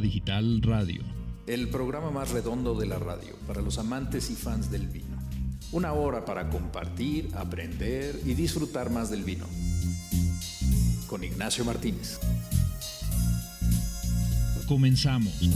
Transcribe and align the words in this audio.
Digital 0.00 0.62
Radio. 0.62 1.02
El 1.46 1.68
programa 1.68 2.10
más 2.10 2.30
redondo 2.30 2.74
de 2.74 2.86
la 2.86 2.98
radio 2.98 3.34
para 3.46 3.60
los 3.60 3.78
amantes 3.78 4.30
y 4.30 4.34
fans 4.34 4.70
del 4.70 4.88
vino. 4.88 5.16
Una 5.72 5.92
hora 5.92 6.24
para 6.24 6.48
compartir, 6.50 7.28
aprender 7.34 8.20
y 8.24 8.34
disfrutar 8.34 8.90
más 8.90 9.10
del 9.10 9.24
vino. 9.24 9.46
Con 11.06 11.24
Ignacio 11.24 11.64
Martínez. 11.64 12.18
Comenzamos. 14.66 15.50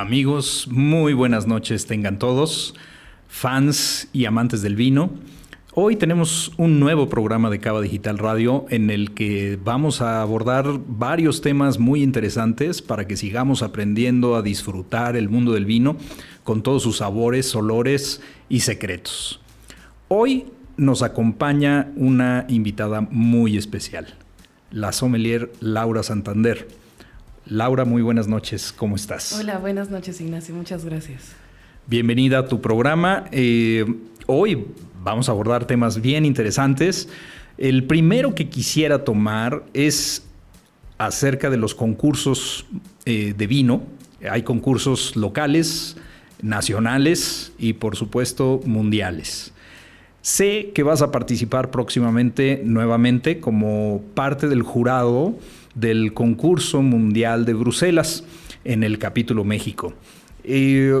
Amigos, 0.00 0.68
muy 0.70 1.14
buenas 1.14 1.46
noches 1.46 1.86
tengan 1.86 2.18
todos, 2.18 2.74
fans 3.28 4.10
y 4.12 4.26
amantes 4.26 4.60
del 4.60 4.76
vino. 4.76 5.08
Hoy 5.72 5.96
tenemos 5.96 6.52
un 6.58 6.78
nuevo 6.78 7.08
programa 7.08 7.48
de 7.48 7.60
Cava 7.60 7.80
Digital 7.80 8.18
Radio 8.18 8.66
en 8.68 8.90
el 8.90 9.14
que 9.14 9.58
vamos 9.64 10.02
a 10.02 10.20
abordar 10.20 10.66
varios 10.86 11.40
temas 11.40 11.78
muy 11.78 12.02
interesantes 12.02 12.82
para 12.82 13.06
que 13.06 13.16
sigamos 13.16 13.62
aprendiendo 13.62 14.36
a 14.36 14.42
disfrutar 14.42 15.16
el 15.16 15.30
mundo 15.30 15.54
del 15.54 15.64
vino 15.64 15.96
con 16.44 16.62
todos 16.62 16.82
sus 16.82 16.98
sabores, 16.98 17.54
olores 17.54 18.20
y 18.50 18.60
secretos. 18.60 19.40
Hoy 20.08 20.44
nos 20.76 21.02
acompaña 21.02 21.90
una 21.96 22.44
invitada 22.50 23.00
muy 23.00 23.56
especial, 23.56 24.14
la 24.70 24.92
sommelier 24.92 25.50
Laura 25.60 26.02
Santander. 26.02 26.85
Laura, 27.48 27.84
muy 27.84 28.02
buenas 28.02 28.26
noches, 28.26 28.72
¿cómo 28.72 28.96
estás? 28.96 29.32
Hola, 29.38 29.58
buenas 29.58 29.88
noches 29.88 30.20
Ignacio, 30.20 30.52
muchas 30.52 30.84
gracias. 30.84 31.36
Bienvenida 31.86 32.40
a 32.40 32.48
tu 32.48 32.60
programa. 32.60 33.26
Eh, 33.30 33.84
hoy 34.26 34.66
vamos 35.04 35.28
a 35.28 35.32
abordar 35.32 35.64
temas 35.64 36.00
bien 36.00 36.24
interesantes. 36.24 37.08
El 37.56 37.84
primero 37.84 38.34
que 38.34 38.48
quisiera 38.48 39.04
tomar 39.04 39.64
es 39.74 40.26
acerca 40.98 41.48
de 41.48 41.56
los 41.56 41.76
concursos 41.76 42.66
eh, 43.04 43.32
de 43.36 43.46
vino. 43.46 43.84
Hay 44.28 44.42
concursos 44.42 45.14
locales, 45.14 45.96
nacionales 46.42 47.52
y 47.60 47.74
por 47.74 47.94
supuesto 47.94 48.60
mundiales. 48.64 49.52
Sé 50.20 50.72
que 50.74 50.82
vas 50.82 51.00
a 51.00 51.12
participar 51.12 51.70
próximamente 51.70 52.60
nuevamente 52.64 53.38
como 53.38 54.02
parte 54.14 54.48
del 54.48 54.62
jurado 54.62 55.38
del 55.76 56.14
concurso 56.14 56.82
mundial 56.82 57.44
de 57.44 57.54
Bruselas 57.54 58.24
en 58.64 58.82
el 58.82 58.98
capítulo 58.98 59.44
México. 59.44 59.94
Eh, 60.42 61.00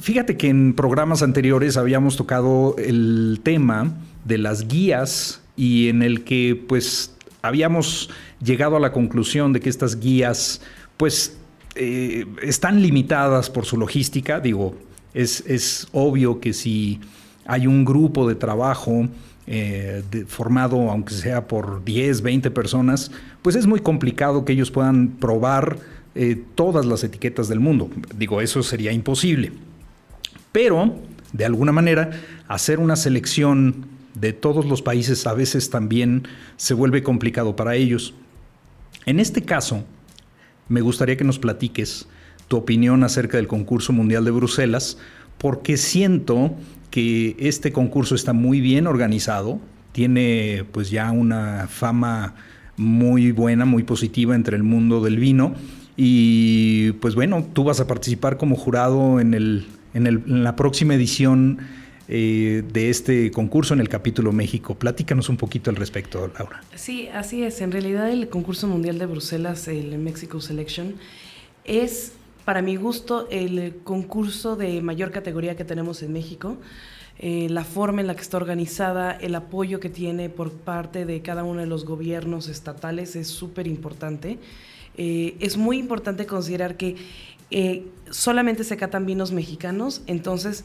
fíjate 0.00 0.36
que 0.36 0.48
en 0.48 0.74
programas 0.74 1.22
anteriores 1.22 1.76
habíamos 1.76 2.16
tocado 2.16 2.74
el 2.78 3.40
tema 3.42 3.94
de 4.24 4.38
las 4.38 4.66
guías 4.66 5.42
y 5.54 5.88
en 5.88 6.02
el 6.02 6.24
que 6.24 6.60
pues 6.68 7.14
habíamos 7.42 8.10
llegado 8.42 8.76
a 8.76 8.80
la 8.80 8.90
conclusión 8.90 9.52
de 9.52 9.60
que 9.60 9.68
estas 9.68 10.00
guías 10.00 10.62
pues 10.96 11.36
eh, 11.74 12.24
están 12.42 12.82
limitadas 12.82 13.50
por 13.50 13.66
su 13.66 13.76
logística. 13.76 14.40
Digo, 14.40 14.74
es, 15.12 15.44
es 15.46 15.88
obvio 15.92 16.40
que 16.40 16.54
si 16.54 17.00
hay 17.44 17.66
un 17.66 17.84
grupo 17.84 18.26
de 18.26 18.34
trabajo 18.34 19.08
eh, 19.50 20.02
formado, 20.26 20.90
aunque 20.90 21.14
sea 21.14 21.48
por 21.48 21.82
10, 21.82 22.20
20 22.20 22.50
personas, 22.50 23.10
pues 23.40 23.56
es 23.56 23.66
muy 23.66 23.80
complicado 23.80 24.44
que 24.44 24.52
ellos 24.52 24.70
puedan 24.70 25.08
probar 25.08 25.78
eh, 26.14 26.42
todas 26.54 26.84
las 26.84 27.02
etiquetas 27.02 27.48
del 27.48 27.58
mundo. 27.58 27.88
Digo, 28.14 28.42
eso 28.42 28.62
sería 28.62 28.92
imposible. 28.92 29.52
Pero, 30.52 30.96
de 31.32 31.46
alguna 31.46 31.72
manera, 31.72 32.10
hacer 32.46 32.78
una 32.78 32.94
selección 32.94 33.86
de 34.14 34.34
todos 34.34 34.66
los 34.66 34.82
países 34.82 35.26
a 35.26 35.32
veces 35.32 35.70
también 35.70 36.28
se 36.58 36.74
vuelve 36.74 37.02
complicado 37.02 37.56
para 37.56 37.74
ellos. 37.74 38.12
En 39.06 39.18
este 39.18 39.40
caso, 39.40 39.82
me 40.68 40.82
gustaría 40.82 41.16
que 41.16 41.24
nos 41.24 41.38
platiques 41.38 42.06
tu 42.48 42.58
opinión 42.58 43.02
acerca 43.02 43.38
del 43.38 43.48
concurso 43.48 43.94
mundial 43.94 44.26
de 44.26 44.30
Bruselas, 44.30 44.98
porque 45.38 45.78
siento 45.78 46.54
que 46.90 47.36
este 47.38 47.72
concurso 47.72 48.14
está 48.14 48.32
muy 48.32 48.60
bien 48.60 48.86
organizado, 48.86 49.60
tiene 49.92 50.64
pues 50.72 50.90
ya 50.90 51.10
una 51.10 51.66
fama 51.68 52.34
muy 52.76 53.32
buena, 53.32 53.64
muy 53.64 53.82
positiva 53.82 54.34
entre 54.34 54.56
el 54.56 54.62
mundo 54.62 55.02
del 55.02 55.18
vino 55.18 55.54
y 56.00 56.92
pues 56.92 57.16
bueno, 57.16 57.44
tú 57.52 57.64
vas 57.64 57.80
a 57.80 57.88
participar 57.88 58.36
como 58.36 58.54
jurado 58.54 59.18
en, 59.18 59.34
el, 59.34 59.66
en, 59.94 60.44
la 60.44 60.54
próxima 60.54 60.94
edición 60.94 61.58
eh, 62.06 62.62
de 62.72 62.88
este 62.88 63.32
concurso 63.32 63.74
en 63.74 63.80
el 63.80 63.88
capítulo 63.88 64.30
México. 64.30 64.76
Platícanos 64.76 65.28
un 65.28 65.36
poquito 65.36 65.70
al 65.70 65.76
respecto, 65.76 66.30
Laura. 66.38 66.62
Sí, 66.76 67.08
así 67.08 67.42
es. 67.42 67.60
En 67.60 67.72
realidad 67.72 68.08
el 68.10 68.28
concurso 68.28 68.68
mundial 68.68 69.00
de 69.00 69.06
Bruselas, 69.06 69.66
el 69.66 69.98
Mexico 69.98 70.40
Selection, 70.40 70.94
es 71.64 72.12
para 72.48 72.62
mi 72.62 72.76
gusto, 72.76 73.28
el 73.30 73.82
concurso 73.84 74.56
de 74.56 74.80
mayor 74.80 75.10
categoría 75.10 75.54
que 75.54 75.66
tenemos 75.66 76.02
en 76.02 76.14
México. 76.14 76.56
Eh, 77.18 77.46
la 77.50 77.62
forma 77.62 78.00
en 78.00 78.06
la 78.06 78.14
que 78.14 78.22
está 78.22 78.38
organizada, 78.38 79.12
el 79.12 79.34
apoyo 79.34 79.80
que 79.80 79.90
tiene 79.90 80.30
por 80.30 80.52
parte 80.52 81.04
de 81.04 81.20
cada 81.20 81.44
uno 81.44 81.60
de 81.60 81.66
los 81.66 81.84
gobiernos 81.84 82.48
estatales 82.48 83.16
es 83.16 83.28
súper 83.28 83.66
importante. 83.66 84.38
Eh, 84.96 85.36
es 85.40 85.58
muy 85.58 85.76
importante 85.76 86.24
considerar 86.24 86.78
que 86.78 86.96
eh, 87.50 87.84
solamente 88.08 88.64
se 88.64 88.78
catan 88.78 89.04
vinos 89.04 89.30
mexicanos, 89.30 90.00
entonces 90.06 90.64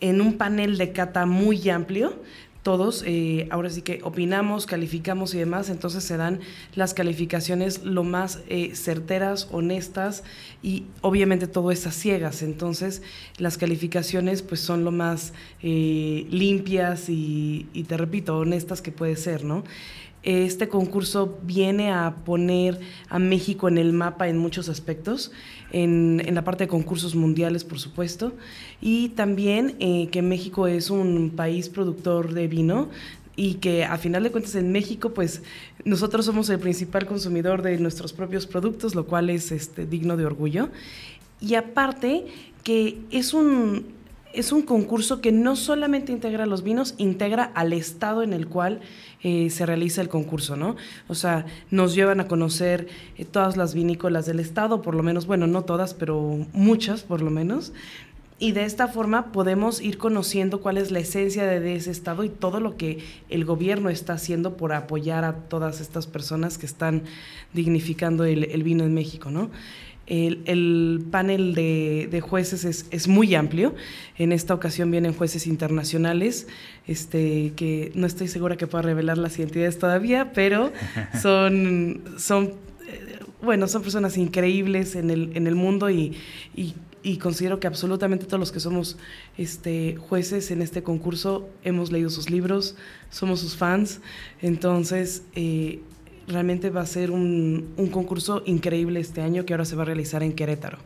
en 0.00 0.20
un 0.20 0.36
panel 0.36 0.78
de 0.78 0.90
cata 0.90 1.26
muy 1.26 1.70
amplio 1.70 2.12
todos, 2.62 3.02
eh, 3.06 3.48
ahora 3.50 3.70
sí 3.70 3.82
que 3.82 4.00
opinamos, 4.02 4.66
calificamos 4.66 5.34
y 5.34 5.38
demás, 5.38 5.70
entonces 5.70 6.04
se 6.04 6.16
dan 6.16 6.40
las 6.74 6.92
calificaciones 6.92 7.84
lo 7.84 8.04
más 8.04 8.40
eh, 8.48 8.74
certeras, 8.74 9.48
honestas 9.50 10.24
y 10.62 10.84
obviamente 11.00 11.46
todo 11.46 11.70
es 11.70 11.86
a 11.86 11.90
ciegas, 11.90 12.42
entonces 12.42 13.02
las 13.38 13.56
calificaciones 13.56 14.42
pues 14.42 14.60
son 14.60 14.84
lo 14.84 14.90
más 14.90 15.32
eh, 15.62 16.26
limpias 16.30 17.08
y, 17.08 17.66
y, 17.72 17.84
te 17.84 17.96
repito, 17.96 18.36
honestas 18.36 18.82
que 18.82 18.92
puede 18.92 19.16
ser, 19.16 19.44
¿no? 19.44 19.64
Este 20.22 20.68
concurso 20.68 21.38
viene 21.42 21.92
a 21.92 22.16
poner 22.24 22.78
a 23.08 23.18
México 23.18 23.68
en 23.68 23.78
el 23.78 23.92
mapa 23.94 24.28
en 24.28 24.36
muchos 24.36 24.68
aspectos, 24.68 25.32
en, 25.72 26.22
la 26.34 26.44
parte 26.44 26.64
de 26.64 26.68
concursos 26.68 27.14
mundiales, 27.14 27.64
por 27.64 27.78
supuesto, 27.78 28.34
y 28.82 29.10
también 29.10 29.76
eh, 29.80 30.08
que 30.10 30.20
México 30.20 30.66
es 30.66 30.90
un 30.90 31.30
país 31.30 31.70
productor 31.70 32.34
de 32.34 32.48
vino 32.48 32.88
y 33.34 33.54
que 33.54 33.84
a 33.84 33.96
final 33.96 34.22
de 34.22 34.30
cuentas 34.30 34.54
en 34.56 34.70
México, 34.70 35.14
pues 35.14 35.42
nosotros 35.86 36.26
somos 36.26 36.50
el 36.50 36.58
principal 36.58 37.06
consumidor 37.06 37.62
de 37.62 37.78
nuestros 37.78 38.12
propios 38.12 38.46
productos, 38.46 38.94
lo 38.94 39.06
cual 39.06 39.30
es 39.30 39.52
este, 39.52 39.86
digno 39.86 40.18
de 40.18 40.26
orgullo. 40.26 40.68
Y 41.40 41.54
aparte 41.54 42.26
que 42.62 42.98
es 43.10 43.32
un, 43.32 43.86
es 44.32 44.52
un 44.52 44.62
concurso 44.62 45.20
que 45.20 45.32
no 45.32 45.56
solamente 45.56 46.12
integra 46.12 46.46
los 46.46 46.62
vinos, 46.62 46.94
integra 46.98 47.44
al 47.44 47.72
estado 47.72 48.22
en 48.22 48.32
el 48.32 48.46
cual 48.46 48.80
eh, 49.22 49.50
se 49.50 49.66
realiza 49.66 50.00
el 50.00 50.08
concurso, 50.08 50.56
¿no? 50.56 50.76
O 51.08 51.14
sea, 51.14 51.44
nos 51.70 51.94
llevan 51.94 52.20
a 52.20 52.26
conocer 52.26 52.88
eh, 53.18 53.24
todas 53.24 53.56
las 53.56 53.74
vinícolas 53.74 54.24
del 54.24 54.40
estado, 54.40 54.80
por 54.80 54.94
lo 54.94 55.02
menos, 55.02 55.26
bueno, 55.26 55.46
no 55.46 55.62
todas, 55.62 55.92
pero 55.92 56.46
muchas 56.52 57.02
por 57.02 57.20
lo 57.20 57.30
menos. 57.30 57.72
Y 58.38 58.52
de 58.52 58.64
esta 58.64 58.88
forma 58.88 59.32
podemos 59.32 59.82
ir 59.82 59.98
conociendo 59.98 60.62
cuál 60.62 60.78
es 60.78 60.90
la 60.90 61.00
esencia 61.00 61.44
de, 61.44 61.74
ese 61.74 61.90
estado 61.90 62.24
y 62.24 62.30
todo 62.30 62.58
lo 62.58 62.78
que 62.78 63.04
el 63.28 63.44
gobierno 63.44 63.90
está 63.90 64.14
haciendo 64.14 64.56
por 64.56 64.72
apoyar 64.72 65.24
a 65.24 65.34
todas 65.34 65.82
estas 65.82 66.06
personas 66.06 66.56
que 66.56 66.64
están 66.64 67.02
dignificando 67.52 68.24
el, 68.24 68.44
el 68.44 68.62
vino 68.62 68.84
en 68.84 68.94
México, 68.94 69.30
¿no? 69.30 69.50
El, 70.06 71.04
panel 71.10 71.54
de, 71.54 72.20
jueces 72.20 72.86
es, 72.90 73.08
muy 73.08 73.34
amplio. 73.34 73.74
En 74.18 74.32
esta 74.32 74.54
ocasión 74.54 74.90
vienen 74.90 75.14
jueces 75.14 75.46
internacionales, 75.46 76.48
este, 76.86 77.52
que 77.54 77.92
no 77.94 78.06
estoy 78.06 78.26
segura 78.26 78.56
que 78.56 78.66
pueda 78.66 78.82
revelar 78.82 79.18
las 79.18 79.38
identidades 79.38 79.78
todavía, 79.78 80.32
pero 80.32 80.72
son, 81.22 82.02
son, 82.18 82.54
eh, 82.88 83.20
bueno, 83.40 83.68
son 83.68 83.82
personas 83.82 84.16
increíbles 84.16 84.96
en 84.96 85.10
el, 85.10 85.30
en 85.36 85.46
el 85.46 85.54
mundo 85.54 85.88
y, 85.90 86.16
considero 87.20 87.60
que 87.60 87.66
absolutamente 87.66 88.26
todos 88.26 88.40
los 88.40 88.52
que 88.52 88.60
somos 88.60 88.98
este, 89.38 89.96
jueces 89.96 90.50
en 90.50 90.60
este 90.60 90.82
concurso 90.82 91.48
hemos 91.62 91.92
leído 91.92 92.10
sus 92.10 92.30
libros, 92.30 92.76
somos 93.10 93.40
sus 93.40 93.56
fans. 93.56 94.00
Entonces, 94.42 95.22
eh, 95.34 95.80
realmente 96.30 96.70
va 96.70 96.80
a 96.80 96.86
ser 96.86 97.10
un, 97.10 97.74
concurso 97.90 98.42
increíble 98.46 99.00
este 99.00 99.20
año 99.20 99.44
que 99.44 99.52
ahora 99.52 99.64
se 99.64 99.76
va 99.76 99.82
a 99.82 99.86
realizar 99.86 100.22
en 100.22 100.32
Querétaro. 100.32 100.78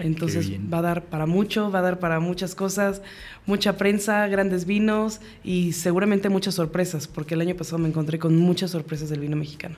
Entonces 0.00 0.52
va 0.72 0.78
a 0.78 0.82
dar 0.82 1.04
para 1.04 1.26
mucho, 1.26 1.70
va 1.70 1.80
a 1.80 1.82
dar 1.82 1.98
para 1.98 2.20
muchas 2.20 2.54
cosas, 2.54 3.02
mucha 3.46 3.76
prensa, 3.76 4.28
grandes 4.28 4.64
vinos 4.64 5.20
y 5.42 5.72
seguramente 5.72 6.28
muchas 6.28 6.54
sorpresas, 6.54 7.08
porque 7.08 7.34
el 7.34 7.40
año 7.40 7.56
pasado 7.56 7.78
me 7.78 7.88
encontré 7.88 8.18
con 8.18 8.36
muchas 8.36 8.70
sorpresas 8.70 9.08
del 9.08 9.20
vino 9.20 9.36
mexicano. 9.36 9.76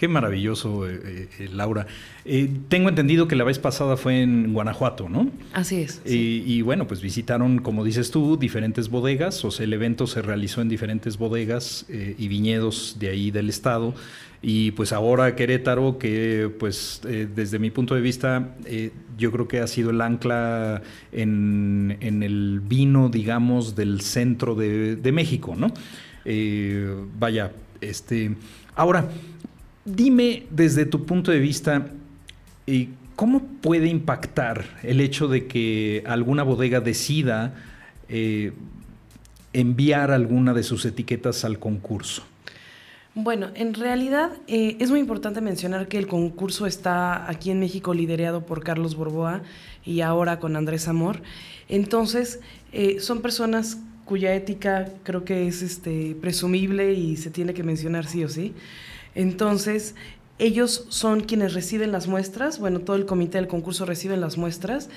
Qué 0.00 0.08
maravilloso, 0.08 0.88
eh, 0.88 1.28
eh, 1.38 1.50
Laura. 1.52 1.86
tengo 2.70 2.88
entendido 2.88 3.28
que 3.28 3.36
la 3.36 3.44
vez 3.44 3.58
pasada 3.58 3.98
fue 3.98 4.22
en 4.22 4.54
Guanajuato, 4.54 5.10
¿no? 5.10 5.30
Así 5.52 5.82
es. 5.82 6.00
Y, 6.06 6.62
bueno, 6.62 6.86
pues 6.86 7.02
visitaron, 7.02 7.58
como 7.58 7.84
dices 7.84 8.10
tú, 8.10 8.38
diferentes 8.38 8.88
bodegas, 8.88 9.44
o 9.44 9.50
sea, 9.50 9.64
el 9.64 9.74
evento 9.74 10.06
se 10.06 10.22
realizó 10.22 10.62
en 10.62 10.70
diferentes 10.70 11.18
bodegas 11.18 11.84
y 11.90 12.28
viñedos 12.28 12.96
de 12.98 13.10
ahí 13.10 13.30
del 13.30 13.50
estado. 13.50 13.94
Y 14.42 14.70
pues 14.70 14.92
ahora 14.92 15.36
Querétaro, 15.36 15.98
que 15.98 16.50
pues 16.58 17.02
desde 17.02 17.58
mi 17.58 17.70
punto 17.70 17.94
de 17.94 18.00
vista, 18.00 18.54
yo 19.18 19.30
creo 19.32 19.46
que 19.46 19.60
ha 19.60 19.66
sido 19.66 19.90
el 19.90 20.00
ancla 20.00 20.82
en, 21.12 21.98
el 22.00 22.60
vino, 22.60 23.10
digamos, 23.10 23.76
del 23.76 24.00
centro 24.00 24.54
de, 24.54 24.96
de 24.96 25.12
México, 25.12 25.54
¿no? 25.56 25.72
vaya, 27.18 27.52
este. 27.82 28.34
Ahora, 28.76 29.10
Dime 29.84 30.46
desde 30.50 30.84
tu 30.84 31.06
punto 31.06 31.30
de 31.30 31.38
vista, 31.38 31.88
eh, 32.66 32.88
¿cómo 33.16 33.42
puede 33.62 33.88
impactar 33.88 34.78
el 34.82 35.00
hecho 35.00 35.26
de 35.26 35.46
que 35.46 36.04
alguna 36.06 36.42
bodega 36.42 36.80
decida 36.80 37.54
eh, 38.08 38.52
enviar 39.54 40.10
alguna 40.10 40.52
de 40.52 40.62
sus 40.62 40.84
etiquetas 40.84 41.44
al 41.44 41.58
concurso? 41.58 42.24
Bueno, 43.14 43.50
en 43.54 43.74
realidad 43.74 44.30
eh, 44.46 44.76
es 44.78 44.90
muy 44.90 45.00
importante 45.00 45.40
mencionar 45.40 45.88
que 45.88 45.98
el 45.98 46.06
concurso 46.06 46.66
está 46.66 47.28
aquí 47.28 47.50
en 47.50 47.58
México 47.58 47.92
liderado 47.92 48.46
por 48.46 48.62
Carlos 48.62 48.94
Borboa 48.94 49.42
y 49.84 50.00
ahora 50.00 50.38
con 50.38 50.56
Andrés 50.56 50.86
Amor. 50.86 51.20
Entonces, 51.68 52.40
son 53.00 53.20
personas 53.20 53.78
cuya 54.04 54.34
ética 54.34 54.92
creo 55.02 55.24
que 55.24 55.46
es 55.46 55.62
este, 55.62 56.16
presumible 56.20 56.94
y 56.94 57.16
se 57.16 57.30
tiene 57.30 57.54
que 57.54 57.62
mencionar 57.62 58.06
sí 58.06 58.24
o 58.24 58.28
sí. 58.28 58.54
Entonces, 59.14 59.94
ellos 60.40 60.86
son 60.88 61.20
quienes 61.20 61.54
reciben 61.54 61.92
las 61.92 62.08
muestras, 62.08 62.58
bueno, 62.58 62.80
todo 62.80 62.96
el 62.96 63.06
comité 63.06 63.38
del 63.38 63.46
concurso 63.46 63.84
recibe 63.84 64.16
las 64.16 64.38
muestras 64.38 64.88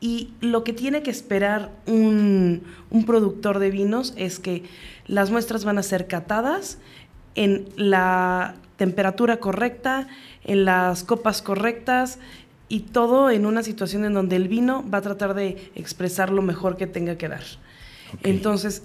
y 0.00 0.30
lo 0.40 0.62
que 0.62 0.72
tiene 0.72 1.02
que 1.02 1.10
esperar 1.10 1.72
un, 1.86 2.62
productor 3.04 3.58
de 3.58 3.70
vinos 3.70 4.14
es 4.16 4.38
que 4.38 4.62
las 5.06 5.30
muestras 5.30 5.64
van 5.64 5.78
a 5.78 5.82
ser 5.82 6.06
catadas 6.06 6.78
en 7.38 7.68
la 7.76 8.56
temperatura 8.76 9.36
correcta, 9.36 10.08
en 10.42 10.64
las 10.64 11.04
copas 11.04 11.40
correctas 11.40 12.18
y 12.68 12.80
todo 12.80 13.30
en 13.30 13.46
una 13.46 13.62
situación 13.62 14.04
en 14.04 14.12
donde 14.12 14.34
el 14.34 14.48
vino 14.48 14.84
va 14.92 14.98
a 14.98 15.02
tratar 15.02 15.34
de 15.34 15.70
expresar 15.76 16.30
lo 16.30 16.42
mejor 16.42 16.76
que 16.76 16.88
tenga 16.88 17.16
que 17.16 17.28
dar. 17.28 17.44
Entonces, 18.24 18.82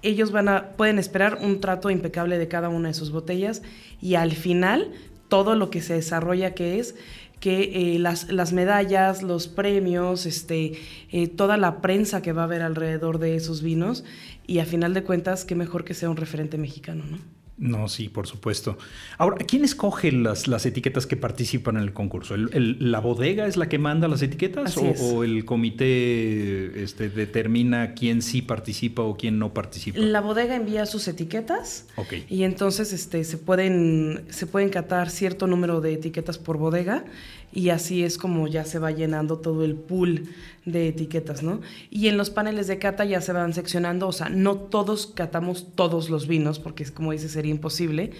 ellos 0.00 0.32
van 0.32 0.48
a, 0.48 0.68
pueden 0.78 0.98
esperar 0.98 1.40
un 1.42 1.60
trato 1.60 1.90
impecable 1.90 2.38
de 2.38 2.48
cada 2.48 2.70
una 2.70 2.88
de 2.88 2.94
sus 2.94 3.12
botellas 3.12 3.60
y 4.00 4.14
al 4.14 4.32
final 4.32 4.92
todo 5.28 5.54
lo 5.54 5.68
que 5.68 5.82
se 5.82 5.92
desarrolla 5.92 6.54
que 6.54 6.78
es 6.78 6.94
que 7.38 7.94
eh, 7.94 7.98
las, 7.98 8.30
las, 8.30 8.54
medallas, 8.54 9.22
los 9.22 9.46
premios, 9.46 10.24
este, 10.24 10.72
eh, 11.10 11.28
toda 11.28 11.58
la 11.58 11.82
prensa 11.82 12.22
que 12.22 12.32
va 12.32 12.42
a 12.42 12.44
haber 12.46 12.62
alrededor 12.62 13.18
de 13.18 13.36
esos 13.36 13.62
vinos 13.62 14.04
y 14.46 14.58
a 14.58 14.64
final 14.64 14.94
de 14.94 15.04
cuentas, 15.04 15.44
qué 15.44 15.54
mejor 15.54 15.84
que 15.84 15.92
sea 15.92 16.08
un 16.08 16.16
referente 16.16 16.56
mexicano, 16.56 17.04
¿no? 17.04 17.39
No, 17.60 17.88
sí, 17.88 18.08
por 18.08 18.26
supuesto. 18.26 18.78
Ahora, 19.18 19.36
¿quién 19.46 19.64
escoge 19.64 20.12
las, 20.12 20.48
las 20.48 20.64
etiquetas 20.64 21.06
que 21.06 21.18
participan 21.18 21.76
en 21.76 21.82
el 21.82 21.92
concurso? 21.92 22.34
¿La 22.38 23.00
bodega 23.00 23.46
es 23.46 23.58
la 23.58 23.68
que 23.68 23.78
manda 23.78 24.08
las 24.08 24.22
etiquetas 24.22 24.78
o, 24.78 25.24
el 25.24 25.44
comité 25.44 26.82
este, 26.82 27.10
determina 27.10 27.92
quién 27.92 28.22
sí 28.22 28.40
participa 28.40 29.02
o 29.02 29.18
quién 29.18 29.38
no 29.38 29.52
participa? 29.52 29.98
La 29.98 30.22
bodega 30.22 30.56
envía 30.56 30.86
sus 30.86 31.06
etiquetas 31.06 31.86
y 32.30 32.44
entonces 32.44 32.94
este, 32.94 33.24
se, 33.24 33.36
pueden, 33.36 34.24
se 34.30 34.46
pueden 34.46 34.70
catar 34.70 35.10
cierto 35.10 35.46
número 35.46 35.82
de 35.82 35.92
etiquetas 35.92 36.38
por 36.38 36.56
bodega 36.56 37.04
y 37.52 37.70
así 37.70 38.04
es 38.04 38.18
como 38.18 38.46
ya 38.48 38.64
se 38.64 38.78
va 38.78 38.90
llenando 38.90 39.38
todo 39.38 39.64
el 39.64 39.74
pool 39.74 40.28
de 40.64 40.88
etiquetas, 40.88 41.42
¿no? 41.42 41.60
Y 41.90 42.08
en 42.08 42.16
los 42.16 42.30
paneles 42.30 42.66
de 42.66 42.78
cata 42.78 43.04
ya 43.04 43.20
se 43.20 43.32
van 43.32 43.54
seccionando, 43.54 44.06
o 44.06 44.12
sea, 44.12 44.28
no 44.28 44.56
todos 44.56 45.06
catamos 45.06 45.74
todos 45.74 46.10
los 46.10 46.26
vinos, 46.26 46.58
porque 46.58 46.84
como 46.84 47.12
dice 47.12 47.28
sería 47.28 47.50
imposible, 47.50 48.12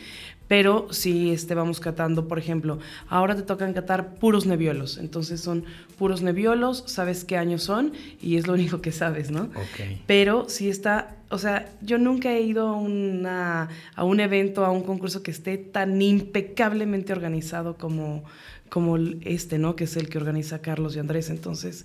pero 0.49 0.88
sí 0.91 1.31
este, 1.31 1.55
vamos 1.55 1.79
catando, 1.79 2.27
por 2.27 2.38
ejemplo, 2.38 2.81
ahora 3.09 3.37
te 3.37 3.43
tocan 3.43 3.73
catar 3.73 4.17
puros 4.17 4.47
nebiolos, 4.47 4.99
entonces 4.99 5.41
son 5.41 5.65
puros 5.97 6.23
nebiolos, 6.23 6.82
sabes 6.87 7.25
qué 7.25 7.37
años 7.37 7.62
son 7.62 7.93
y 8.21 8.37
es 8.37 8.49
lo 8.49 8.55
único 8.55 8.81
que 8.81 8.91
sabes, 8.91 9.31
¿no? 9.31 9.50
Okay. 9.73 10.03
Pero 10.09 10.49
sí 10.49 10.69
está, 10.69 11.19
o 11.29 11.38
sea, 11.38 11.71
yo 11.82 11.99
nunca 11.99 12.32
he 12.32 12.41
ido 12.41 12.67
a, 12.67 12.73
una, 12.73 13.69
a 13.94 14.03
un 14.03 14.19
evento, 14.19 14.65
a 14.65 14.73
un 14.73 14.82
concurso 14.82 15.23
que 15.23 15.31
esté 15.31 15.56
tan 15.56 16.03
impecablemente 16.03 17.12
organizado 17.12 17.77
como 17.77 18.25
como 18.70 18.96
este, 18.96 19.58
¿no? 19.58 19.76
Que 19.76 19.84
es 19.84 19.96
el 19.96 20.08
que 20.08 20.17
organiza 20.17 20.62
Carlos 20.62 20.96
y 20.96 21.00
Andrés. 21.00 21.28
Entonces, 21.28 21.84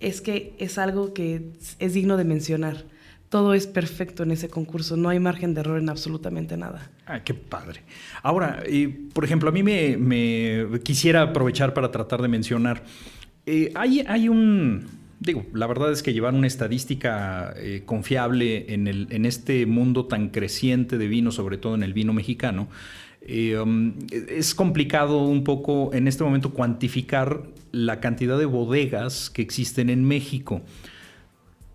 es 0.00 0.20
que 0.20 0.54
es 0.58 0.78
algo 0.78 1.12
que 1.12 1.50
es 1.78 1.92
digno 1.92 2.16
de 2.16 2.24
mencionar. 2.24 2.84
Todo 3.28 3.54
es 3.54 3.66
perfecto 3.66 4.22
en 4.22 4.30
ese 4.30 4.48
concurso, 4.48 4.96
no 4.96 5.08
hay 5.08 5.18
margen 5.18 5.52
de 5.52 5.60
error 5.60 5.80
en 5.80 5.88
absolutamente 5.88 6.56
nada. 6.56 6.90
Ah, 7.06 7.24
qué 7.24 7.34
padre. 7.34 7.80
Ahora, 8.22 8.62
por 9.12 9.24
ejemplo, 9.24 9.48
a 9.48 9.52
mí 9.52 9.64
me, 9.64 10.80
quisiera 10.84 11.22
aprovechar 11.22 11.74
para 11.74 11.90
tratar 11.90 12.22
de 12.22 12.28
mencionar, 12.28 12.84
eh, 13.44 13.72
hay, 13.74 14.04
hay 14.06 14.28
un, 14.28 14.86
digo, 15.18 15.44
la 15.54 15.66
verdad 15.66 15.90
es 15.90 16.04
que 16.04 16.12
llevar 16.12 16.34
una 16.34 16.46
estadística 16.46 17.52
eh, 17.56 17.82
confiable 17.84 18.72
en, 18.72 18.86
el, 18.86 19.08
en 19.10 19.26
este 19.26 19.66
mundo 19.66 20.06
tan 20.06 20.28
creciente 20.28 20.96
de 20.96 21.08
vino, 21.08 21.32
sobre 21.32 21.58
todo 21.58 21.74
en 21.74 21.82
el 21.82 21.94
vino 21.94 22.12
mexicano, 22.12 22.68
Um, 23.28 23.94
es 24.10 24.54
complicado 24.54 25.24
un 25.24 25.42
poco 25.42 25.92
en 25.92 26.06
este 26.06 26.22
momento 26.22 26.52
cuantificar 26.52 27.42
la 27.72 27.98
cantidad 27.98 28.38
de 28.38 28.44
bodegas 28.44 29.30
que 29.30 29.42
existen 29.42 29.90
en 29.90 30.04
México. 30.04 30.62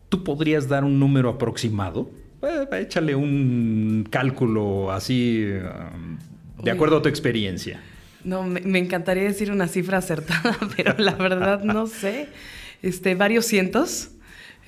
¿Tú 0.09 0.23
podrías 0.23 0.67
dar 0.69 0.83
un 0.83 0.99
número 0.99 1.29
aproximado? 1.29 2.09
Eh, 2.41 2.81
échale 2.81 3.15
un 3.15 4.07
cálculo 4.09 4.91
así, 4.91 5.45
um, 5.45 6.63
de 6.63 6.71
acuerdo 6.71 6.97
a 6.97 7.01
tu 7.01 7.09
experiencia. 7.09 7.81
No, 8.23 8.43
me, 8.43 8.61
me, 8.61 8.79
encantaría 8.79 9.23
decir 9.23 9.51
una 9.51 9.67
cifra 9.67 9.97
acertada, 9.97 10.57
pero 10.77 10.95
la 10.97 11.15
verdad 11.15 11.63
no 11.63 11.87
sé. 11.87 12.29
Este, 12.81 13.15
varios 13.15 13.45
cientos. 13.45 14.11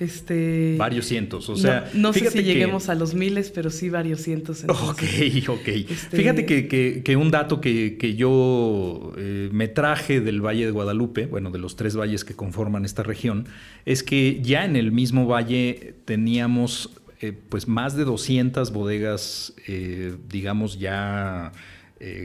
Este, 0.00 0.74
varios 0.76 1.06
cientos, 1.06 1.48
o 1.48 1.56
sea... 1.56 1.88
No, 1.94 2.12
sé 2.12 2.28
si 2.30 2.42
lleguemos 2.42 2.88
a 2.88 2.96
los 2.96 3.14
miles, 3.14 3.52
pero 3.52 3.70
sí 3.70 3.90
varios 3.90 4.20
cientos. 4.20 4.64
ok, 4.68 5.02
ok. 5.48 5.68
Este, 5.68 6.16
fíjate 6.16 6.46
que, 6.46 7.16
un 7.16 7.30
dato 7.30 7.60
que, 7.60 8.14
yo 8.16 9.12
eh, 9.16 9.50
me 9.52 9.68
traje 9.68 10.20
del 10.20 10.44
Valle 10.44 10.66
de 10.66 10.72
Guadalupe, 10.72 11.26
bueno, 11.26 11.50
de 11.50 11.58
los 11.58 11.76
tres 11.76 11.96
valles 11.96 12.24
que 12.24 12.34
conforman 12.34 12.84
esta 12.84 13.04
región, 13.04 13.46
es 13.84 14.02
que 14.02 14.40
ya 14.42 14.64
en 14.64 14.74
el 14.74 14.90
mismo 14.90 15.26
valle 15.26 15.94
teníamos 16.04 16.90
eh, 17.20 17.32
pues 17.48 17.68
más 17.68 17.96
de 17.96 18.04
200 18.04 18.72
bodegas, 18.72 19.54
eh, 19.68 20.16
digamos, 20.28 20.78
ya... 20.78 21.52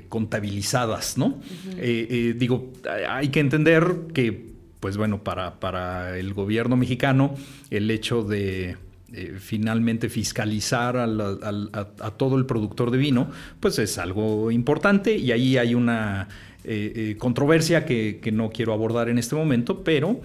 contabilizadas, 0.10 1.17
¿no? 1.17 1.39
digo, 1.77 2.74
hay 3.08 3.29
que 3.29 3.39
entender 3.39 4.08
que 4.13 4.59
pues 4.79 4.98
bueno, 4.98 5.24
para, 5.24 5.59
para 5.59 6.17
el 6.17 6.33
gobierno 6.33 6.75
mexicano 6.77 7.36
el 7.69 7.91
hecho 7.91 8.24
de 8.24 8.77
eh, 9.12 9.38
finalmente 9.39 10.07
fiscalizar 10.07 10.95
a, 10.95 12.12
todo 12.17 12.38
el 12.38 12.45
productor 12.45 12.91
de 12.91 13.00
vino, 13.00 13.31
pues 13.59 13.79
es 13.79 13.98
algo 13.98 14.51
importante 14.51 15.17
y 15.17 15.31
ahí 15.31 15.57
hay 15.57 15.74
una 15.74 16.27
eh, 16.63 16.93
eh, 16.95 17.15
controversia 17.17 17.86
que, 17.86 18.21
no 18.31 18.51
quiero 18.51 18.71
abordar 18.71 19.09
en 19.09 19.17
este 19.17 19.33
momento, 19.33 19.83
pero 19.83 20.21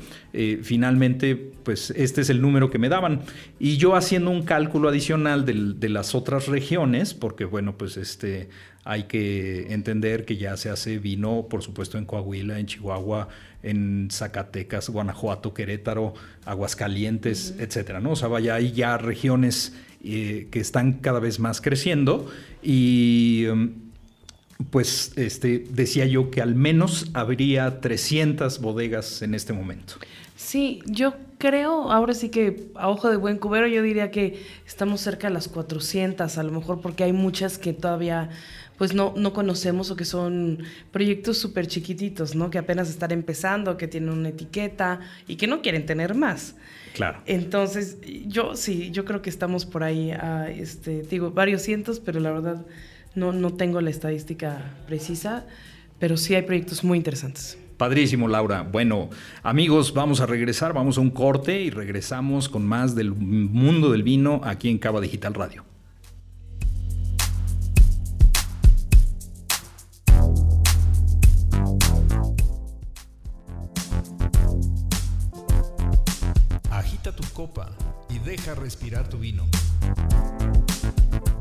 finalmente 0.63 1.35
pues 1.35 1.95
este 1.97 2.21
es 2.21 2.29
el 2.29 2.43
número 2.43 2.69
que 2.69 2.79
me 2.79 2.91
daban. 2.91 3.23
Y 3.59 3.79
yo 3.79 3.97
haciendo 3.97 4.31
un 4.31 4.43
cálculo 4.43 4.91
adicional 4.91 5.47
de, 5.47 5.89
las 5.89 6.15
otras 6.15 6.49
regiones, 6.49 7.15
porque 7.15 7.47
bueno, 7.47 7.79
pues 7.79 7.97
este 7.97 8.51
hay 8.85 9.05
que 9.05 9.73
entender 9.73 10.27
que 10.27 10.37
ya 10.37 10.59
se 10.59 10.69
hace 10.69 10.99
vino, 10.99 11.47
por 11.49 11.63
supuesto, 11.63 11.97
en 11.97 12.05
Coahuila, 12.05 12.59
en 12.59 12.67
Chihuahua, 12.67 13.29
en 13.65 14.09
Zacatecas, 14.11 14.91
Guanajuato, 14.91 15.55
Querétaro, 15.55 16.15
Aguascalientes, 16.45 17.55
etcétera, 17.59 18.01
¿no? 18.01 18.13
O 18.13 18.17
sea, 18.17 18.29
vaya, 18.29 18.55
hay 18.55 18.73
ya 18.73 18.99
regiones 18.99 19.75
eh, 20.05 20.49
que 20.51 20.61
están 20.61 20.95
cada 20.95 21.19
vez 21.19 21.41
más 21.41 21.63
creciendo 21.63 22.31
y 22.63 23.47
um, 23.47 23.73
pues 24.71 25.13
este, 25.17 25.65
decía 25.71 26.05
yo 26.05 26.31
que 26.31 26.43
al 26.43 26.55
menos 26.55 27.11
habría 27.15 27.81
300 27.81 28.61
bodegas 28.61 29.23
en 29.23 29.35
este 29.35 29.53
momento. 29.53 29.95
Sí, 30.37 30.83
yo 30.85 31.15
creo, 31.39 31.91
ahora 31.91 32.13
sí 32.13 32.29
que 32.29 32.71
a 32.75 32.89
ojo 32.91 33.09
de 33.09 33.17
buen 33.17 33.39
cubero, 33.39 33.67
yo 33.67 33.83
diría 33.83 34.11
que 34.11 34.43
estamos 34.67 35.01
cerca 35.01 35.29
de 35.29 35.35
las 35.35 35.49
400, 35.49 36.37
a 36.37 36.43
lo 36.43 36.53
mejor 36.53 36.81
porque 36.81 37.05
hay 37.05 37.13
muchas 37.13 37.57
que 37.57 37.73
todavía 37.73 38.31
pues 38.79 38.95
no, 38.95 39.15
no 39.17 39.33
conocemos 39.33 39.91
o 39.91 39.97
que 39.97 40.05
son 40.05 40.63
proyectos 40.91 41.39
súper 41.39 41.67
chiquititos, 41.67 42.35
¿no? 42.35 42.51
Que 42.51 42.59
apenas 42.59 42.91
están 42.91 43.13
empezando, 43.13 43.77
que 43.77 43.89
tienen 43.89 44.11
una 44.11 44.31
etiqueta 44.31 45.01
y 45.29 45.37
que 45.37 45.47
no 45.47 45.63
quieren 45.63 45.87
tener 45.87 46.15
más. 46.15 46.57
Claro. 46.95 47.21
Entonces, 47.27 47.99
yo 48.27 48.57
sí, 48.57 48.91
yo 48.91 49.05
creo 49.05 49.23
que 49.23 49.31
estamos 49.31 49.67
por 49.67 49.83
ahí, 49.83 50.11
a, 50.11 50.51
este, 50.51 51.03
digo, 51.03 51.31
varios 51.31 51.63
cientos, 51.63 52.01
pero 52.01 52.21
la 52.21 52.31
verdad 52.31 52.65
No, 53.15 53.33
no 53.33 53.53
tengo 53.53 53.81
la 53.81 53.91
estadística 53.91 54.75
precisa, 54.87 55.47
pero 56.01 56.17
sí 56.17 56.35
hay 56.35 56.43
proyectos 56.43 56.83
muy 56.83 56.99
interesantes. 56.99 57.57
Padrísimo, 57.77 58.29
Laura. 58.29 58.63
Bueno, 58.63 59.09
amigos, 59.43 59.95
vamos 59.95 60.21
a 60.21 60.27
regresar, 60.27 60.73
vamos 60.73 60.99
a 60.99 61.01
un 61.01 61.11
corte 61.11 61.61
y 61.61 61.71
regresamos 61.71 62.49
con 62.49 62.67
más 62.67 62.95
del 62.95 63.13
mundo 63.13 63.91
del 63.91 64.03
vino 64.03 64.41
aquí 64.45 64.69
en 64.69 64.79
Cava 64.79 65.01
Digital 65.01 65.35
Radio. 65.35 65.65
Copa 77.35 77.69
y 78.09 78.21
deja 78.21 78.55
respirar 78.55 79.09
tu 79.09 79.19
vino. 79.19 79.45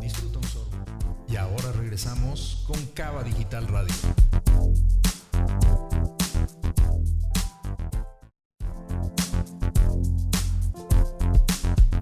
Disfruta 0.01 0.39
un 0.39 0.43
sorbo. 0.43 0.71
Y 1.29 1.35
ahora 1.35 1.71
regresamos 1.71 2.63
con 2.67 2.83
Cava 2.95 3.23
Digital 3.23 3.67
Radio. 3.67 3.93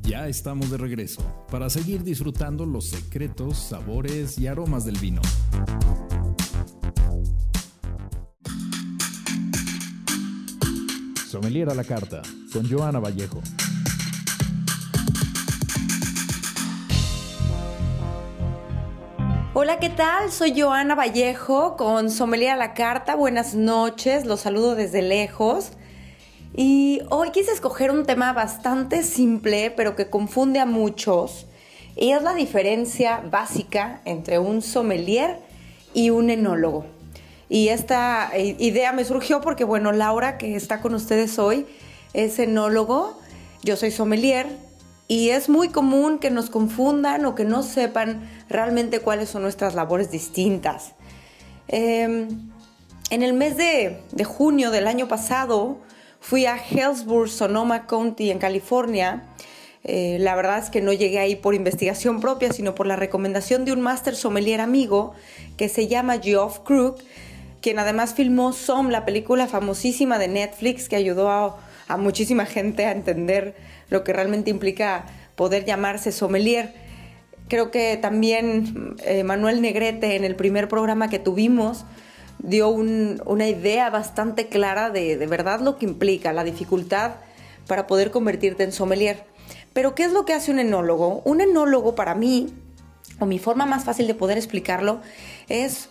Ya 0.04 0.28
estamos 0.28 0.72
de 0.72 0.78
regreso 0.78 1.22
para 1.52 1.70
seguir 1.70 2.04
disfrutando 2.04 2.66
los 2.66 2.90
secretos, 2.90 3.58
sabores 3.58 4.40
y 4.40 4.48
aromas 4.48 4.86
del 4.86 4.98
vino. 4.98 5.22
Sommelier 11.30 11.70
a 11.70 11.76
la 11.76 11.84
carta 11.84 12.22
con 12.52 12.70
Joana 12.70 13.00
Vallejo. 13.00 13.42
Hola, 19.64 19.78
¿qué 19.78 19.90
tal? 19.90 20.32
Soy 20.32 20.60
Joana 20.60 20.96
Vallejo 20.96 21.78
con 21.78 22.10
Sommelier 22.10 22.54
a 22.54 22.56
la 22.56 22.74
carta. 22.74 23.14
Buenas 23.14 23.54
noches, 23.54 24.26
los 24.26 24.40
saludo 24.40 24.74
desde 24.74 25.04
lejos. 25.04 25.74
Y 26.58 27.02
hoy 27.12 27.30
quise 27.30 27.52
escoger 27.52 27.92
un 27.92 28.04
tema 28.08 28.34
bastante 28.34 29.04
simple, 29.04 29.70
pero 29.70 29.96
que 29.96 30.10
confunde 30.10 30.60
a 30.60 30.66
muchos. 30.66 31.46
Y 31.96 32.10
es 32.14 32.24
la 32.24 32.34
diferencia 32.34 33.22
básica 33.30 34.02
entre 34.06 34.40
un 34.40 34.64
sommelier 34.64 35.38
y 35.94 36.10
un 36.10 36.32
enólogo. 36.32 36.88
Y 37.48 37.68
esta 37.68 38.32
idea 38.36 38.94
me 38.94 39.06
surgió 39.06 39.42
porque, 39.42 39.64
bueno, 39.64 39.92
Laura, 39.92 40.40
que 40.40 40.56
está 40.56 40.82
con 40.82 40.96
ustedes 40.96 41.38
hoy, 41.38 41.68
es 42.14 42.40
enólogo, 42.40 43.16
yo 43.62 43.76
soy 43.76 43.92
sommelier, 43.92 44.48
y 45.12 45.32
es 45.32 45.50
muy 45.50 45.68
común 45.68 46.20
que 46.20 46.32
nos 46.32 46.50
confundan 46.50 47.26
o 47.26 47.36
que 47.36 47.44
no 47.44 47.64
sepan 47.64 48.30
realmente 48.48 49.02
cuáles 49.02 49.28
son 49.28 49.42
nuestras 49.42 49.76
labores 49.76 50.10
distintas. 50.10 50.94
Em, 51.68 52.30
en 53.10 53.22
el 53.22 53.34
mes 53.34 53.58
de, 53.58 54.24
junio 54.24 54.72
del 54.72 54.88
año 54.88 55.10
pasado 55.10 55.80
fui 56.22 56.46
a 56.46 56.56
Hillsborough, 56.56 57.28
Sonoma 57.28 57.88
County, 57.88 58.32
en 58.32 58.40
California, 58.40 59.24
eh, 59.84 60.16
la 60.18 60.34
verdad 60.34 60.60
es 60.60 60.70
que 60.70 60.80
no 60.80 60.94
llegué 60.94 61.20
ahí 61.20 61.36
por 61.36 61.56
investigación 61.56 62.22
propia, 62.22 62.54
sino 62.54 62.74
por 62.74 62.88
la 62.88 62.96
recomendación 62.96 63.66
de 63.66 63.74
un 63.74 63.82
máster 63.82 64.16
sommelier 64.16 64.62
amigo 64.62 65.12
que 65.58 65.68
se 65.68 65.90
llama 65.90 66.20
Geoff 66.20 66.60
Crook, 66.60 67.02
quien 67.60 67.80
además 67.80 68.14
filmó 68.14 68.54
Som, 68.54 68.88
la 68.88 69.04
película 69.04 69.48
famosísima 69.48 70.18
de 70.20 70.30
Netflix 70.30 70.88
que 70.88 70.96
ayudó 70.96 71.30
a, 71.30 71.58
muchísima 71.98 72.46
gente 72.46 72.86
a 72.86 72.94
entender 72.94 73.58
lo 73.92 74.04
que 74.04 74.14
realmente 74.14 74.50
implica 74.50 75.06
poder 75.36 75.66
llamarse 75.66 76.12
sommelier. 76.12 76.74
Creo 77.48 77.70
que 77.70 77.98
también 77.98 78.96
eh, 79.04 79.24
Manuel 79.24 79.62
Negrete 79.62 80.16
en 80.16 80.24
el 80.24 80.36
primer 80.36 80.68
programa 80.68 81.10
que 81.10 81.20
tuvimos 81.20 81.86
dio 82.40 82.70
una 82.70 83.48
idea 83.48 83.92
bastante 83.92 84.48
clara 84.48 84.90
de, 84.90 85.18
de 85.18 85.28
verdad 85.28 85.60
lo 85.60 85.78
que 85.78 85.86
implica, 85.86 86.34
la 86.34 86.44
dificultad 86.44 87.12
para 87.68 87.86
poder 87.86 88.10
convertirte 88.10 88.64
en 88.64 88.72
sommelier. 88.72 89.26
Pero 89.74 89.94
¿qué 89.94 90.04
es 90.04 90.12
lo 90.12 90.26
que 90.26 90.34
hace 90.34 90.52
un 90.52 90.60
enólogo? 90.60 91.22
Un 91.24 91.42
enólogo 91.42 91.94
para 91.94 92.16
mí, 92.16 92.54
o 93.20 93.26
mi 93.26 93.38
forma 93.38 93.66
más 93.66 93.84
fácil 93.84 94.08
de 94.08 94.16
poder 94.16 94.38
explicarlo, 94.38 95.02
es 95.50 95.90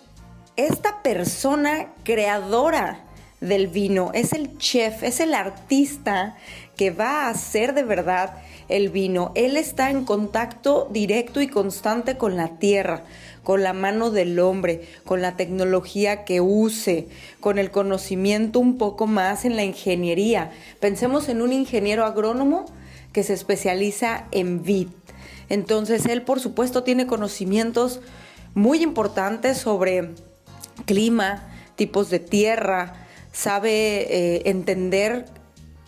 esta 0.57 1.03
persona 1.03 1.93
creadora 2.03 3.05
del 3.41 3.69
vino, 3.69 4.11
es 4.13 4.33
el 4.33 4.59
chef, 4.59 5.03
es 5.03 5.21
el 5.21 5.35
artista 5.35 6.37
que 6.81 6.91
va 6.91 7.27
a 7.27 7.29
hacer 7.29 7.75
de 7.75 7.83
verdad 7.83 8.39
el 8.71 8.89
vino. 8.89 9.33
Él 9.35 9.59
está 9.59 9.91
en 9.91 10.07
contacto 10.07 10.89
directo 10.91 11.43
y 11.43 11.47
constante 11.47 12.17
con 12.17 12.39
la 12.39 12.57
tierra, 12.57 13.05
con 13.45 13.63
la 13.63 13.75
mano 13.75 14.11
del 14.11 14.39
hombre, 14.41 14.89
con 15.05 15.21
la 15.21 15.37
tecnología 15.37 16.25
que 16.25 16.41
use, 16.41 17.09
con 17.39 17.59
el 17.59 17.71
conocimiento 17.71 18.61
un 18.61 18.79
poco 18.79 19.07
más 19.07 19.45
en 19.45 19.57
la 19.57 19.65
ingeniería. 19.65 20.53
Pensemos 20.81 21.29
en 21.29 21.43
un 21.43 21.53
ingeniero 21.53 22.07
agrónomo 22.07 22.65
que 23.13 23.25
se 23.25 23.35
especializa 23.35 24.25
en 24.33 24.63
vid. 24.63 24.89
Entonces 25.51 26.07
él 26.07 26.23
por 26.23 26.41
supuesto 26.41 26.83
tiene 26.83 27.07
conocimientos 27.07 28.01
muy 28.55 28.83
importantes 28.83 29.59
sobre 29.59 30.13
clima, 30.87 31.47
tipos 31.77 32.09
de 32.09 32.21
tierra, 32.21 33.07
sabe 33.33 34.07
eh, 34.09 34.43
entender 34.47 35.27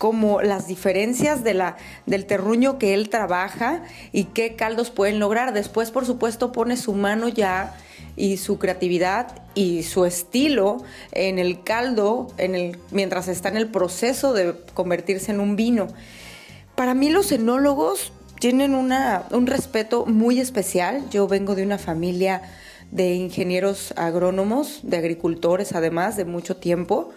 como 0.03 0.43
las 0.43 0.67
diferencias 0.67 1.45
de 1.45 1.55
la, 1.55 1.77
del 2.07 2.27
terruño 2.27 2.77
que 2.77 2.93
él 2.93 3.09
trabaja 3.09 3.85
y 4.11 4.25
qué 4.25 4.57
caldos 4.57 4.91
pueden 4.91 5.21
lograr. 5.21 5.53
Después, 5.53 5.93
por 5.93 6.07
supuesto, 6.07 6.51
pone 6.51 6.77
su 6.77 6.93
mano 6.95 7.29
ya 7.29 7.77
y 8.17 8.39
su 8.39 8.59
creatividad 8.59 9.45
y 9.55 9.85
su 9.85 10.05
estilo 10.05 10.83
en 11.13 11.39
el 11.39 11.63
caldo 11.63 12.33
en 12.37 12.57
el, 12.57 12.79
mientras 12.91 13.29
está 13.29 13.49
en 13.51 13.57
el 13.57 13.69
proceso 13.69 14.33
de 14.33 14.57
convertirse 14.75 15.31
en 15.31 15.39
un 15.39 15.55
vino. 15.55 15.87
Para 16.75 16.95
mí 16.95 17.09
los 17.09 17.31
enólogos 17.31 18.13
tienen 18.41 18.75
una, 18.75 19.27
un 19.31 19.47
respeto 19.47 20.05
muy 20.05 20.41
especial. 20.41 21.09
Yo 21.13 21.29
vengo 21.29 21.55
de 21.55 21.63
una 21.63 21.79
familia 21.79 22.43
de 22.91 23.15
ingenieros 23.15 23.95
agrónomos, 23.97 24.81
de 24.83 24.97
agricultores 24.97 25.75
además, 25.75 26.17
de 26.17 26.25
mucho 26.25 26.57
tiempo. 26.57 27.13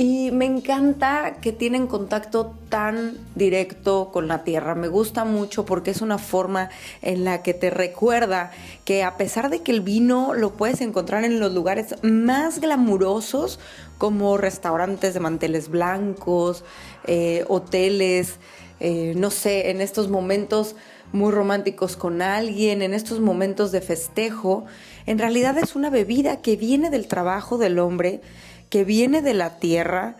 Y 0.00 0.30
me 0.30 0.46
encanta 0.46 1.42
que 1.42 1.52
tienen 1.52 1.86
contacto 1.86 2.54
tan 2.70 3.18
directo 3.34 4.08
con 4.10 4.28
la 4.28 4.44
tierra. 4.44 4.74
Me 4.74 4.88
gusta 4.88 5.26
mucho 5.26 5.66
porque 5.66 5.90
es 5.90 6.00
una 6.00 6.16
forma 6.16 6.70
en 7.02 7.26
la 7.26 7.42
que 7.42 7.52
te 7.52 7.68
recuerda 7.68 8.50
que 8.86 9.02
a 9.02 9.18
pesar 9.18 9.50
de 9.50 9.60
que 9.60 9.72
el 9.72 9.82
vino 9.82 10.32
lo 10.32 10.54
puedes 10.54 10.80
encontrar 10.80 11.24
en 11.24 11.38
los 11.38 11.52
lugares 11.52 11.96
más 12.02 12.60
glamurosos, 12.62 13.60
como 13.98 14.38
restaurantes 14.38 15.12
de 15.12 15.20
manteles 15.20 15.68
blancos, 15.68 16.64
eh, 17.06 17.44
hoteles, 17.48 18.38
eh, 18.80 19.12
no 19.18 19.30
sé, 19.30 19.68
en 19.68 19.82
estos 19.82 20.08
momentos 20.08 20.76
muy 21.12 21.32
románticos 21.32 21.96
con 21.96 22.22
alguien, 22.22 22.82
en 22.82 22.94
estos 22.94 23.20
momentos 23.20 23.72
de 23.72 23.80
festejo, 23.80 24.64
en 25.06 25.18
realidad 25.18 25.58
es 25.58 25.74
una 25.74 25.90
bebida 25.90 26.40
que 26.40 26.56
viene 26.56 26.90
del 26.90 27.08
trabajo 27.08 27.58
del 27.58 27.78
hombre, 27.78 28.20
que 28.68 28.84
viene 28.84 29.22
de 29.22 29.34
la 29.34 29.58
tierra, 29.58 30.16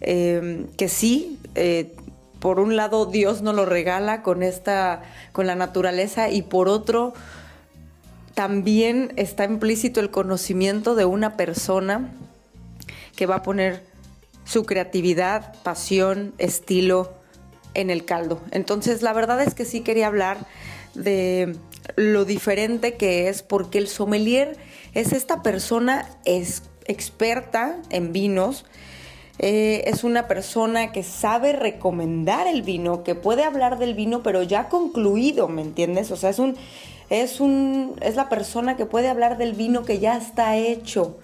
em, 0.00 0.66
que 0.76 0.88
sí, 0.88 1.38
eh, 1.54 1.94
por 2.40 2.58
un 2.58 2.74
lado 2.74 3.06
Dios 3.06 3.42
nos 3.42 3.54
lo 3.54 3.66
regala 3.66 4.22
con 4.22 4.42
esta, 4.42 5.02
con 5.32 5.46
la 5.46 5.54
naturaleza, 5.54 6.28
y 6.28 6.42
por 6.42 6.68
otro 6.68 7.14
también 8.34 9.12
está 9.16 9.44
implícito 9.44 10.00
el 10.00 10.10
conocimiento 10.10 10.94
de 10.94 11.04
una 11.04 11.36
persona 11.36 12.10
que 13.14 13.26
va 13.26 13.36
a 13.36 13.42
poner 13.42 13.84
su 14.44 14.64
creatividad, 14.64 15.54
pasión, 15.62 16.34
estilo, 16.38 17.12
en 17.74 17.90
el 17.90 18.04
caldo. 18.04 18.40
Entonces, 18.50 19.02
la 19.02 19.12
verdad 19.12 19.42
es 19.42 19.54
que 19.54 19.64
sí 19.64 19.80
quería 19.80 20.06
hablar 20.06 20.46
de 20.94 21.56
lo 21.96 22.24
diferente 22.24 22.94
que 22.94 23.28
es, 23.28 23.42
porque 23.42 23.78
el 23.78 23.88
sommelier 23.88 24.56
es 24.94 25.12
esta 25.12 25.42
persona 25.42 26.08
es 26.24 26.64
experta 26.86 27.78
en 27.90 28.12
vinos, 28.12 28.64
eh, 29.38 29.84
es 29.86 30.04
una 30.04 30.28
persona 30.28 30.92
que 30.92 31.02
sabe 31.02 31.52
recomendar 31.52 32.46
el 32.46 32.62
vino, 32.62 33.02
que 33.02 33.14
puede 33.14 33.44
hablar 33.44 33.78
del 33.78 33.94
vino, 33.94 34.22
pero 34.22 34.42
ya 34.42 34.68
concluido, 34.68 35.48
¿me 35.48 35.62
entiendes? 35.62 36.10
O 36.10 36.16
sea, 36.16 36.30
es 36.30 36.38
un, 36.38 36.56
es 37.10 37.40
un, 37.40 37.96
es 38.02 38.14
la 38.14 38.28
persona 38.28 38.76
que 38.76 38.86
puede 38.86 39.08
hablar 39.08 39.38
del 39.38 39.54
vino 39.54 39.84
que 39.84 39.98
ya 39.98 40.16
está 40.16 40.56
hecho. 40.56 41.18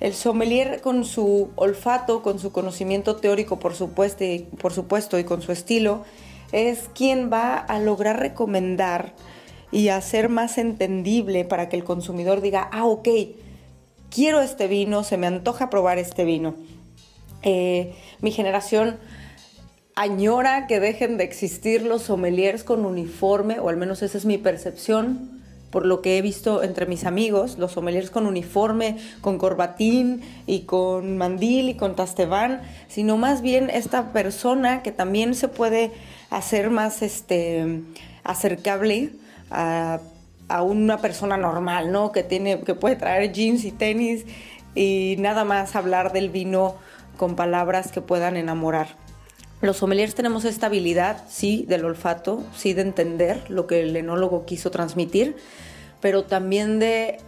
El 0.00 0.14
sommelier 0.14 0.80
con 0.82 1.04
su 1.04 1.50
olfato, 1.56 2.22
con 2.22 2.38
su 2.38 2.52
conocimiento 2.52 3.16
teórico, 3.16 3.58
por 3.58 3.74
supuesto, 3.74 4.24
y, 4.24 4.40
por 4.40 4.72
supuesto, 4.72 5.18
y 5.18 5.24
con 5.24 5.42
su 5.42 5.52
estilo, 5.52 6.04
es 6.52 6.90
quien 6.94 7.30
va 7.32 7.56
a 7.56 7.78
lograr 7.78 8.20
recomendar 8.20 9.14
y 9.72 9.88
hacer 9.88 10.28
más 10.28 10.58
entendible 10.58 11.44
para 11.44 11.68
que 11.68 11.76
el 11.76 11.84
consumidor 11.84 12.40
diga, 12.40 12.68
ah, 12.72 12.84
ok, 12.84 13.08
quiero 14.10 14.40
este 14.40 14.68
vino, 14.68 15.02
se 15.02 15.16
me 15.16 15.26
antoja 15.26 15.70
probar 15.70 15.98
este 15.98 16.24
vino. 16.24 16.54
Eh, 17.42 17.94
mi 18.20 18.30
generación 18.30 18.98
añora 19.94 20.66
que 20.66 20.78
dejen 20.78 21.16
de 21.16 21.24
existir 21.24 21.82
los 21.82 22.02
sommeliers 22.02 22.64
con 22.64 22.84
uniforme, 22.84 23.58
o 23.60 23.68
al 23.68 23.76
menos 23.76 24.02
esa 24.02 24.18
es 24.18 24.24
mi 24.24 24.38
percepción, 24.38 25.42
por 25.76 25.84
lo 25.84 26.00
que 26.00 26.16
he 26.16 26.22
visto 26.22 26.62
entre 26.62 26.86
mis 26.86 27.04
amigos, 27.04 27.58
los 27.58 27.72
sommeliers 27.72 28.08
con 28.08 28.26
uniforme, 28.26 28.96
con 29.20 29.36
corbatín 29.36 30.22
y 30.46 30.60
con 30.60 31.18
mandil 31.18 31.68
y 31.68 31.74
con 31.74 31.94
tasteván, 31.94 32.62
sino 32.88 33.18
más 33.18 33.42
bien 33.42 33.68
esta 33.68 34.10
persona 34.10 34.82
que 34.82 34.90
también 34.90 35.34
se 35.34 35.48
puede 35.48 35.92
hacer 36.30 36.70
más 36.70 37.02
este, 37.02 37.82
acercable 38.24 39.10
a, 39.50 40.00
a 40.48 40.62
una 40.62 40.96
persona 41.02 41.36
normal, 41.36 41.92
¿no? 41.92 42.10
Que, 42.10 42.22
tiene, 42.22 42.60
que 42.60 42.74
puede 42.74 42.96
traer 42.96 43.30
jeans 43.34 43.66
y 43.66 43.70
tenis 43.70 44.24
y 44.74 45.16
nada 45.18 45.44
más 45.44 45.76
hablar 45.76 46.10
del 46.10 46.30
vino 46.30 46.76
con 47.18 47.36
palabras 47.36 47.92
que 47.92 48.00
puedan 48.00 48.38
enamorar. 48.38 48.96
Los 49.62 49.78
sommeliers 49.78 50.14
tenemos 50.14 50.44
esta 50.44 50.66
habilidad, 50.66 51.24
sí, 51.28 51.64
del 51.66 51.84
olfato, 51.86 52.44
sí, 52.54 52.74
de 52.74 52.82
entender 52.82 53.50
lo 53.50 53.66
que 53.66 53.82
el 53.82 53.96
enólogo 53.96 54.44
quiso 54.44 54.70
transmitir, 54.70 55.36
pero 56.00 56.24
también 56.24 56.78
de 56.78 57.18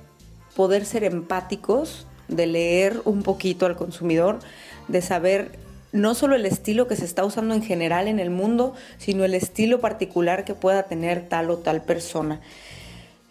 poder 0.55 0.85
ser 0.85 1.05
empáticos, 1.05 2.07
de 2.29 2.47
leer 2.47 3.01
un 3.07 3.23
poquito 3.23 3.65
al 3.65 3.77
consumidor, 3.77 4.41
de 4.89 5.01
saber 5.01 5.53
no 5.93 6.15
solo 6.15 6.37
el 6.37 6.45
estilo 6.45 6.87
que 6.87 6.97
se 6.97 7.07
está 7.07 7.25
usando 7.25 7.55
en 7.55 7.63
general 7.63 8.09
en 8.09 8.21
el 8.21 8.29
mundo, 8.29 8.75
sino 8.99 9.25
el 9.25 9.35
estilo 9.35 9.81
particular 9.81 10.45
que 10.45 10.55
pueda 10.55 10.83
tener 10.83 11.29
tal 11.29 11.51
o 11.51 11.57
tal 11.57 11.83
persona. 11.83 12.43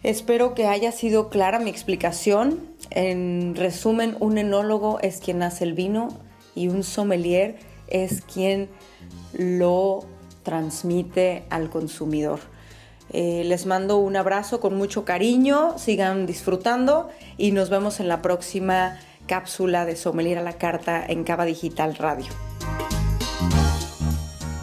Espero 0.02 0.54
que 0.54 0.66
haya 0.66 0.90
sido 0.90 1.28
clara 1.28 1.60
mi 1.60 1.70
explicación. 1.70 2.60
En 2.90 3.54
resumen, 3.54 4.16
un 4.18 4.38
enólogo 4.38 4.98
es 5.02 5.18
quien 5.18 5.42
hace 5.42 5.64
el 5.64 5.74
vino 5.74 6.08
y 6.56 6.66
un 6.66 6.82
sommelier 6.82 7.56
es 7.88 8.22
quien 8.22 8.68
lo 9.36 10.06
transmite 10.42 11.44
al 11.50 11.70
consumidor. 11.70 12.40
Eh, 13.10 13.42
les 13.46 13.64
mando 13.66 13.96
un 13.98 14.16
abrazo 14.16 14.60
con 14.60 14.74
mucho 14.74 15.04
cariño, 15.04 15.78
sigan 15.78 16.26
disfrutando 16.26 17.08
y 17.38 17.52
nos 17.52 17.70
vemos 17.70 18.00
en 18.00 18.08
la 18.08 18.20
próxima 18.20 18.98
cápsula 19.26 19.86
de 19.86 19.96
Sommelier 19.96 20.38
a 20.38 20.42
la 20.42 20.54
Carta 20.54 21.04
en 21.06 21.24
Cava 21.24 21.44
Digital 21.44 21.96
Radio. 21.96 22.26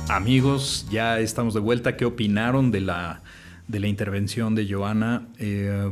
Amigos, 0.09 0.87
ya 0.91 1.19
estamos 1.19 1.53
de 1.55 1.59
vuelta. 1.59 1.97
¿Qué 1.97 2.05
opinaron 2.05 2.71
de 2.71 2.81
la, 2.81 3.21
de 3.67 3.79
la 3.79 3.87
intervención 3.87 4.53
de 4.53 4.71
Joana? 4.71 5.27
Eh, 5.39 5.91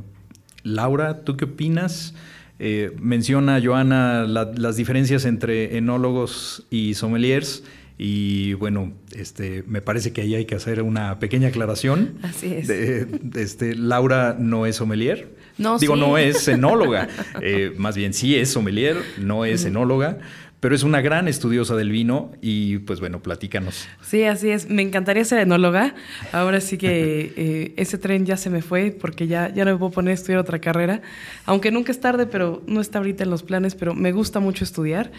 Laura, 0.64 1.24
¿tú 1.24 1.36
qué 1.36 1.46
opinas? 1.46 2.14
Eh, 2.60 2.96
menciona 3.00 3.60
Joana 3.62 4.24
las 4.24 4.76
diferencias 4.76 5.26
entre 5.26 5.78
enólogos 5.78 6.66
y 6.70 6.94
sommeliers. 6.94 7.64
Y 8.06 8.52
bueno, 8.56 8.92
este, 9.16 9.64
me 9.66 9.82
parece 9.82 10.12
que 10.12 10.20
ahí 10.20 10.36
hay 10.36 10.44
que 10.44 10.56
hacer 10.56 10.82
una 10.82 11.20
pequeña 11.20 11.48
aclaración. 11.48 12.16
Así 12.22 12.54
es. 12.54 12.70
este, 12.70 13.76
Laura 13.76 14.36
no 14.38 14.66
es 14.66 14.76
sommelier. 14.76 15.30
No, 15.58 15.80
Digo, 15.80 15.96
no 15.96 16.18
es 16.18 16.46
enóloga. 16.50 17.08
Eh, 17.42 17.74
más 17.78 17.96
bien 17.96 18.14
sí 18.14 18.36
es 18.36 18.52
sommelier, 18.52 18.98
no 19.18 19.46
es 19.46 19.66
enóloga 19.66 20.20
pero 20.64 20.76
es 20.76 20.84
una 20.84 21.02
gran 21.02 21.28
estudiosa 21.28 21.76
del 21.76 21.92
vino 21.92 22.32
y 22.42 22.78
pues 22.78 23.02
bueno, 23.02 23.22
platícanos. 23.22 23.86
Sí, 24.02 24.24
así 24.24 24.50
es. 24.50 24.70
Me 24.70 24.82
encantaría 24.82 25.26
ser 25.26 25.40
enóloga. 25.40 25.94
Ahora 26.32 26.62
sí 26.62 26.78
que 26.78 27.34
eh, 27.36 27.74
ese 27.76 27.98
tren 27.98 28.26
ya 28.26 28.38
se 28.38 28.50
me 28.50 28.62
fue 28.62 28.92
porque 28.92 29.28
ya, 29.28 29.54
ya 29.54 29.66
no 29.66 29.74
me 29.74 29.78
puedo 29.78 29.92
poner 29.92 30.12
a 30.12 30.14
estudiar 30.14 30.40
otra 30.40 30.60
carrera. 30.60 31.02
Aunque 31.46 31.70
nunca 31.70 31.92
es 31.92 32.00
tarde, 32.00 32.28
pero 32.28 32.64
no 32.66 32.80
está 32.80 33.00
ahorita 33.00 33.26
en 33.26 33.30
los 33.30 33.44
planes, 33.44 33.76
pero 33.76 33.94
me 33.94 34.14
gusta 34.14 34.40
mucho 34.40 34.64
estudiar. 34.64 35.12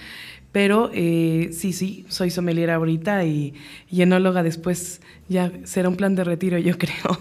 Pero 0.51 0.91
eh, 0.95 1.51
sí, 1.53 1.75
sí, 1.75 2.07
soy 2.09 2.31
sommelier 2.31 2.71
ahorita 2.71 3.25
y, 3.25 3.53
enóloga 3.91 4.43
después 4.43 5.03
ya 5.29 5.53
será 5.65 5.91
un 5.91 5.97
plan 5.97 6.15
de 6.15 6.25
retiro, 6.25 6.57
yo 6.57 6.79
creo. 6.79 7.19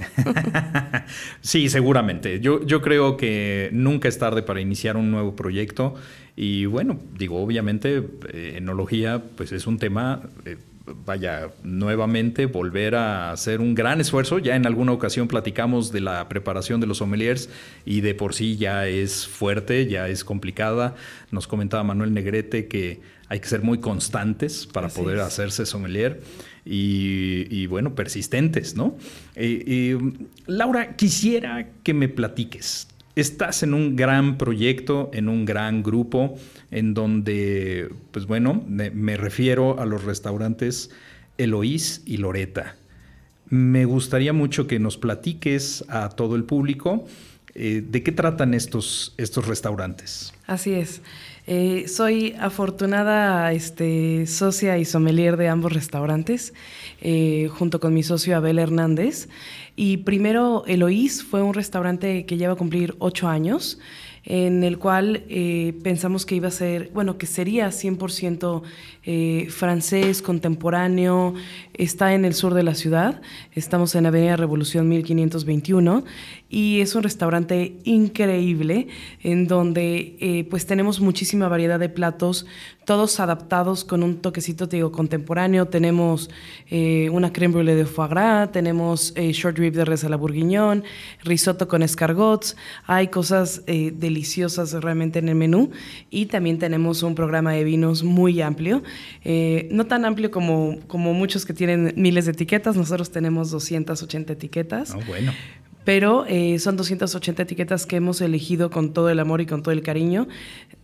sí, 1.41 1.67
seguramente. 1.67 2.39
Yo, 2.39 2.65
yo 2.65 2.81
creo 2.81 3.17
que 3.17 3.69
nunca 3.73 4.07
es 4.07 4.17
tarde 4.17 4.43
para 4.43 4.61
iniciar 4.61 4.95
un 4.95 5.11
nuevo 5.11 5.35
proyecto. 5.35 5.95
Y 6.35 6.65
bueno, 6.65 6.99
digo, 7.17 7.41
obviamente, 7.41 8.03
eh, 8.33 8.55
enología, 8.57 9.21
pues 9.35 9.51
es 9.51 9.67
un 9.67 9.77
tema. 9.77 10.21
Eh, 10.45 10.57
vaya, 11.05 11.49
nuevamente 11.63 12.45
volver 12.45 12.95
a 12.95 13.31
hacer 13.31 13.61
un 13.61 13.75
gran 13.75 14.01
esfuerzo. 14.01 14.39
Ya 14.39 14.55
en 14.55 14.65
alguna 14.65 14.91
ocasión 14.91 15.27
platicamos 15.27 15.91
de 15.91 16.01
la 16.01 16.27
preparación 16.27 16.81
de 16.81 16.87
los 16.87 16.97
sommeliers 16.97 17.49
y 17.85 18.01
de 18.01 18.15
por 18.15 18.33
sí 18.33 18.57
ya 18.57 18.87
es 18.87 19.27
fuerte, 19.27 19.87
ya 19.87 20.09
es 20.09 20.23
complicada. 20.23 20.95
Nos 21.31 21.47
comentaba 21.47 21.83
Manuel 21.83 22.13
Negrete 22.13 22.67
que 22.67 22.99
hay 23.29 23.39
que 23.39 23.47
ser 23.47 23.61
muy 23.61 23.79
constantes 23.79 24.67
para 24.67 24.89
poder 24.89 25.19
hacerse 25.19 25.65
sommelier 25.65 26.21
y, 26.65 27.65
bueno, 27.67 27.95
persistentes, 27.95 28.75
¿no? 28.75 28.97
Eh, 29.35 29.97
Laura, 30.45 30.95
quisiera 30.95 31.69
que 31.83 31.93
me 31.93 32.09
platiques. 32.09 32.87
Estás 33.15 33.61
en 33.61 33.75
un 33.75 33.95
gran 33.95 34.39
proyecto, 34.39 35.11
en 35.13 35.29
un 35.29 35.45
gran 35.45 35.83
grupo, 35.83 36.35
en 36.71 36.95
donde, 36.95 37.89
pues 38.11 38.25
bueno, 38.25 38.63
me, 38.67 39.17
refiero 39.17 39.79
a 39.79 39.85
los 39.85 40.03
restaurantes 40.03 40.89
Eloís 41.37 42.01
y 42.05 42.17
Loreta. 42.17 42.75
Me 43.49 43.85
gustaría 43.85 44.33
mucho 44.33 44.65
que 44.65 44.79
nos 44.79 44.97
platiques 44.97 45.85
a 45.89 46.09
todo 46.09 46.35
el 46.35 46.43
público 46.43 47.05
eh, 47.53 47.83
de 47.87 48.01
qué 48.01 48.11
tratan 48.11 48.55
estos, 48.55 49.13
estos 49.17 49.45
restaurantes. 49.45 50.33
Así 50.47 50.73
es. 50.73 51.01
Eh, 51.45 51.89
soy 51.89 52.35
afortunada 52.39 53.51
este, 53.51 54.25
socia 54.27 54.77
y 54.77 54.85
sommelier 54.85 55.35
de 55.35 55.49
ambos 55.49 55.73
restaurantes, 55.73 56.53
eh, 57.01 57.49
junto 57.51 57.79
con 57.81 57.93
mi 57.93 58.01
socio 58.01 58.37
Abel 58.37 58.59
Hernández. 58.59 59.27
Y 59.75 59.97
primero, 59.97 60.63
Eloís 60.67 61.23
fue 61.23 61.41
un 61.41 61.53
restaurante 61.53 62.25
que 62.25 62.37
lleva 62.37 62.53
a 62.53 62.57
cumplir 62.57 62.95
ocho 62.99 63.27
años 63.27 63.79
en 64.25 64.63
el 64.63 64.79
cual 64.79 65.23
eh, 65.27 65.73
pensamos 65.83 66.25
que 66.25 66.35
iba 66.35 66.47
a 66.47 66.51
ser, 66.51 66.91
bueno, 66.93 67.17
que 67.17 67.25
sería 67.25 67.67
100% 67.67 68.61
eh, 69.05 69.47
francés, 69.49 70.21
contemporáneo, 70.21 71.33
está 71.73 72.13
en 72.13 72.23
el 72.23 72.33
sur 72.33 72.53
de 72.53 72.63
la 72.63 72.73
ciudad, 72.73 73.21
estamos 73.51 73.95
en 73.95 74.05
Avenida 74.05 74.37
Revolución 74.37 74.87
1521 74.87 76.05
y 76.49 76.79
es 76.79 76.95
un 76.95 77.03
restaurante 77.03 77.75
increíble 77.83 78.87
en 79.23 79.47
donde 79.47 80.15
eh, 80.19 80.47
pues 80.49 80.65
tenemos 80.65 81.01
muchísima 81.01 81.49
variedad 81.49 81.79
de 81.79 81.89
platos, 81.89 82.45
todos 82.85 83.19
adaptados 83.19 83.83
con 83.83 84.03
un 84.03 84.17
toquecito, 84.21 84.69
te 84.69 84.77
digo, 84.77 84.91
contemporáneo, 84.91 85.67
tenemos 85.67 86.29
una 86.69 87.31
creme 87.31 87.53
brûlée 87.53 87.75
de 87.75 87.85
foie 87.85 88.09
gras, 88.09 88.51
tenemos 88.51 89.13
short 89.15 89.57
rib 89.57 89.73
de 89.73 89.85
res 89.85 90.03
a 90.03 90.09
la 90.09 90.17
bourguignon, 90.17 90.83
risotto 91.23 91.67
con 91.67 91.81
escargots, 91.81 92.57
hay 92.85 93.07
cosas 93.07 93.65
de 93.65 94.12
deliciosas 94.13 94.73
realmente 94.73 95.19
en 95.19 95.29
el 95.29 95.35
menú. 95.35 95.71
Y 96.09 96.27
también 96.27 96.59
tenemos 96.59 97.01
un 97.03 97.15
programa 97.15 97.53
de 97.53 97.63
vinos 97.63 98.03
muy 98.03 98.41
amplio, 98.41 98.83
eh, 99.23 99.67
no 99.71 99.85
tan 99.85 100.05
amplio 100.05 100.29
como, 100.29 100.77
como 100.87 101.13
muchos 101.13 101.45
que 101.45 101.53
tienen 101.53 101.93
miles 101.95 102.25
de 102.25 102.31
etiquetas, 102.31 102.75
nosotros 102.75 103.11
tenemos 103.11 103.49
280 103.51 104.33
etiquetas. 104.33 104.91
Oh, 104.91 104.99
bueno. 105.07 105.33
Pero 105.83 106.25
eh, 106.27 106.59
son 106.59 106.77
280 106.77 107.43
etiquetas 107.43 107.85
que 107.85 107.97
hemos 107.97 108.21
elegido 108.21 108.69
con 108.69 108.93
todo 108.93 109.09
el 109.09 109.19
amor 109.19 109.41
y 109.41 109.45
con 109.45 109.63
todo 109.63 109.71
el 109.71 109.81
cariño. 109.81 110.27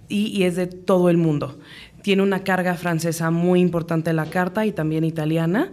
Y, 0.09 0.25
y, 0.35 0.43
es 0.43 0.55
de 0.55 0.65
todo 0.65 1.09
el 1.09 1.17
mundo. 1.17 1.59
Tiene 2.01 2.23
una 2.23 2.43
carga 2.43 2.73
francesa 2.73 3.29
muy 3.29 3.61
importante 3.61 4.09
en 4.09 4.15
la 4.15 4.25
carta 4.25 4.65
y 4.65 4.71
también 4.71 5.03
italiana 5.03 5.71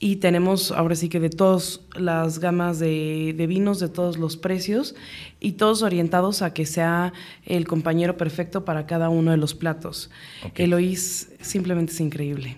y 0.00 0.16
tenemos 0.16 0.70
ahora 0.70 0.94
sí 0.94 1.08
que 1.08 1.18
de 1.18 1.30
todas 1.30 1.80
las 1.94 2.38
gamas 2.38 2.78
de, 2.78 3.34
vinos, 3.48 3.80
de 3.80 3.88
todos 3.88 4.16
los 4.16 4.36
precios 4.36 4.94
y 5.40 5.52
todos 5.52 5.82
orientados 5.82 6.42
a 6.42 6.54
que 6.54 6.66
sea 6.66 7.12
el 7.44 7.66
compañero 7.66 8.16
perfecto 8.16 8.64
para 8.64 8.86
cada 8.86 9.08
uno 9.08 9.32
de 9.32 9.36
los 9.36 9.54
platos. 9.54 10.10
Eloís 10.54 11.30
simplemente 11.40 11.92
es 11.92 12.00
increíble. 12.00 12.56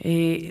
Eh, 0.00 0.50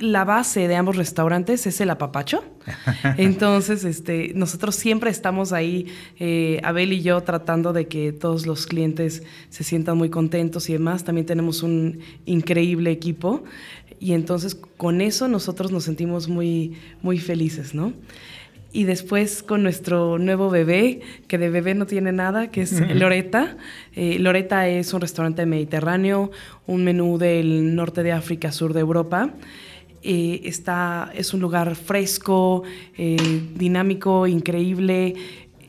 la 0.00 0.24
base 0.24 0.68
de 0.68 0.76
ambos 0.76 0.96
restaurantes 0.96 1.66
es 1.66 1.80
el 1.80 1.90
apapacho. 1.90 2.44
Entonces, 3.16 3.84
este, 3.84 4.32
nosotros 4.34 4.74
siempre 4.74 5.10
estamos 5.10 5.52
ahí, 5.52 5.86
eh, 6.18 6.60
Abel 6.64 6.92
y 6.92 7.02
yo, 7.02 7.20
tratando 7.22 7.72
de 7.72 7.86
que 7.86 8.12
todos 8.12 8.46
los 8.46 8.66
clientes 8.66 9.22
se 9.50 9.64
sientan 9.64 9.96
muy 9.96 10.10
contentos 10.10 10.68
y 10.68 10.72
demás. 10.72 11.04
También 11.04 11.26
tenemos 11.26 11.62
un 11.62 12.00
increíble 12.26 12.90
equipo 12.90 13.44
y 14.00 14.12
entonces 14.12 14.54
con 14.76 15.00
eso 15.00 15.28
nosotros 15.28 15.72
nos 15.72 15.84
sentimos 15.84 16.28
muy, 16.28 16.74
muy 17.02 17.18
felices, 17.18 17.74
¿no? 17.74 17.92
Y 18.72 18.84
después 18.84 19.44
con 19.44 19.62
nuestro 19.62 20.18
nuevo 20.18 20.50
bebé, 20.50 21.00
que 21.28 21.38
de 21.38 21.48
bebé 21.48 21.74
no 21.74 21.86
tiene 21.86 22.10
nada, 22.10 22.50
que 22.50 22.62
es 22.62 22.72
Loreta. 22.96 23.56
Eh, 23.94 24.18
Loreta 24.18 24.68
es 24.68 24.92
un 24.92 25.00
restaurante 25.00 25.46
mediterráneo, 25.46 26.32
un 26.66 26.82
menú 26.82 27.16
del 27.16 27.76
norte 27.76 28.02
de 28.02 28.10
África, 28.10 28.50
sur 28.50 28.72
de 28.72 28.80
Europa. 28.80 29.30
Eh, 30.02 30.40
está, 30.44 31.12
es 31.14 31.32
un 31.32 31.40
lugar 31.40 31.76
fresco, 31.76 32.64
eh, 32.98 33.16
dinámico, 33.54 34.26
increíble, 34.26 35.14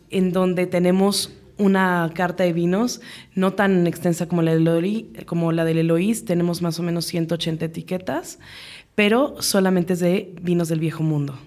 en 0.09 0.31
donde 0.31 0.65
tenemos 0.65 1.31
una 1.57 2.11
carta 2.13 2.43
de 2.43 2.53
vinos, 2.53 3.01
no 3.33 3.53
tan 3.53 3.87
extensa 3.87 4.27
como 4.27 4.41
la, 4.41 4.55
de 4.55 5.07
como 5.25 5.51
la 5.51 5.65
del 5.65 5.77
Eloís, 5.77 6.25
tenemos 6.25 6.61
más 6.61 6.79
o 6.79 6.83
menos 6.83 7.05
180 7.05 7.65
etiquetas, 7.65 8.39
pero 8.95 9.35
solamente 9.41 9.93
es 9.93 9.99
de 9.99 10.33
vinos 10.41 10.69
del 10.69 10.79
viejo 10.79 11.03
mundo. 11.03 11.37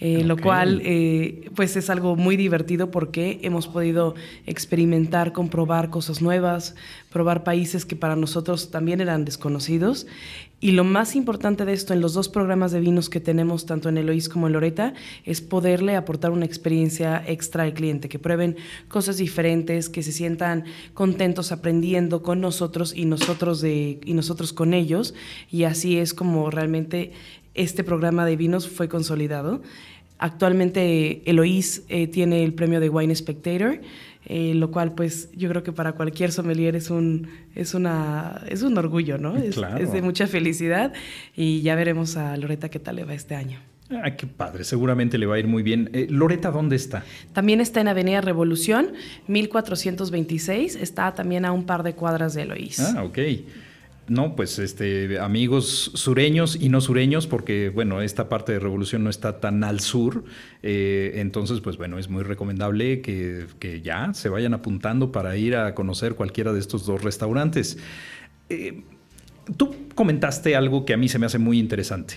eh, 0.00 0.24
lo 0.24 0.36
cual 0.36 0.80
eh, 0.84 1.50
pues 1.56 1.76
es 1.76 1.90
algo 1.90 2.14
muy 2.14 2.36
divertido 2.36 2.92
porque 2.92 3.40
hemos 3.42 3.66
podido 3.66 4.14
experimentar, 4.46 5.32
comprobar 5.32 5.90
cosas 5.90 6.22
nuevas, 6.22 6.76
probar 7.10 7.42
países 7.42 7.84
que 7.84 7.96
para 7.96 8.14
nosotros 8.14 8.70
también 8.70 9.00
eran 9.00 9.24
desconocidos. 9.24 10.06
Y 10.60 10.72
lo 10.72 10.82
más 10.82 11.14
importante 11.14 11.64
de 11.64 11.72
esto 11.72 11.92
en 11.92 12.00
los 12.00 12.14
dos 12.14 12.28
programas 12.28 12.72
de 12.72 12.80
vinos 12.80 13.08
que 13.08 13.20
tenemos, 13.20 13.64
tanto 13.64 13.88
en 13.88 13.96
Eloís 13.96 14.28
como 14.28 14.48
en 14.48 14.54
Loreta, 14.54 14.92
es 15.24 15.40
poderle 15.40 15.94
aportar 15.94 16.32
una 16.32 16.46
experiencia 16.46 17.22
extra 17.24 17.62
al 17.62 17.74
cliente, 17.74 18.08
que 18.08 18.18
prueben 18.18 18.56
cosas 18.88 19.18
diferentes, 19.18 19.88
que 19.88 20.02
se 20.02 20.10
sientan 20.10 20.64
contentos 20.94 21.52
aprendiendo 21.52 22.22
con 22.24 22.40
nosotros 22.40 22.92
y 22.92 23.04
nosotros, 23.04 23.60
de, 23.60 24.00
y 24.04 24.14
nosotros 24.14 24.52
con 24.52 24.74
ellos. 24.74 25.14
Y 25.48 25.62
así 25.62 25.96
es 25.96 26.12
como 26.12 26.50
realmente 26.50 27.12
este 27.54 27.84
programa 27.84 28.26
de 28.26 28.34
vinos 28.34 28.68
fue 28.68 28.88
consolidado. 28.88 29.62
Actualmente 30.18 31.22
Eloís 31.30 31.84
eh, 31.88 32.08
tiene 32.08 32.42
el 32.42 32.52
premio 32.52 32.80
de 32.80 32.88
Wine 32.88 33.14
Spectator, 33.14 33.80
eh, 34.28 34.52
lo 34.54 34.70
cual 34.70 34.92
pues 34.92 35.30
yo 35.34 35.48
creo 35.48 35.62
que 35.62 35.72
para 35.72 35.92
cualquier 35.92 36.32
sommelier 36.32 36.76
es 36.76 36.90
un, 36.90 37.28
es 37.54 37.72
una, 37.74 38.42
es 38.48 38.62
un 38.62 38.76
orgullo, 38.76 39.16
¿no? 39.16 39.36
Es, 39.36 39.56
es 39.80 39.92
de 39.92 40.02
mucha 40.02 40.26
felicidad 40.26 40.92
y 41.34 41.62
ya 41.62 41.74
veremos 41.74 42.16
a 42.16 42.36
Loreta 42.36 42.68
qué 42.68 42.78
tal 42.78 42.96
le 42.96 43.04
va 43.04 43.14
este 43.14 43.34
año. 43.34 43.58
Ah, 43.90 44.10
qué 44.16 44.26
padre, 44.26 44.64
seguramente 44.64 45.16
le 45.16 45.24
va 45.24 45.36
a 45.36 45.38
ir 45.38 45.46
muy 45.46 45.62
bien. 45.62 45.88
Eh, 45.94 46.08
Loreta, 46.10 46.50
¿dónde 46.50 46.76
está? 46.76 47.04
También 47.32 47.62
está 47.62 47.80
en 47.80 47.88
Avenida 47.88 48.20
Revolución, 48.20 48.92
1426, 49.28 50.76
está 50.76 51.14
también 51.14 51.46
a 51.46 51.52
un 51.52 51.64
par 51.64 51.82
de 51.82 51.94
cuadras 51.94 52.34
de 52.34 52.42
Eloís. 52.42 52.80
Ah, 52.80 53.02
ok. 53.02 53.18
No, 54.08 54.34
pues 54.36 54.58
este, 54.58 55.18
amigos 55.18 55.90
sureños 55.94 56.56
y 56.58 56.70
no 56.70 56.80
sureños, 56.80 57.26
porque 57.26 57.68
bueno, 57.68 58.00
esta 58.00 58.30
parte 58.30 58.52
de 58.52 58.58
Revolución 58.58 59.04
no 59.04 59.10
está 59.10 59.38
tan 59.38 59.62
al 59.64 59.80
sur, 59.80 60.24
eh, 60.62 61.12
entonces 61.16 61.60
pues 61.60 61.76
bueno, 61.76 61.98
es 61.98 62.08
muy 62.08 62.22
recomendable 62.22 63.02
que, 63.02 63.46
ya 63.82 64.14
se 64.14 64.30
vayan 64.30 64.54
apuntando 64.54 65.12
para 65.12 65.36
ir 65.36 65.56
a 65.56 65.74
conocer 65.74 66.14
cualquiera 66.14 66.54
de 66.54 66.60
estos 66.60 66.86
dos 66.86 67.02
restaurantes. 67.02 67.76
Eh, 68.48 68.82
tú 69.58 69.74
comentaste 69.94 70.56
algo 70.56 70.86
que 70.86 70.94
a 70.94 70.96
mí 70.96 71.08
se 71.08 71.18
me 71.18 71.26
hace 71.26 71.38
muy 71.38 71.58
interesante. 71.58 72.14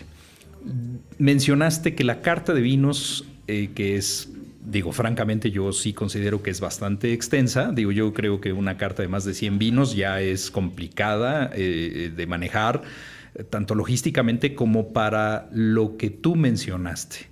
Mencionaste 1.17 1.93
que 1.93 2.06
la 2.06 2.21
carta 2.21 2.54
de 2.54 2.62
vinos, 2.62 3.25
eh, 3.47 3.71
que 3.75 3.97
es 3.97 4.30
digo, 4.72 4.92
francamente 4.94 5.52
yo 5.52 5.74
sí 5.74 5.94
considero 5.94 6.42
que 6.42 6.50
es 6.50 6.62
bastante 6.62 7.12
extensa. 7.14 7.72
Digo, 7.74 7.92
yo 7.92 8.14
creo 8.14 8.40
que 8.40 8.54
una 8.54 8.78
carta 8.78 9.02
de 9.02 9.10
más 9.10 9.26
de 9.26 9.34
100 9.34 9.60
vinos 9.60 9.96
ya 9.96 10.22
es 10.22 10.50
complicada 10.50 11.52
eh, 11.54 12.12
de 12.16 12.28
manejar, 12.28 12.82
eh, 13.36 13.44
tanto 13.44 13.76
logísticamente 13.76 14.56
como 14.56 14.94
para 14.94 15.50
lo 15.52 15.98
que 15.98 16.10
tú 16.10 16.36
mencionaste. 16.36 17.28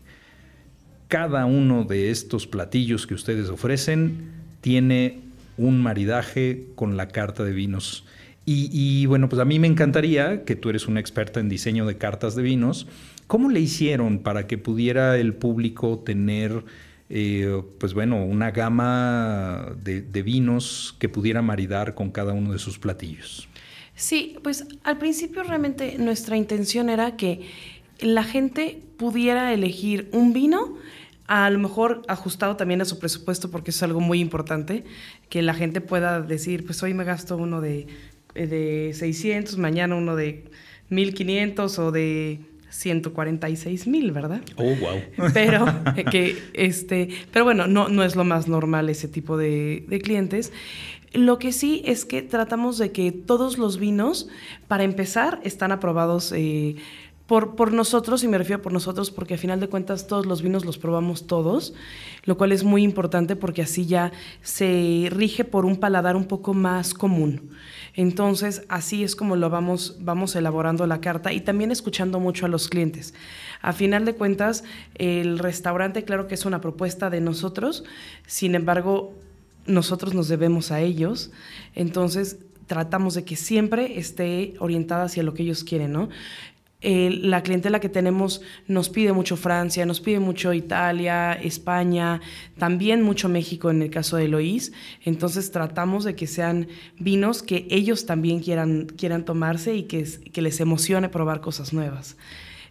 Cada 1.08 1.46
uno 1.46 1.86
de 1.86 2.12
estos 2.12 2.46
platillos 2.46 3.08
que 3.08 3.14
ustedes 3.14 3.50
ofrecen 3.50 4.32
tiene 4.62 5.22
un 5.58 5.82
maridaje 5.82 6.68
con 6.76 6.98
la 6.98 7.08
carta 7.08 7.44
de 7.44 7.54
vinos. 7.54 8.06
Y, 8.46 8.70
y, 8.72 9.06
bueno, 9.06 9.30
pues 9.30 9.40
a 9.40 9.46
mí 9.46 9.60
me 9.60 9.68
encantaría 9.68 10.44
que 10.44 10.56
tú 10.56 10.70
eres 10.70 10.88
una 10.88 11.00
experta 11.00 11.40
en 11.40 11.50
diseño 11.50 11.86
de 11.86 11.98
cartas 11.98 12.36
de 12.36 12.42
vinos. 12.42 12.88
¿Cómo 13.28 13.50
le 13.50 13.60
hicieron 13.60 14.20
para 14.20 14.48
que 14.48 14.58
pudiera 14.58 15.18
el 15.18 15.36
público 15.36 16.00
tener 16.00 16.64
eh, 17.12 17.64
pues 17.80 17.96
bueno, 17.96 18.24
una 18.24 18.52
gama 18.52 19.76
de, 19.84 20.22
vinos 20.22 20.96
que 21.00 21.10
pudiera 21.10 21.42
maridar 21.42 21.96
con 21.96 22.12
cada 22.12 22.34
uno 22.34 22.54
de 22.54 22.60
sus 22.60 22.78
platillos. 22.78 23.48
Sí, 23.96 24.38
pues 24.44 24.66
al 24.84 25.00
principio 25.00 25.44
realmente 25.44 25.98
nuestra 25.98 26.38
intención 26.38 26.90
era 26.90 27.18
que 27.18 27.50
la 28.00 28.24
gente 28.24 28.82
pudiera 28.98 29.52
elegir 29.54 30.08
un 30.12 30.34
vino, 30.34 30.78
a 31.26 31.50
lo 31.50 31.60
mejor 31.60 32.04
ajustado 32.08 32.56
también 32.56 32.82
a 32.82 32.86
su 32.86 33.00
presupuesto, 33.00 33.50
porque 33.50 33.72
es 33.72 33.84
algo 33.84 34.00
muy 34.00 34.20
importante, 34.20 34.84
que 35.30 35.42
la 35.42 35.54
gente 35.54 35.82
pueda 35.82 36.22
decir, 36.22 36.66
pues 36.66 36.82
hoy 36.84 36.94
me 36.94 37.04
gasto 37.04 37.38
uno 37.38 37.60
de, 37.60 37.88
de 38.36 38.92
600, 38.94 39.58
mañana 39.58 39.96
uno 39.96 40.16
de 40.16 40.46
1500 40.90 41.80
o 41.80 41.92
de 41.92 42.40
146 42.70 43.88
mil, 43.88 44.12
¿verdad? 44.12 44.42
Oh, 44.56 44.76
wow. 44.76 45.02
Pero, 45.34 45.66
que, 46.12 46.38
este, 46.54 47.10
pero 47.32 47.46
bueno, 47.46 47.68
no, 47.68 47.90
no 47.90 48.04
es 48.04 48.16
lo 48.16 48.24
más 48.24 48.48
normal 48.48 48.90
ese 48.90 49.08
tipo 49.08 49.38
de, 49.38 49.86
clientes. 50.04 50.52
Lo 51.14 51.40
que 51.40 51.52
sí 51.52 51.82
es 51.86 52.06
que 52.06 52.22
tratamos 52.22 52.78
de 52.78 52.92
que 52.92 53.12
todos 53.12 53.58
los 53.58 53.80
vinos, 53.80 54.28
para 54.68 54.84
empezar, 54.84 55.40
están 55.44 55.72
aprobados 55.72 56.32
eh, 56.32 56.76
por, 57.30 57.56
por, 57.56 57.72
nosotros, 57.72 58.24
y 58.24 58.28
me 58.28 58.40
refiero 58.40 58.60
por 58.60 58.74
nosotros 58.74 59.12
porque 59.12 59.36
a 59.36 59.38
final 59.38 59.60
de 59.60 59.70
cuentas 59.70 60.08
todos 60.08 60.26
los 60.26 60.42
vinos 60.42 60.66
los 60.66 60.80
probamos 60.80 61.28
todos, 61.28 61.76
lo 62.24 62.38
cual 62.38 62.52
es 62.52 62.64
muy 62.64 62.82
importante 62.82 63.36
porque 63.36 63.62
así 63.62 63.86
ya 63.86 64.12
se 64.42 65.10
rige 65.12 65.46
por 65.46 65.64
un 65.64 65.78
paladar 65.78 66.16
un 66.16 66.26
poco 66.26 66.56
más 66.56 66.96
común. 66.96 67.52
Entonces, 67.94 68.64
así 68.68 69.04
es 69.04 69.16
como 69.16 69.36
lo 69.36 69.52
vamos, 69.52 69.98
vamos 70.00 70.36
elaborando 70.36 70.88
la 70.88 71.02
carta 71.02 71.32
y 71.32 71.42
también 71.42 71.70
escuchando 71.70 72.20
mucho 72.20 72.48
a 72.48 72.50
los 72.50 72.68
clientes. 72.68 73.14
A 73.62 73.74
final 73.74 74.06
de 74.06 74.16
cuentas, 74.16 74.64
el 74.96 75.38
restaurante, 75.38 76.06
claro 76.06 76.28
que 76.28 76.34
es 76.34 76.46
una 76.46 76.62
propuesta 76.62 77.12
de 77.12 77.22
nosotros, 77.22 77.84
sin 78.26 78.56
embargo, 78.56 79.14
nosotros 79.68 80.16
nos 80.16 80.30
debemos 80.30 80.72
a 80.72 80.82
ellos. 80.82 81.30
Entonces, 81.76 82.40
tratamos 82.66 83.14
de 83.14 83.24
que 83.24 83.36
siempre 83.36 84.00
esté 84.00 84.56
orientada 84.60 85.04
hacia 85.04 85.24
lo 85.24 85.36
que 85.36 85.44
ellos 85.44 85.64
quieren, 85.64 85.92
¿no? 85.92 86.10
La 86.82 87.44
clientela 87.44 87.82
que 87.82 87.90
tenemos 87.90 88.42
nos 88.68 88.88
pide 88.90 89.12
mucho 89.12 89.36
Francia, 89.36 89.86
nos 89.86 90.00
pide 90.00 90.20
mucho 90.20 90.54
Italia, 90.54 91.34
España, 91.34 92.22
también 92.58 93.02
mucho 93.02 93.28
México 93.28 93.70
en 93.70 93.82
el 93.82 93.90
caso 93.90 94.16
de 94.16 94.30
Loís. 94.30 94.72
Entonces 95.04 95.52
tratamos 95.52 96.06
de 96.06 96.16
que 96.16 96.26
sean 96.26 96.68
vinos 96.98 97.44
que 97.44 97.68
ellos 97.70 98.06
también 98.06 98.40
quieran, 98.40 98.86
quieran 98.86 99.26
tomarse 99.26 99.76
y 99.76 99.84
que, 99.84 100.06
que 100.32 100.42
les 100.42 100.60
emocione 100.62 101.10
probar 101.10 101.42
cosas 101.42 101.74
nuevas. 101.74 102.16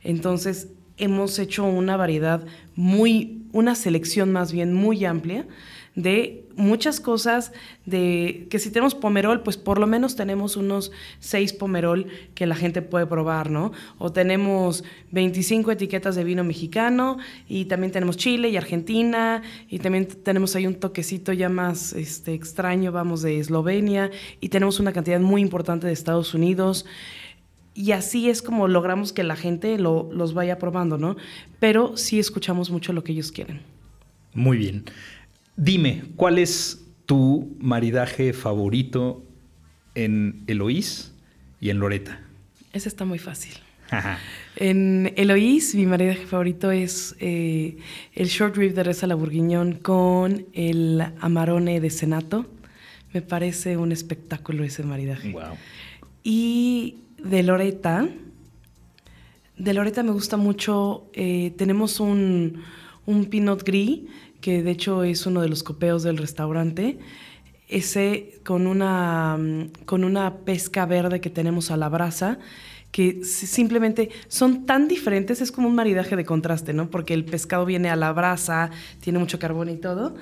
Entonces 0.03 0.69
hemos 0.97 1.39
hecho 1.39 1.65
una 1.65 1.97
variedad 1.97 2.47
muy, 2.75 3.43
una 3.53 3.75
selección 3.75 4.33
más 4.33 4.53
bien 4.53 4.73
muy 4.73 5.05
amplia 5.05 5.47
de 5.99 6.45
muchas 6.55 7.01
cosas, 7.01 7.53
de 7.85 8.47
que 8.51 8.61
si 8.61 8.71
tenemos 8.71 8.95
pomerol, 8.95 9.43
pues 9.43 9.57
por 9.57 9.81
lo 9.81 9.89
menos 9.89 10.15
tenemos 10.15 10.57
unos 10.57 10.93
seis 11.19 11.53
pomerol 11.53 12.07
que 12.37 12.47
la 12.47 12.55
gente 12.55 12.83
puede 12.83 13.05
probar, 13.05 13.51
¿no? 13.51 13.73
O 13.99 14.13
tenemos 14.13 14.85
25 15.11 15.73
etiquetas 15.73 16.15
de 16.15 16.23
vino 16.23 16.45
mexicano 16.45 17.19
y 17.49 17.65
también 17.65 17.91
tenemos 17.91 18.17
Chile 18.17 18.49
y 18.49 18.57
Argentina 18.57 19.43
y 19.69 19.81
también 19.81 20.07
tenemos 20.07 20.55
ahí 20.55 20.69
un 20.69 20.77
toquecito 20.77 21.33
ya 21.33 21.49
más 21.49 21.93
este, 21.95 22.33
extraño, 22.33 22.93
vamos, 22.93 23.23
de 23.23 23.41
Eslovenia 23.41 24.13
y 24.41 24.51
tenemos 24.51 24.79
una 24.79 24.93
cantidad 24.93 25.19
muy 25.19 25.43
importante 25.43 25.89
de 25.89 25.93
Estados 25.93 26.33
Unidos. 26.33 26.87
Y 27.75 27.91
así 27.91 28.31
es 28.31 28.41
como 28.41 28.69
logramos 28.69 29.13
que 29.13 29.25
la 29.25 29.35
gente 29.35 29.79
lo, 29.79 30.09
los 30.13 30.33
vaya 30.33 30.61
probando, 30.61 30.97
¿no? 30.97 31.17
Pero 31.59 31.97
sí 31.97 32.21
escuchamos 32.21 32.71
mucho 32.71 32.93
lo 32.93 33.03
que 33.03 33.11
ellos 33.11 33.33
quieren. 33.33 33.63
Muy 34.33 34.59
bien. 34.59 34.85
Dime, 35.61 36.05
¿cuál 36.15 36.39
es 36.39 36.87
tu 37.05 37.57
maridaje 37.59 38.33
favorito 38.33 39.25
en 39.97 40.45
Eloís 40.47 41.13
y 41.61 41.71
en 41.71 41.81
Loreta? 41.81 42.21
Ese 42.73 42.89
está 42.89 43.05
muy 43.05 43.19
fácil. 43.19 43.55
en 44.57 45.13
Eloís, 45.17 45.75
mi 45.75 45.85
maridaje 45.85 46.27
favorito 46.27 46.71
es 46.71 47.17
eh, 47.19 47.77
el 48.15 48.29
short 48.29 48.57
rib 48.57 48.73
de 48.73 48.85
Reza 48.85 49.09
la 49.09 49.17
Bourguignon 49.17 49.73
con 49.73 50.47
el 50.53 51.03
amarone 51.21 51.81
de 51.81 51.91
Senato. 51.91 52.47
Me 53.13 53.21
parece 53.21 53.77
un 53.77 53.91
espectáculo 53.91 54.63
ese 54.63 54.85
maridaje. 54.85 55.33
Wow. 55.33 55.57
Y 56.23 56.99
de 57.21 57.43
Loreta, 57.43 58.09
de 59.57 59.75
Loreta 59.75 60.05
me 60.05 60.13
gusta 60.13 60.37
mucho, 60.37 61.11
eh, 61.15 61.53
tenemos 61.57 61.99
un, 61.99 62.63
un 63.07 63.25
Pinot 63.25 63.65
Gris 63.65 64.03
que 64.41 64.63
de 64.63 64.71
hecho 64.71 65.03
es 65.03 65.27
uno 65.27 65.41
de 65.41 65.49
los 65.49 65.63
copeos 65.63 66.03
del 66.03 66.17
restaurante, 66.17 66.99
ese 67.69 68.41
con 68.45 68.67
una, 68.67 69.39
con 69.85 70.05
una 70.05 70.39
pesca 70.39 70.87
verde 70.87 71.21
que 71.21 71.31
tenemos 71.31 71.71
a 71.71 71.77
la 71.77 71.89
brasa, 71.89 72.39
que 72.91 73.23
simplemente 73.23 74.11
son 74.29 74.65
tan 74.65 74.89
diferentes, 74.89 75.43
es 75.43 75.53
como 75.53 75.69
un 75.69 75.75
maridaje 75.75 76.17
de 76.17 76.25
contraste, 76.25 76.73
¿no? 76.73 76.91
Porque 76.91 77.13
el 77.13 77.25
pescado 77.25 77.67
viene 77.67 77.91
a 77.91 77.97
la 77.97 78.13
brasa, 78.13 78.71
tiene 79.01 79.19
mucho 79.19 79.39
carbón 79.39 79.69
y 79.69 79.77
todo, 79.77 80.15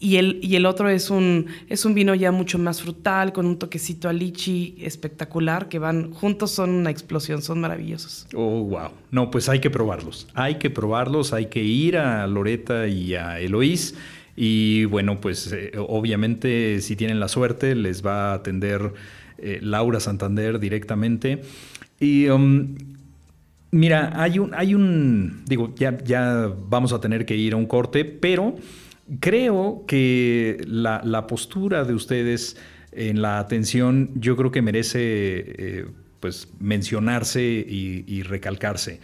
y 0.00 0.16
el, 0.16 0.40
y 0.42 0.56
el 0.56 0.64
otro 0.64 0.88
es 0.88 1.10
un, 1.10 1.46
es 1.68 1.84
un 1.84 1.92
vino 1.92 2.14
ya 2.14 2.32
mucho 2.32 2.58
más 2.58 2.80
frutal, 2.80 3.34
con 3.34 3.44
un 3.44 3.58
toquecito 3.58 4.08
a 4.08 4.14
lichi 4.14 4.76
espectacular, 4.80 5.68
que 5.68 5.78
van 5.78 6.12
juntos, 6.12 6.52
son 6.52 6.70
una 6.70 6.90
explosión, 6.90 7.42
son 7.42 7.60
maravillosos. 7.60 8.26
Oh, 8.34 8.64
wow. 8.64 8.88
No, 9.10 9.30
pues 9.30 9.50
hay 9.50 9.60
que 9.60 9.68
probarlos. 9.68 10.26
Hay 10.32 10.54
que 10.54 10.70
probarlos, 10.70 11.34
hay 11.34 11.46
que 11.46 11.62
ir 11.62 11.98
a 11.98 12.26
Loreta 12.26 12.88
y 12.88 13.14
a 13.14 13.38
Eloís. 13.40 13.94
Y 14.36 14.86
bueno, 14.86 15.20
pues 15.20 15.52
eh, 15.52 15.72
obviamente 15.76 16.80
si 16.80 16.96
tienen 16.96 17.20
la 17.20 17.28
suerte, 17.28 17.74
les 17.74 18.04
va 18.04 18.30
a 18.30 18.34
atender 18.34 18.94
eh, 19.36 19.58
Laura 19.60 20.00
Santander 20.00 20.58
directamente. 20.58 21.42
Y 22.00 22.28
um, 22.28 22.74
Mira, 23.72 24.12
hay 24.20 24.40
un, 24.40 24.52
hay 24.52 24.74
un, 24.74 25.44
digo, 25.46 25.72
ya, 25.76 25.96
ya 26.02 26.52
vamos 26.68 26.92
a 26.92 27.00
tener 27.00 27.24
que 27.24 27.36
ir 27.36 27.52
a 27.52 27.56
un 27.56 27.66
corte, 27.66 28.04
pero 28.04 28.56
creo 29.18 29.84
que 29.86 30.62
la, 30.66 31.26
postura 31.26 31.84
de 31.84 31.94
ustedes 31.94 32.56
en 32.92 33.22
la 33.22 33.38
atención 33.38 34.10
yo 34.14 34.36
creo 34.36 34.50
que 34.50 34.62
merece 34.62 35.00
eh, 35.00 35.86
pues 36.20 36.48
mencionarse 36.60 37.42
y, 37.42 38.22
recalcarse. 38.22 39.00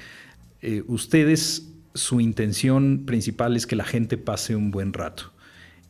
Eh, 0.63 0.83
ustedes, 0.87 1.73
su 1.95 2.21
intención 2.21 3.05
principal 3.07 3.57
es 3.57 3.67
que 3.67 3.77
la 3.77 3.85
gente 3.85 4.19
pase 4.19 4.55
un 4.55 4.71
buen 4.71 4.93
rato. 4.93 5.33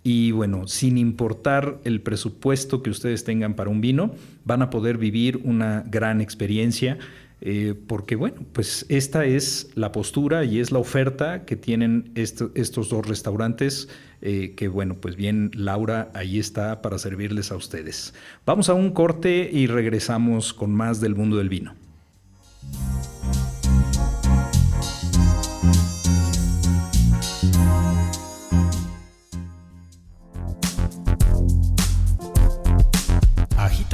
Y 0.05 0.31
bueno, 0.31 0.69
sin 0.69 0.99
importar 0.99 1.81
el 1.83 2.01
presupuesto 2.01 2.81
que 2.81 2.91
ustedes 2.91 3.25
tengan 3.25 3.55
para 3.55 3.71
un 3.71 3.81
vino, 3.81 4.15
van 4.45 4.63
a 4.63 4.71
poder 4.71 4.99
vivir 4.99 5.41
una 5.43 5.83
gran 5.85 6.21
experiencia. 6.21 6.97
Eh, 7.41 7.75
porque 7.87 8.17
bueno, 8.17 8.43
pues 8.53 8.87
esta 8.89 9.27
es 9.27 9.71
la 9.75 9.93
postura 9.93 10.45
y 10.45 10.59
es 10.59 10.73
la 10.73 10.79
oferta 10.79 11.45
que 11.45 11.57
tienen 11.57 12.11
estos 12.15 12.89
dos 12.89 13.07
restaurantes, 13.07 13.89
eh, 14.23 14.55
que 14.57 14.69
bueno, 14.69 14.95
pues 14.95 15.17
bien, 15.17 15.51
Laura 15.55 16.11
ahí 16.15 16.39
está 16.39 16.81
para 16.81 16.99
servirles 16.99 17.53
a 17.53 17.57
ustedes. 17.57 18.15
Vamos 18.47 18.69
a 18.69 18.75
un 18.75 18.91
corte 18.91 19.51
y 19.53 19.67
regresamos 19.67 20.55
con 20.55 20.75
más 20.75 21.01
del 21.01 21.15
mundo 21.15 21.37
del 21.37 21.49
vino. 21.49 21.75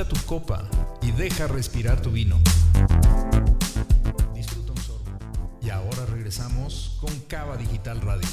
tu 0.05 0.17
copa 0.27 0.69
y 1.01 1.13
deja 1.13 1.47
respirar 1.47 2.01
tu 2.01 2.11
vino. 2.11 2.41
Disfruta 4.35 4.73
un 4.73 4.79
sorbo. 4.79 5.19
Y 5.61 5.71
ahora 5.71 6.07
regresamos 6.07 6.99
con 7.01 7.11
Cava 7.29 7.57
Digital 7.57 8.01
Radio. 8.01 8.29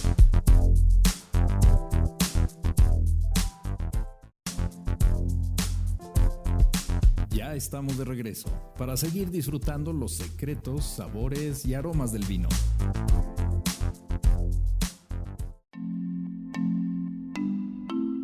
Ya 7.30 7.56
estamos 7.56 7.98
de 7.98 8.06
regreso 8.06 8.50
para 8.78 8.98
seguir 8.98 9.32
disfrutando 9.32 9.94
los 9.94 10.18
secretos, 10.18 10.84
sabores 10.86 11.66
y 11.66 11.74
aromas 11.74 12.12
del 12.12 12.26
vino. 12.26 12.50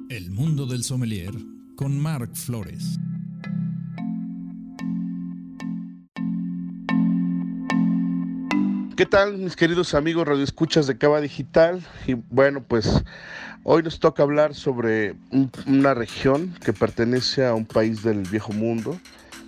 El 0.10 0.32
mundo 0.32 0.66
del 0.66 0.84
sommelier 0.84 1.34
con 1.76 2.00
Marc 2.00 2.34
Flores. 2.36 3.00
¿Qué 8.96 9.06
tal, 9.06 9.38
mis 9.38 9.58
queridos 9.58 9.94
amigos 9.94 10.26
radioescuchas 10.26 10.88
de 10.88 10.98
Cava 10.98 11.20
Digital? 11.20 11.86
Y 12.08 12.14
bueno, 12.14 12.64
pues 12.64 13.04
hoy 13.66 13.84
nos 13.84 14.00
toca 14.00 14.24
hablar 14.24 14.56
sobre 14.56 15.16
una 15.68 15.94
región 15.94 16.56
que 16.64 16.72
pertenece 16.72 17.46
a 17.46 17.54
un 17.56 17.66
país 17.66 18.04
del 18.04 18.22
viejo 18.22 18.54
mundo, 18.54 18.98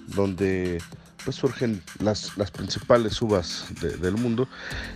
donde 0.08 0.82
pues 1.24 1.38
surgen 1.38 1.82
las, 2.00 2.34
principales 2.52 3.22
uvas 3.22 3.68
del 3.80 4.18
mundo 4.18 4.50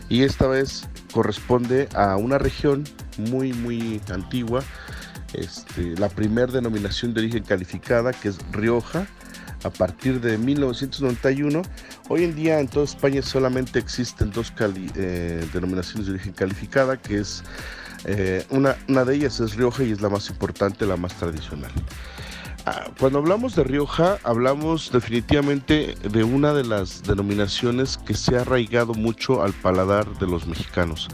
y 0.09 0.23
esta 0.23 0.47
vez 0.47 0.85
corresponde 1.13 1.87
a 1.95 2.17
una 2.17 2.37
región 2.37 2.83
muy 3.17 3.53
muy 3.53 4.01
antigua, 4.11 4.63
este, 5.33 5.95
la 5.97 6.09
primera 6.09 6.51
denominación 6.51 7.13
de 7.13 7.21
origen 7.21 7.43
calificada 7.43 8.11
que 8.11 8.27
es 8.27 8.37
Rioja, 8.51 9.07
a 9.63 9.69
partir 9.69 10.19
de 10.21 10.37
1991. 10.37 11.61
Hoy 12.13 12.25
en 12.25 12.35
día 12.35 12.59
en 12.59 12.67
toda 12.67 12.83
España 12.83 13.21
solamente 13.21 13.79
existen 13.79 14.31
dos 14.31 14.51
eh, 14.59 15.47
denominaciones 15.53 16.07
de 16.07 16.11
origen 16.15 16.33
calificada, 16.33 16.97
que 16.97 17.19
es 17.19 17.41
eh, 18.03 18.45
una, 18.49 18.75
una 18.89 19.05
de 19.05 19.15
ellas 19.15 19.39
es 19.39 19.55
Rioja 19.55 19.85
y 19.85 19.93
es 19.93 20.01
la 20.01 20.09
más 20.09 20.29
importante, 20.29 20.85
la 20.85 20.97
más 20.97 21.13
tradicional. 21.13 21.71
Ah, 22.67 22.91
cuando 22.99 23.17
hablamos 23.17 23.55
de 23.55 23.63
Rioja, 23.63 24.19
hablamos 24.23 24.91
definitivamente 24.91 25.95
de 26.03 26.23
una 26.23 26.53
de 26.53 26.63
las 26.63 27.01
denominaciones 27.01 27.97
que 27.97 28.13
se 28.13 28.37
ha 28.37 28.41
arraigado 28.41 28.93
mucho 28.93 29.41
al 29.41 29.51
paladar 29.51 30.05
de 30.19 30.27
los 30.27 30.45
mexicanos, 30.45 31.09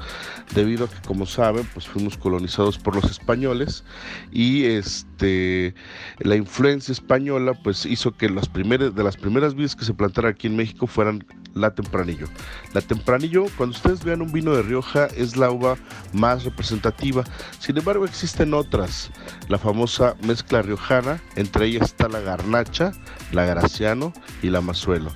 debido 0.54 0.86
a 0.86 0.90
que, 0.90 1.08
como 1.08 1.26
saben, 1.26 1.66
pues 1.74 1.88
fuimos 1.88 2.18
colonizados 2.18 2.78
por 2.78 2.96
los 2.96 3.10
españoles 3.10 3.86
y 4.30 4.66
este 4.66 5.74
la 6.20 6.36
influencia 6.36 6.92
española 6.92 7.54
pues 7.64 7.86
hizo 7.86 8.16
que 8.16 8.30
las 8.30 8.50
primeras 8.50 8.94
de 8.94 9.04
las 9.04 9.16
primeras 9.16 9.56
vidas 9.56 9.76
que 9.76 9.86
se 9.86 9.94
plantaran 9.94 10.34
aquí 10.34 10.48
en 10.48 10.58
México 10.58 10.86
fueran 10.86 11.26
la 11.54 11.74
Tempranillo. 11.74 12.28
La 12.74 12.82
Tempranillo, 12.82 13.46
cuando 13.58 13.76
ustedes 13.76 14.04
vean 14.04 14.22
un 14.22 14.32
vino 14.32 14.54
de 14.54 14.62
Rioja, 14.62 15.08
es 15.08 15.38
la 15.38 15.50
uva 15.50 15.78
más 16.14 16.44
representativa. 16.44 17.24
Sin 17.60 17.78
embargo, 17.78 18.06
existen 18.06 18.54
otras, 18.54 19.10
la 19.50 19.58
famosa 19.58 20.16
mezcla 20.22 20.62
riojana, 20.62 21.22
entre 21.38 21.68
ellas 21.68 21.84
está 21.84 22.10
la 22.10 22.20
Garnacha, 22.20 22.92
la 23.32 23.46
Graciano 23.46 24.12
y 24.42 24.50
la 24.50 24.60
Mazuelo. 24.60 25.12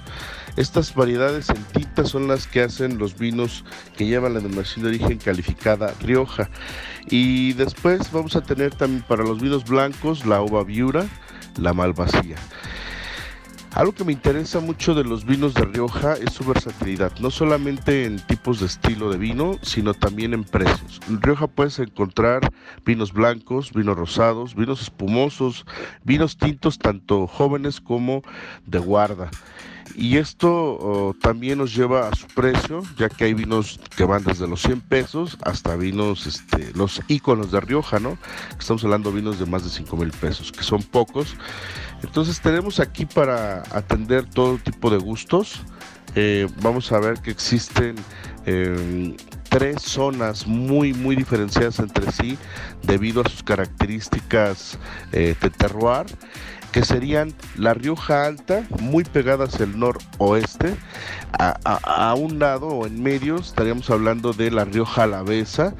Estas 0.57 0.93
variedades 0.95 1.47
en 1.49 2.05
son 2.05 2.27
las 2.27 2.45
que 2.47 2.61
hacen 2.61 2.97
los 2.97 3.17
vinos 3.17 3.63
que 3.97 4.05
llevan 4.05 4.33
la 4.33 4.39
denominación 4.39 4.83
de 4.83 4.89
origen 4.89 5.17
calificada 5.17 5.93
Rioja. 6.01 6.49
Y 7.09 7.53
después 7.53 8.11
vamos 8.11 8.35
a 8.35 8.41
tener 8.41 8.73
también 8.75 9.03
para 9.07 9.23
los 9.23 9.41
vinos 9.41 9.65
blancos 9.65 10.25
la 10.25 10.41
uva 10.41 10.63
viura, 10.63 11.05
la 11.57 11.73
malvasía. 11.73 12.35
Algo 13.73 13.93
que 13.93 14.03
me 14.03 14.11
interesa 14.11 14.59
mucho 14.59 14.93
de 14.93 15.05
los 15.05 15.25
vinos 15.25 15.53
de 15.53 15.63
Rioja 15.63 16.15
es 16.15 16.33
su 16.33 16.43
versatilidad, 16.43 17.13
no 17.21 17.31
solamente 17.31 18.03
en 18.03 18.19
tipos 18.19 18.59
de 18.59 18.65
estilo 18.65 19.09
de 19.09 19.17
vino, 19.17 19.57
sino 19.61 19.93
también 19.93 20.33
en 20.33 20.43
precios. 20.43 20.99
En 21.07 21.21
Rioja 21.21 21.47
puedes 21.47 21.79
encontrar 21.79 22.51
vinos 22.85 23.13
blancos, 23.13 23.71
vinos 23.71 23.95
rosados, 23.95 24.55
vinos 24.55 24.81
espumosos, 24.81 25.65
vinos 26.03 26.37
tintos 26.37 26.79
tanto 26.79 27.27
jóvenes 27.27 27.79
como 27.79 28.23
de 28.65 28.79
guarda. 28.79 29.31
Y 29.95 30.17
esto 30.17 30.49
oh, 30.49 31.15
también 31.21 31.57
nos 31.57 31.75
lleva 31.75 32.07
a 32.07 32.15
su 32.15 32.27
precio, 32.27 32.83
ya 32.97 33.09
que 33.09 33.25
hay 33.25 33.33
vinos 33.33 33.79
que 33.95 34.03
van 34.03 34.23
desde 34.23 34.47
los 34.47 34.61
100 34.61 34.81
pesos 34.81 35.37
hasta 35.43 35.75
vinos, 35.75 36.27
este, 36.27 36.71
los 36.73 37.01
íconos 37.07 37.51
de 37.51 37.59
Rioja, 37.59 37.99
¿no? 37.99 38.17
Estamos 38.57 38.83
hablando 38.83 39.09
de 39.09 39.17
vinos 39.17 39.39
de 39.39 39.45
más 39.45 39.63
de 39.63 39.69
5 39.69 39.97
mil 39.97 40.11
pesos, 40.11 40.51
que 40.51 40.63
son 40.63 40.81
pocos. 40.83 41.35
Entonces 42.03 42.39
tenemos 42.41 42.79
aquí 42.79 43.05
para 43.05 43.63
atender 43.71 44.25
todo 44.25 44.57
tipo 44.57 44.89
de 44.89 44.97
gustos. 44.97 45.61
Eh, 46.15 46.47
vamos 46.61 46.91
a 46.91 46.99
ver 46.99 47.19
que 47.21 47.31
existen 47.31 47.95
em, 48.45 49.15
tres 49.49 49.81
zonas 49.81 50.45
muy 50.45 50.93
muy 50.93 51.15
diferenciadas 51.15 51.79
entre 51.79 52.11
sí 52.11 52.37
debido 52.83 53.21
a 53.21 53.29
sus 53.29 53.43
características 53.43 54.77
eh, 55.13 55.35
de 55.39 55.49
terroir 55.49 56.05
que 56.71 56.83
serían 56.83 57.33
la 57.57 57.73
Rioja 57.73 58.25
Alta, 58.25 58.65
muy 58.79 59.03
pegada 59.03 59.45
hacia 59.45 59.65
el 59.65 59.77
noroeste. 59.77 60.75
A, 61.33 62.13
un 62.15 62.39
lado 62.39 62.67
o 62.67 62.85
en 62.85 63.01
medio 63.01 63.37
estaríamos 63.37 63.89
hablando 63.89 64.31
de 64.33 64.51
la 64.51 64.63
Rioja 64.63 65.03
Alavesa, 65.03 65.73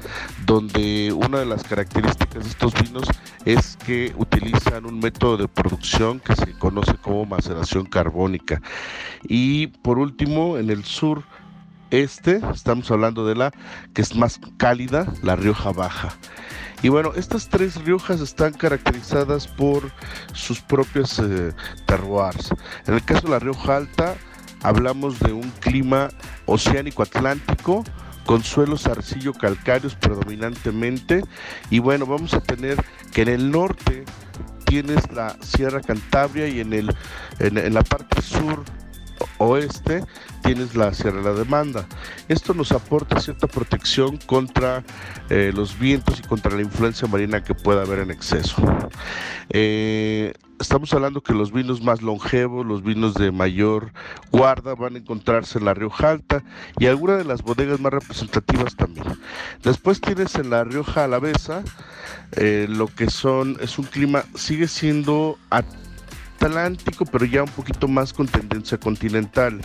donde 0.44 1.12
una 1.12 1.38
de 1.38 1.46
las 1.46 1.62
características 1.62 2.42
de 2.42 2.50
estos 2.50 2.74
vinos 2.74 3.08
es 3.44 3.76
que 3.84 4.12
utilizan 4.16 4.86
un 4.86 4.98
método 4.98 5.36
de 5.36 5.48
producción 5.48 6.20
que 6.20 6.34
se 6.34 6.52
conoce 6.58 6.94
como 6.94 7.26
maceración 7.26 7.84
carbónica. 7.84 8.60
Y 9.22 9.68
por 9.68 9.98
último, 9.98 10.58
en 10.58 10.70
el 10.70 10.84
sur 10.84 11.22
este, 11.90 12.40
estamos 12.54 12.90
hablando 12.90 13.26
de 13.26 13.34
la 13.34 13.52
que 13.94 14.02
es 14.02 14.16
más 14.16 14.40
cálida, 14.56 15.06
la 15.22 15.36
Rioja 15.36 15.72
Baja. 15.72 16.16
Y 16.82 16.88
bueno, 16.88 17.12
estas 17.14 17.48
tres 17.48 17.76
Riojas 17.84 18.20
están 18.20 18.52
caracterizadas 18.54 19.46
por 19.46 19.90
sus 20.32 20.60
propios 20.60 21.18
eh, 21.20 21.52
terroirs. 21.86 22.50
En 22.86 22.94
el 22.94 23.04
caso 23.04 23.22
de 23.22 23.30
la 23.30 23.38
Rioja 23.38 23.76
Alta, 23.76 24.16
hablamos 24.62 25.20
de 25.20 25.32
un 25.32 25.48
clima 25.60 26.10
oceánico 26.46 27.04
atlántico 27.04 27.84
con 28.26 28.42
suelos 28.42 28.86
arcillo 28.86 29.32
calcáreos 29.32 29.94
predominantemente. 29.94 31.22
Y 31.70 31.78
bueno, 31.78 32.04
vamos 32.04 32.34
a 32.34 32.40
tener 32.40 32.82
que 33.12 33.22
en 33.22 33.28
el 33.28 33.50
norte 33.50 34.04
tienes 34.64 35.10
la 35.12 35.36
Sierra 35.40 35.80
Cantabria 35.80 36.48
y 36.48 36.60
en, 36.60 36.72
el, 36.72 36.96
en 37.38 37.74
la 37.74 37.82
parte 37.82 38.22
sur 38.22 38.64
oeste 39.38 40.04
tienes 40.42 40.74
la 40.74 40.92
Sierra 40.92 41.18
de 41.18 41.24
la 41.24 41.32
Demanda. 41.32 41.86
Esto 42.28 42.54
nos 42.54 42.72
aporta 42.72 43.20
cierta 43.20 43.46
protección 43.46 44.16
contra 44.18 44.84
eh, 45.30 45.52
los 45.54 45.78
vientos 45.78 46.20
y 46.20 46.22
contra 46.22 46.54
la 46.54 46.62
influencia 46.62 47.08
marina 47.08 47.42
que 47.42 47.54
pueda 47.54 47.82
haber 47.82 48.00
en 48.00 48.10
exceso. 48.10 48.56
Eh, 49.50 50.32
estamos 50.60 50.92
hablando 50.94 51.22
que 51.22 51.32
los 51.32 51.52
vinos 51.52 51.82
más 51.82 52.02
longevos, 52.02 52.64
los 52.64 52.82
vinos 52.82 53.14
de 53.14 53.32
mayor 53.32 53.92
guarda 54.30 54.74
van 54.74 54.94
a 54.94 54.98
encontrarse 54.98 55.58
en 55.58 55.64
la 55.64 55.74
Rioja 55.74 56.10
Alta 56.10 56.44
y 56.78 56.86
algunas 56.86 57.18
de 57.18 57.24
las 57.24 57.42
bodegas 57.42 57.80
más 57.80 57.92
representativas 57.92 58.76
también. 58.76 59.06
Después 59.62 60.00
tienes 60.00 60.34
en 60.36 60.50
la 60.50 60.64
Rioja 60.64 61.04
Alavesa 61.04 61.62
eh, 62.32 62.66
lo 62.68 62.86
que 62.86 63.10
son, 63.10 63.56
es 63.60 63.78
un 63.78 63.84
clima, 63.84 64.24
sigue 64.34 64.68
siendo 64.68 65.38
Atlántico, 66.46 67.04
pero 67.04 67.24
ya 67.24 67.42
un 67.42 67.50
poquito 67.50 67.88
más 67.88 68.12
con 68.12 68.26
tendencia 68.26 68.78
continental. 68.78 69.60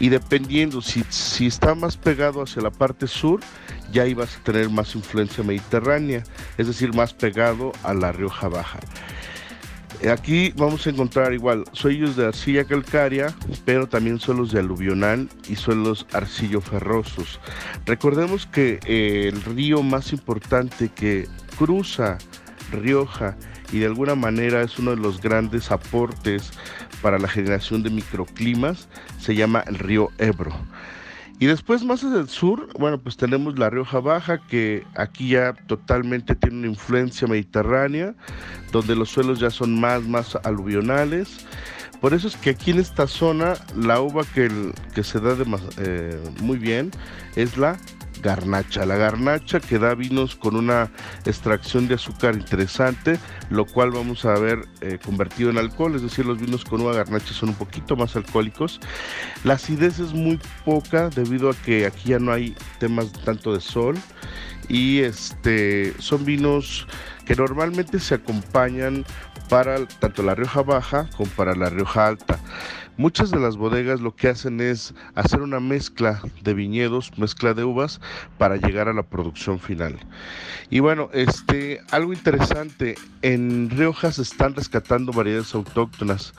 y 0.00 0.10
dependiendo 0.10 0.80
si, 0.80 1.02
si 1.08 1.48
está 1.48 1.74
más 1.74 1.96
pegado 1.96 2.42
hacia 2.42 2.62
la 2.62 2.70
parte 2.70 3.08
sur, 3.08 3.40
ya 3.92 4.06
ibas 4.06 4.36
a 4.36 4.44
tener 4.44 4.70
más 4.70 4.94
influencia 4.94 5.42
mediterránea, 5.42 6.22
es 6.56 6.68
decir, 6.68 6.94
más 6.94 7.12
pegado 7.12 7.72
a 7.82 7.94
la 7.94 8.12
Rioja 8.12 8.48
Baja. 8.48 8.78
Aquí 10.12 10.52
vamos 10.56 10.86
a 10.86 10.90
encontrar 10.90 11.32
igual 11.32 11.64
suelos 11.72 12.14
de 12.14 12.26
arcilla 12.26 12.64
calcárea, 12.64 13.34
pero 13.64 13.88
también 13.88 14.20
suelos 14.20 14.52
de 14.52 14.60
aluvional 14.60 15.28
y 15.48 15.56
suelos 15.56 16.06
arcillo-ferrosos. 16.12 17.40
Recordemos 17.84 18.46
que 18.46 18.78
eh, 18.86 19.28
el 19.32 19.42
río 19.42 19.82
más 19.82 20.12
importante 20.12 20.90
que 20.90 21.26
cruza 21.58 22.18
Rioja 22.70 23.36
y 23.72 23.78
de 23.78 23.86
alguna 23.86 24.14
manera 24.14 24.62
es 24.62 24.78
uno 24.78 24.92
de 24.92 24.96
los 24.96 25.20
grandes 25.20 25.70
aportes 25.70 26.52
para 27.02 27.18
la 27.18 27.28
generación 27.28 27.82
de 27.82 27.90
microclimas, 27.90 28.88
se 29.18 29.34
llama 29.34 29.62
el 29.66 29.78
río 29.78 30.10
Ebro. 30.18 30.52
Y 31.40 31.46
después 31.46 31.84
más 31.84 32.02
hacia 32.02 32.18
el 32.18 32.28
sur, 32.28 32.68
bueno, 32.78 32.98
pues 32.98 33.16
tenemos 33.16 33.58
la 33.58 33.70
Rioja 33.70 34.00
Baja, 34.00 34.38
que 34.38 34.84
aquí 34.96 35.30
ya 35.30 35.54
totalmente 35.66 36.34
tiene 36.34 36.58
una 36.58 36.66
influencia 36.66 37.28
mediterránea, 37.28 38.14
donde 38.72 38.96
los 38.96 39.10
suelos 39.10 39.38
ya 39.38 39.50
son 39.50 39.78
más, 39.78 40.02
más 40.02 40.36
aluvionales. 40.42 41.46
Por 42.00 42.12
eso 42.12 42.26
es 42.26 42.36
que 42.36 42.50
aquí 42.50 42.72
en 42.72 42.80
esta 42.80 43.06
zona 43.06 43.54
la 43.76 44.00
uva 44.00 44.24
que, 44.34 44.50
que 44.94 45.04
se 45.04 45.20
da 45.20 45.34
de 45.34 45.44
eh, 45.78 46.20
muy 46.40 46.58
bien 46.58 46.90
es 47.36 47.56
la 47.56 47.78
garnacha. 48.22 48.86
La 48.86 48.96
garnacha 48.96 49.60
que 49.60 49.78
da 49.78 49.94
vinos 49.94 50.36
con 50.36 50.56
una 50.56 50.90
extracción 51.24 51.88
de 51.88 51.94
azúcar 51.94 52.34
interesante, 52.34 53.18
lo 53.50 53.66
cual 53.66 53.90
vamos 53.90 54.24
a 54.24 54.34
ver 54.34 54.66
eh, 54.80 54.98
convertido 55.04 55.50
en 55.50 55.58
alcohol, 55.58 55.94
es 55.94 56.02
decir, 56.02 56.26
los 56.26 56.40
vinos 56.40 56.64
con 56.64 56.80
uva 56.80 56.92
garnacha 56.94 57.32
son 57.32 57.50
un 57.50 57.54
poquito 57.54 57.96
más 57.96 58.16
alcohólicos. 58.16 58.80
La 59.44 59.54
acidez 59.54 59.98
es 59.98 60.12
muy 60.12 60.38
poca 60.64 61.08
debido 61.10 61.50
a 61.50 61.54
que 61.54 61.86
aquí 61.86 62.10
ya 62.10 62.18
no 62.18 62.32
hay 62.32 62.54
temas 62.78 63.12
tanto 63.24 63.54
de 63.54 63.60
sol 63.60 63.96
y 64.68 65.00
este 65.00 65.94
son 65.98 66.24
vinos 66.24 66.86
que 67.24 67.34
normalmente 67.34 67.98
se 67.98 68.14
acompañan 68.14 69.04
para 69.48 69.86
tanto 69.86 70.22
la 70.22 70.34
Rioja 70.34 70.62
Baja 70.62 71.08
como 71.16 71.30
para 71.30 71.54
la 71.54 71.70
Rioja 71.70 72.06
Alta. 72.06 72.38
Muchas 72.98 73.30
de 73.30 73.38
las 73.38 73.56
bodegas 73.56 74.00
lo 74.00 74.16
que 74.16 74.26
hacen 74.26 74.60
es 74.60 74.92
hacer 75.14 75.40
una 75.40 75.60
mezcla 75.60 76.20
de 76.42 76.52
viñedos, 76.52 77.16
mezcla 77.16 77.54
de 77.54 77.62
uvas 77.62 78.00
para 78.38 78.56
llegar 78.56 78.88
a 78.88 78.92
la 78.92 79.04
producción 79.04 79.60
final. 79.60 79.96
Y 80.68 80.80
bueno, 80.80 81.08
este 81.12 81.80
algo 81.92 82.12
interesante, 82.12 82.96
en 83.22 83.70
Rioja 83.70 84.10
se 84.10 84.22
están 84.22 84.56
rescatando 84.56 85.12
variedades 85.12 85.54
autóctonas. 85.54 86.34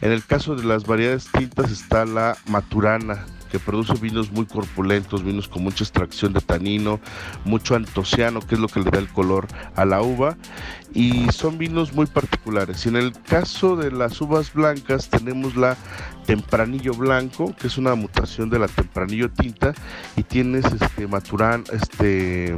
En 0.00 0.10
el 0.10 0.24
caso 0.24 0.56
de 0.56 0.64
las 0.64 0.86
variedades 0.86 1.28
tintas 1.32 1.70
está 1.70 2.06
la 2.06 2.34
maturana, 2.46 3.26
que 3.50 3.58
produce 3.58 3.94
vinos 3.94 4.30
muy 4.32 4.46
corpulentos, 4.46 5.24
vinos 5.24 5.48
con 5.48 5.62
mucha 5.62 5.84
extracción 5.84 6.32
de 6.32 6.40
tanino, 6.40 7.00
mucho 7.44 7.74
antociano, 7.74 8.40
que 8.40 8.54
es 8.54 8.60
lo 8.60 8.68
que 8.68 8.80
le 8.80 8.90
da 8.90 8.98
el 8.98 9.08
color 9.08 9.46
a 9.74 9.84
la 9.84 10.02
uva, 10.02 10.36
y 10.94 11.30
son 11.32 11.58
vinos 11.58 11.92
muy 11.92 12.06
particulares. 12.06 12.86
Y 12.86 12.88
en 12.90 12.96
el 12.96 13.12
caso 13.12 13.76
de 13.76 13.90
las 13.90 14.20
uvas 14.20 14.52
blancas 14.52 15.08
tenemos 15.08 15.56
la 15.56 15.76
tempranillo 16.26 16.94
blanco, 16.94 17.54
que 17.56 17.66
es 17.66 17.78
una 17.78 17.94
mutación 17.94 18.50
de 18.50 18.58
la 18.58 18.68
tempranillo 18.68 19.30
tinta, 19.30 19.74
y 20.16 20.22
tienes 20.22 20.64
este 20.66 21.06
maturán, 21.06 21.64
este 21.72 22.56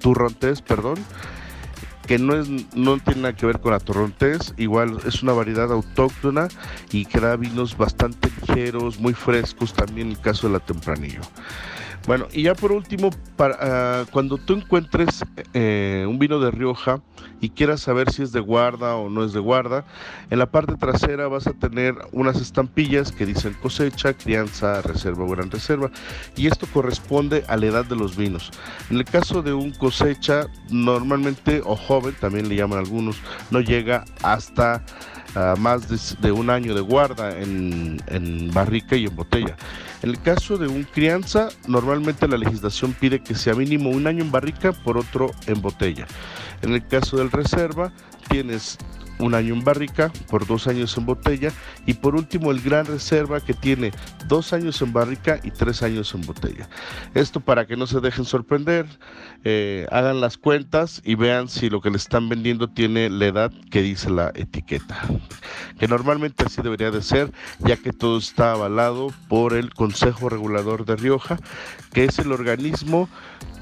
turrontés, 0.00 0.62
perdón, 0.62 0.96
que 2.10 2.18
no, 2.18 2.34
es, 2.34 2.48
no 2.74 2.98
tiene 2.98 3.20
nada 3.20 3.36
que 3.36 3.46
ver 3.46 3.60
con 3.60 3.70
la 3.70 3.78
torrontés, 3.78 4.52
igual 4.56 4.98
es 5.06 5.22
una 5.22 5.32
variedad 5.32 5.70
autóctona 5.70 6.48
y 6.90 7.04
que 7.04 7.20
da 7.20 7.36
vinos 7.36 7.76
bastante 7.76 8.32
ligeros, 8.40 8.98
muy 8.98 9.14
frescos, 9.14 9.72
también 9.72 10.08
en 10.08 10.14
el 10.14 10.20
caso 10.20 10.48
de 10.48 10.54
la 10.54 10.58
tempranillo. 10.58 11.20
Bueno, 12.06 12.26
y 12.32 12.42
ya 12.42 12.54
por 12.54 12.72
último, 12.72 13.10
ah, 13.38 14.04
cuando 14.10 14.38
tú 14.38 14.54
encuentres 14.54 15.24
eh, 15.52 16.06
un 16.08 16.18
vino 16.18 16.40
de 16.40 16.50
Rioja 16.50 17.02
y 17.40 17.50
quieras 17.50 17.80
saber 17.80 18.10
si 18.10 18.22
es 18.22 18.32
de 18.32 18.40
guarda 18.40 18.96
o 18.96 19.10
no 19.10 19.24
es 19.24 19.32
de 19.32 19.40
guarda, 19.40 19.84
en 20.30 20.38
la 20.38 20.50
parte 20.50 20.76
trasera 20.76 21.28
vas 21.28 21.46
a 21.46 21.52
tener 21.52 21.94
unas 22.12 22.40
estampillas 22.40 23.12
que 23.12 23.26
dicen 23.26 23.54
cosecha, 23.60 24.14
crianza, 24.14 24.82
reserva 24.82 25.24
o 25.24 25.28
gran 25.28 25.50
reserva, 25.50 25.90
y 26.36 26.46
esto 26.46 26.66
corresponde 26.72 27.44
a 27.48 27.56
la 27.56 27.66
edad 27.66 27.84
de 27.84 27.96
los 27.96 28.16
vinos. 28.16 28.50
En 28.90 28.96
el 28.96 29.04
caso 29.04 29.42
de 29.42 29.52
un 29.52 29.70
cosecha, 29.72 30.46
normalmente, 30.70 31.62
o 31.64 31.76
joven, 31.76 32.14
también 32.18 32.48
le 32.48 32.56
llaman 32.56 32.78
algunos, 32.78 33.16
no 33.50 33.60
llega 33.60 34.04
hasta 34.22 34.82
más 35.58 36.20
de, 36.20 36.32
un 36.32 36.50
año 36.50 36.74
de 36.74 36.80
guarda 36.80 37.38
en, 37.38 38.50
barrica 38.52 38.96
y 38.96 39.06
en 39.06 39.16
botella. 39.16 39.56
En 40.02 40.10
el 40.10 40.20
caso 40.20 40.56
de 40.56 40.66
un 40.66 40.84
crianza, 40.84 41.48
normalmente 41.66 42.26
la 42.26 42.38
legislación 42.38 42.94
pide 42.94 43.22
que 43.22 43.34
sea 43.34 43.54
mínimo 43.54 43.90
un 43.90 44.06
año 44.06 44.24
en 44.24 44.32
barrica 44.32 44.72
por 44.72 44.96
otro 44.96 45.30
en 45.46 45.60
botella. 45.60 46.06
En 46.62 46.72
el 46.72 46.86
caso 46.86 47.18
del 47.18 47.30
reserva, 47.30 47.92
tienes 48.28 48.78
un 49.20 49.34
año 49.34 49.54
en 49.54 49.62
barrica, 49.62 50.10
por 50.28 50.46
dos 50.46 50.66
años 50.66 50.96
en 50.96 51.06
botella 51.06 51.52
y 51.86 51.94
por 51.94 52.14
último 52.14 52.50
el 52.50 52.60
Gran 52.60 52.86
Reserva 52.86 53.40
que 53.40 53.54
tiene 53.54 53.92
dos 54.26 54.52
años 54.52 54.80
en 54.82 54.92
barrica 54.92 55.38
y 55.42 55.50
tres 55.50 55.82
años 55.82 56.14
en 56.14 56.22
botella. 56.22 56.68
Esto 57.14 57.40
para 57.40 57.66
que 57.66 57.76
no 57.76 57.86
se 57.86 58.00
dejen 58.00 58.24
sorprender, 58.24 58.86
eh, 59.44 59.86
hagan 59.90 60.20
las 60.20 60.36
cuentas 60.36 61.00
y 61.04 61.14
vean 61.14 61.48
si 61.48 61.70
lo 61.70 61.80
que 61.80 61.90
le 61.90 61.96
están 61.96 62.28
vendiendo 62.28 62.68
tiene 62.68 63.08
la 63.08 63.26
edad 63.26 63.52
que 63.70 63.80
dice 63.80 64.10
la 64.10 64.32
etiqueta, 64.34 65.00
que 65.78 65.88
normalmente 65.88 66.44
así 66.44 66.60
debería 66.60 66.90
de 66.90 67.00
ser, 67.00 67.32
ya 67.60 67.76
que 67.76 67.92
todo 67.92 68.18
está 68.18 68.52
avalado 68.52 69.12
por 69.28 69.54
el 69.54 69.72
Consejo 69.72 70.28
Regulador 70.28 70.84
de 70.84 70.96
Rioja, 70.96 71.38
que 71.92 72.04
es 72.04 72.18
el 72.18 72.32
organismo 72.32 73.08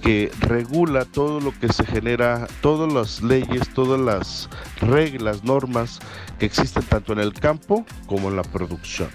que 0.03 0.31
regula 0.41 1.05
todo 1.05 1.41
lo 1.41 1.53
que 1.59 1.73
se 1.73 1.85
genera, 1.85 2.47
todas 2.61 2.93
las 2.93 3.23
leyes, 3.23 3.69
todas 3.75 4.01
las 4.01 4.49
reglas, 4.81 5.45
normas 5.45 6.01
que 6.39 6.47
existen 6.47 6.83
tanto 6.85 7.13
en 7.13 7.21
el 7.21 7.33
campo 7.33 7.85
como 8.07 8.29
en 8.29 8.37
la 8.37 8.43
producción. 8.43 9.09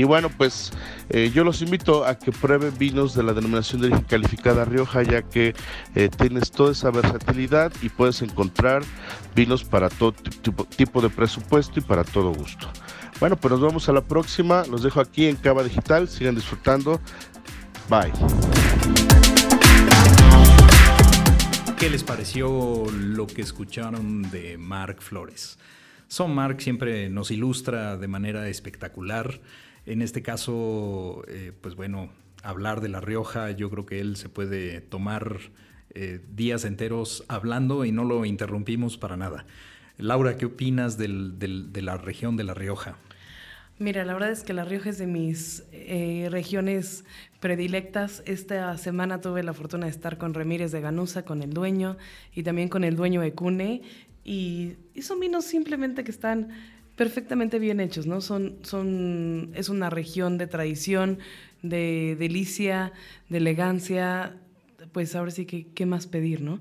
Y 0.00 0.04
bueno, 0.04 0.30
pues 0.30 0.72
eh, 1.10 1.30
yo 1.34 1.44
los 1.44 1.60
invito 1.60 2.06
a 2.06 2.18
que 2.18 2.32
prueben 2.32 2.72
vinos 2.78 3.14
de 3.14 3.22
la 3.22 3.34
denominación 3.34 3.82
de 3.82 3.88
origen 3.88 4.06
calificada 4.06 4.64
Rioja, 4.64 5.02
ya 5.02 5.20
que 5.20 5.54
eh, 5.94 6.08
tienes 6.08 6.50
toda 6.50 6.72
esa 6.72 6.90
versatilidad 6.90 7.70
y 7.82 7.90
puedes 7.90 8.22
encontrar 8.22 8.82
vinos 9.36 9.62
para 9.62 9.90
todo 9.90 10.12
tipo, 10.74 11.02
de 11.02 11.10
presupuesto 11.10 11.80
y 11.80 11.82
para 11.82 12.02
todo 12.02 12.32
gusto. 12.32 12.66
Bueno, 13.20 13.36
pues 13.36 13.52
nos 13.52 13.60
vemos 13.60 13.90
a 13.90 13.92
la 13.92 14.00
próxima. 14.00 14.64
Los 14.70 14.82
dejo 14.82 15.00
aquí 15.00 15.26
en 15.26 15.36
Cava 15.36 15.62
Digital. 15.62 16.08
Sigan 16.08 16.34
disfrutando. 16.34 16.98
Bye. 17.90 18.10
¿Qué 21.78 21.90
les 21.90 22.02
pareció 22.02 22.86
lo 22.90 23.26
que 23.26 23.42
escucharon 23.42 24.22
de 24.30 24.56
Mark 24.56 25.02
Flores? 25.02 25.58
Son 26.10 26.34
Mark 26.34 26.60
siempre 26.60 27.08
nos 27.08 27.30
ilustra 27.30 27.96
de 27.96 28.08
manera 28.08 28.48
espectacular. 28.48 29.40
En 29.86 30.02
este 30.02 30.22
caso, 30.22 31.22
eh, 31.28 31.52
pues 31.60 31.76
bueno, 31.76 32.10
hablar 32.42 32.80
de 32.80 32.88
La 32.88 33.00
Rioja, 33.00 33.52
yo 33.52 33.70
creo 33.70 33.86
que 33.86 34.00
él 34.00 34.16
se 34.16 34.28
puede 34.28 34.80
tomar 34.80 35.38
eh, 35.94 36.20
días 36.34 36.64
enteros 36.64 37.24
hablando 37.28 37.84
y 37.84 37.92
no 37.92 38.02
lo 38.02 38.24
interrumpimos 38.24 38.98
para 38.98 39.16
nada. 39.16 39.46
Laura, 39.98 40.36
¿qué 40.36 40.46
opinas 40.46 40.98
de 40.98 41.06
la 41.80 41.96
región 41.96 42.36
de 42.36 42.42
La 42.42 42.54
Rioja? 42.54 42.96
Mira, 43.80 44.04
la 44.04 44.12
verdad 44.12 44.30
es 44.30 44.42
que 44.42 44.52
La 44.52 44.66
Rioja 44.66 44.90
es 44.90 44.98
de 44.98 45.06
mis 45.06 45.64
eh, 45.72 46.28
regiones 46.30 47.06
predilectas. 47.40 48.22
Esta 48.26 48.76
semana 48.76 49.22
tuve 49.22 49.42
la 49.42 49.54
fortuna 49.54 49.86
de 49.86 49.90
estar 49.90 50.18
con 50.18 50.34
Remírez 50.34 50.70
de 50.70 50.82
Ganusa, 50.82 51.24
con 51.24 51.40
el 51.42 51.54
dueño 51.54 51.96
y 52.34 52.42
también 52.42 52.68
con 52.68 52.84
el 52.84 52.94
dueño 52.94 53.22
de 53.22 53.32
Cune. 53.32 53.80
Y, 54.24 54.76
son 55.00 55.20
vinos 55.20 55.44
simplemente 55.44 56.04
que 56.04 56.10
están 56.10 56.50
perfectamente 56.96 57.58
bien 57.58 57.80
hechos, 57.80 58.06
¿no? 58.06 58.20
Son, 58.20 58.58
son, 58.62 59.50
es 59.54 59.68
una 59.68 59.88
región 59.90 60.36
de 60.38 60.46
tradición, 60.46 61.18
de 61.62 62.16
delicia, 62.18 62.92
de 63.28 63.38
elegancia. 63.38 64.36
Pues 64.92 65.14
ahora 65.16 65.30
sí 65.30 65.46
que, 65.46 65.68
¿qué 65.68 65.86
más 65.86 66.06
pedir, 66.06 66.42
no? 66.42 66.60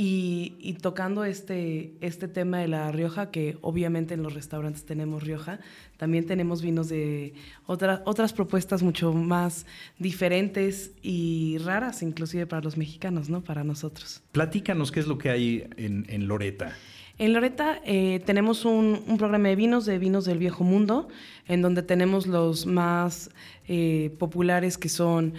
Y, 0.00 0.76
tocando 0.80 1.24
este, 1.24 1.92
este 2.00 2.28
tema 2.28 2.60
de 2.60 2.68
la 2.68 2.92
Rioja, 2.92 3.32
que 3.32 3.58
obviamente 3.62 4.14
en 4.14 4.22
los 4.22 4.32
restaurantes 4.32 4.84
tenemos 4.84 5.24
Rioja, 5.24 5.58
también 5.96 6.24
tenemos 6.24 6.62
vinos 6.62 6.88
de 6.88 7.34
otras 7.66 8.32
propuestas 8.32 8.84
mucho 8.84 9.12
más 9.12 9.66
diferentes 9.98 10.92
y 11.02 11.58
raras, 11.64 12.04
inclusive 12.04 12.46
para 12.46 12.62
los 12.62 12.76
mexicanos, 12.76 13.28
¿no? 13.28 13.42
Para 13.42 13.64
nosotros. 13.64 14.22
Platícanos 14.30 14.92
qué 14.92 15.00
es 15.00 15.08
lo 15.08 15.18
que 15.18 15.30
hay 15.30 15.68
en, 15.76 16.06
en 16.08 16.28
Loreta. 16.28 16.76
En 17.18 17.32
Loreta 17.32 17.80
eh, 17.84 18.22
tenemos 18.24 18.64
un, 18.64 19.02
programa 19.18 19.48
de 19.48 19.56
vinos, 19.56 19.84
de 19.84 19.98
vinos 19.98 20.24
del 20.24 20.38
viejo 20.38 20.62
mundo, 20.62 21.08
en 21.48 21.62
donde 21.62 21.82
tenemos 21.82 22.28
los 22.28 22.64
más 22.66 23.30
eh, 23.66 24.14
populares 24.20 24.78
que 24.78 24.88
son 24.88 25.34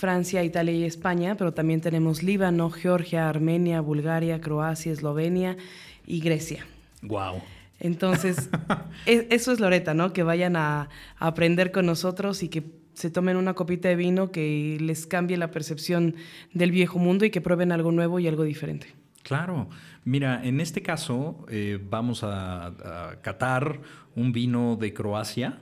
Francia, 0.00 0.42
Italia 0.42 0.72
y 0.72 0.84
España, 0.84 1.36
pero 1.36 1.52
también 1.52 1.82
tenemos 1.82 2.22
Líbano, 2.22 2.70
Georgia, 2.70 3.28
Armenia, 3.28 3.82
Bulgaria, 3.82 4.40
Croacia, 4.40 4.92
Eslovenia 4.92 5.58
y 6.06 6.20
Grecia. 6.20 6.66
Wow. 7.02 7.42
Entonces, 7.78 8.48
e, 9.06 9.26
eso 9.30 9.52
es 9.52 9.60
Loreta, 9.60 9.92
¿no? 9.92 10.14
Que 10.14 10.22
vayan 10.22 10.56
a, 10.56 10.88
aprender 11.18 11.70
con 11.70 11.84
nosotros 11.84 12.42
y 12.42 12.48
que 12.48 12.64
se 12.94 13.10
tomen 13.10 13.36
una 13.36 13.52
copita 13.52 13.88
de 13.88 13.96
vino 13.96 14.30
que 14.30 14.78
les 14.80 15.06
cambie 15.06 15.36
la 15.36 15.50
percepción 15.50 16.16
del 16.54 16.70
viejo 16.70 16.98
mundo 16.98 17.26
y 17.26 17.30
que 17.30 17.42
prueben 17.42 17.70
algo 17.70 17.92
nuevo 17.92 18.18
y 18.18 18.26
algo 18.26 18.44
diferente. 18.44 18.94
Claro, 19.22 19.68
mira, 20.04 20.40
en 20.42 20.60
este 20.60 20.82
caso 20.82 21.44
eh, 21.50 21.78
vamos 21.90 22.22
a, 22.24 23.18
catar 23.20 23.80
un 24.16 24.32
vino 24.32 24.76
de 24.76 24.94
Croacia. 24.94 25.58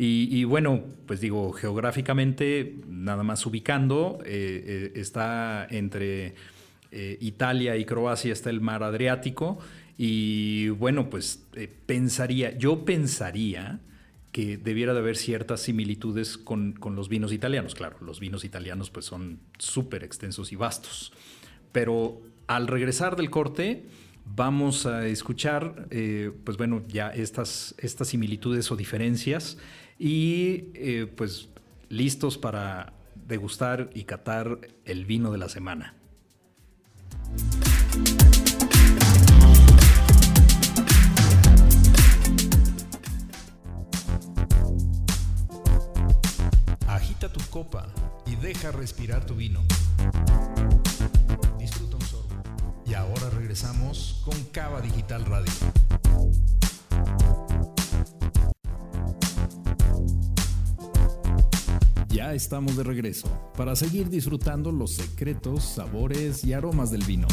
Y, 0.00 0.44
bueno, 0.44 0.84
pues 1.06 1.20
digo, 1.20 1.52
geográficamente, 1.52 2.76
nada 2.86 3.24
más 3.24 3.44
ubicando, 3.46 4.20
eh, 4.24 4.92
eh, 4.94 5.00
está 5.00 5.66
entre 5.68 6.36
Italia 7.20 7.76
y 7.76 7.84
Croacia, 7.84 8.32
está 8.32 8.48
el 8.48 8.60
mar 8.60 8.84
Adriático. 8.84 9.58
Y 9.96 10.68
bueno, 10.68 11.10
pues 11.10 11.44
pensaría, 11.86 12.56
yo 12.56 12.84
pensaría 12.84 13.80
que 14.30 14.56
debiera 14.56 14.94
de 14.94 15.00
haber 15.00 15.16
ciertas 15.16 15.62
similitudes 15.62 16.38
con, 16.38 16.74
con, 16.74 16.94
los 16.94 17.08
vinos 17.08 17.32
italianos. 17.32 17.74
Claro, 17.74 17.96
los 18.00 18.20
vinos 18.20 18.44
italianos 18.44 18.90
pues 18.90 19.04
son 19.04 19.40
súper 19.58 20.04
extensos 20.04 20.52
y 20.52 20.56
vastos. 20.56 21.12
Pero 21.72 22.22
al 22.46 22.68
regresar 22.68 23.16
del 23.16 23.30
corte, 23.30 23.86
vamos 24.34 24.86
a 24.86 25.06
escuchar, 25.06 25.86
eh, 25.90 26.32
pues 26.44 26.56
bueno, 26.56 26.82
ya 26.88 27.10
estas, 27.10 27.74
estas 27.78 28.08
similitudes 28.08 28.70
o 28.70 28.76
diferencias 28.76 29.58
y 29.98 30.70
eh, 30.74 31.12
pues 31.16 31.48
listos 31.88 32.38
para 32.38 32.92
degustar 33.14 33.90
y 33.94 34.04
catar 34.04 34.60
el 34.84 35.04
vino 35.04 35.30
de 35.32 35.38
la 35.38 35.48
semana. 35.48 35.94
Agita 46.86 47.32
tu 47.32 47.40
copa 47.50 47.86
y 48.26 48.36
deja 48.36 48.72
respirar 48.72 49.26
tu 49.26 49.34
vino. 49.34 49.62
Y 52.88 52.94
ahora 52.94 53.28
regresamos 53.28 54.22
con 54.24 54.34
Cava 54.44 54.80
Digital 54.80 55.26
Radio. 55.26 55.52
Ya 62.08 62.32
estamos 62.32 62.78
de 62.78 62.84
regreso 62.84 63.28
para 63.58 63.76
seguir 63.76 64.08
disfrutando 64.08 64.72
los 64.72 64.94
secretos, 64.94 65.64
sabores 65.64 66.42
y 66.44 66.54
aromas 66.54 66.90
del 66.90 67.04
vino. 67.04 67.28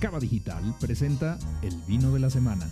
Cava 0.00 0.18
Digital 0.18 0.74
presenta 0.80 1.38
el 1.62 1.76
vino 1.86 2.10
de 2.10 2.18
la 2.18 2.28
semana. 2.28 2.68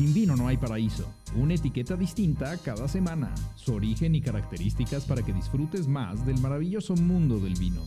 Sin 0.00 0.14
vino 0.14 0.34
no 0.34 0.48
hay 0.48 0.56
paraíso. 0.56 1.04
Una 1.36 1.52
etiqueta 1.52 1.94
distinta 1.94 2.56
cada 2.56 2.88
semana. 2.88 3.34
Su 3.54 3.74
origen 3.74 4.14
y 4.14 4.22
características 4.22 5.04
para 5.04 5.22
que 5.22 5.34
disfrutes 5.34 5.86
más 5.88 6.24
del 6.24 6.40
maravilloso 6.40 6.96
mundo 6.96 7.38
del 7.38 7.54
vino. 7.56 7.82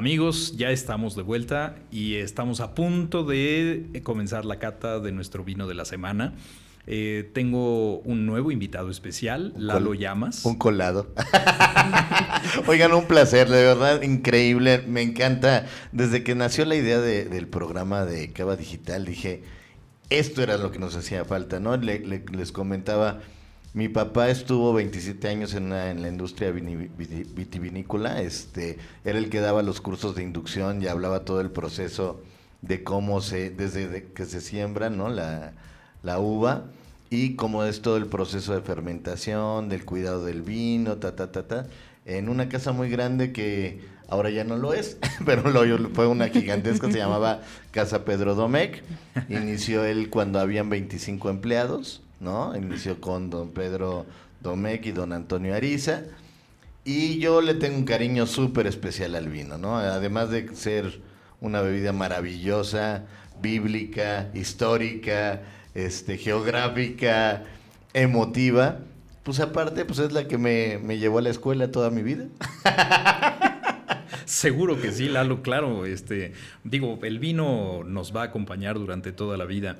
Amigos, 0.00 0.54
ya 0.56 0.70
estamos 0.70 1.14
de 1.14 1.20
vuelta 1.20 1.76
y 1.90 2.14
estamos 2.14 2.60
a 2.60 2.74
punto 2.74 3.22
de 3.22 4.00
comenzar 4.02 4.46
la 4.46 4.58
cata 4.58 4.98
de 4.98 5.12
nuestro 5.12 5.44
vino 5.44 5.68
de 5.68 5.74
la 5.74 5.84
semana. 5.84 6.32
Eh, 6.86 7.30
tengo 7.34 7.98
un 7.98 8.24
nuevo 8.24 8.50
invitado 8.50 8.88
especial, 8.88 9.52
Lalo 9.58 9.92
Llamas. 9.92 10.46
Un 10.46 10.54
colado. 10.54 11.12
Oigan, 12.66 12.94
un 12.94 13.04
placer, 13.08 13.50
de 13.50 13.62
verdad, 13.62 14.00
increíble. 14.00 14.82
Me 14.88 15.02
encanta. 15.02 15.66
Desde 15.92 16.24
que 16.24 16.34
nació 16.34 16.64
la 16.64 16.76
idea 16.76 16.98
del 17.02 17.46
programa 17.46 18.06
de 18.06 18.32
Cava 18.32 18.56
Digital, 18.56 19.04
dije, 19.04 19.42
esto 20.08 20.42
era 20.42 20.56
lo 20.56 20.72
que 20.72 20.78
nos 20.78 20.96
hacía 20.96 21.26
falta, 21.26 21.60
¿no? 21.60 21.76
les 21.76 22.52
comentaba 22.52 23.20
mi 23.72 23.88
papá 23.88 24.30
estuvo 24.30 24.72
27 24.72 25.28
años 25.28 25.54
en, 25.54 25.70
la 25.70 26.08
industria 26.08 26.50
vitivinícola. 26.50 28.20
Este, 28.20 28.78
era 29.04 29.18
el 29.18 29.30
que 29.30 29.40
daba 29.40 29.62
los 29.62 29.80
cursos 29.80 30.16
de 30.16 30.24
inducción 30.24 30.82
y 30.82 30.88
hablaba 30.88 31.24
todo 31.24 31.40
el 31.40 31.50
proceso 31.50 32.20
de 32.62 32.82
cómo 32.82 33.20
se, 33.20 33.50
desde 33.50 34.08
que 34.12 34.24
se 34.24 34.40
siembra, 34.40 34.90
¿no? 34.90 35.08
La, 35.08 35.52
la 36.02 36.18
uva 36.18 36.64
y 37.10 37.36
cómo 37.36 37.64
es 37.64 37.80
todo 37.80 37.96
el 37.96 38.06
proceso 38.06 38.54
de 38.54 38.60
fermentación, 38.60 39.68
del 39.68 39.84
cuidado 39.84 40.24
del 40.24 40.42
vino, 40.42 40.96
ta, 40.96 41.14
ta, 41.14 41.30
ta, 41.30 41.46
ta. 41.46 41.66
En 42.06 42.28
una 42.28 42.48
casa 42.48 42.72
muy 42.72 42.90
grande 42.90 43.32
que 43.32 43.80
ahora 44.08 44.30
ya 44.30 44.42
no 44.42 44.56
lo 44.56 44.74
es, 44.74 44.98
pero 45.24 45.48
lo, 45.48 45.90
fue 45.90 46.08
una 46.08 46.28
gigantesca, 46.28 46.90
se 46.90 46.98
llamaba 46.98 47.42
Casa 47.70 48.04
Pedro 48.04 48.34
Domecq. 48.34 48.82
Inició 49.28 49.84
él 49.84 50.10
cuando 50.10 50.40
habían 50.40 50.70
25 50.70 51.30
empleados 51.30 52.02
¿no? 52.20 52.54
Inició 52.54 53.00
con 53.00 53.30
don 53.30 53.50
Pedro 53.50 54.06
Domecq 54.40 54.86
y 54.86 54.92
don 54.92 55.12
Antonio 55.12 55.54
Ariza. 55.54 56.04
Y 56.84 57.18
yo 57.18 57.40
le 57.40 57.54
tengo 57.54 57.76
un 57.76 57.84
cariño 57.84 58.26
súper 58.26 58.66
especial 58.66 59.14
al 59.14 59.28
vino, 59.28 59.58
¿no? 59.58 59.76
Además 59.76 60.30
de 60.30 60.54
ser 60.54 61.00
una 61.40 61.60
bebida 61.60 61.92
maravillosa, 61.92 63.04
bíblica, 63.40 64.30
histórica, 64.34 65.42
este, 65.74 66.16
geográfica, 66.16 67.44
emotiva, 67.92 68.78
pues 69.22 69.40
aparte, 69.40 69.84
pues 69.84 69.98
es 69.98 70.12
la 70.12 70.26
que 70.26 70.38
me, 70.38 70.78
me 70.78 70.98
llevó 70.98 71.18
a 71.18 71.22
la 71.22 71.30
escuela 71.30 71.70
toda 71.70 71.90
mi 71.90 72.02
vida. 72.02 72.26
Seguro 74.24 74.80
que 74.80 74.92
sí, 74.92 75.08
Lalo, 75.08 75.42
claro. 75.42 75.84
Este, 75.84 76.32
digo, 76.64 76.98
el 77.02 77.18
vino 77.18 77.82
nos 77.84 78.14
va 78.14 78.22
a 78.22 78.26
acompañar 78.26 78.78
durante 78.78 79.12
toda 79.12 79.36
la 79.36 79.44
vida. 79.44 79.76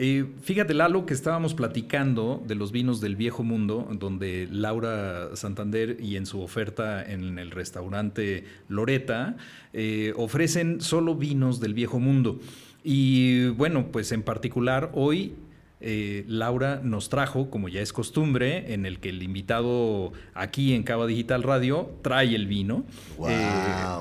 Eh, 0.00 0.26
fíjate, 0.42 0.74
Lalo, 0.74 1.06
que 1.06 1.12
estábamos 1.12 1.54
platicando 1.54 2.40
de 2.46 2.54
los 2.54 2.70
vinos 2.70 3.00
del 3.00 3.16
viejo 3.16 3.42
mundo, 3.42 3.88
donde 3.98 4.46
Laura 4.48 5.34
Santander 5.34 5.96
y 5.98 6.14
en 6.14 6.24
su 6.24 6.40
oferta 6.40 7.04
en 7.04 7.36
el 7.40 7.50
restaurante 7.50 8.44
Loreta 8.68 9.36
eh, 9.72 10.12
ofrecen 10.14 10.80
solo 10.80 11.16
vinos 11.16 11.58
del 11.58 11.74
viejo 11.74 11.98
mundo. 11.98 12.38
Y 12.84 13.48
bueno, 13.48 13.88
pues 13.90 14.12
en 14.12 14.22
particular 14.22 14.92
hoy 14.94 15.34
eh, 15.80 16.24
Laura 16.26 16.80
nos 16.82 17.08
trajo, 17.08 17.50
como 17.50 17.68
ya 17.68 17.80
es 17.80 17.92
costumbre, 17.92 18.72
en 18.74 18.84
el 18.84 18.98
que 18.98 19.10
el 19.10 19.22
invitado 19.22 20.12
aquí 20.34 20.74
en 20.74 20.82
Cava 20.82 21.06
Digital 21.06 21.42
Radio 21.44 21.90
trae 22.02 22.34
el 22.34 22.46
vino. 22.46 22.84
Eh, 23.28 23.48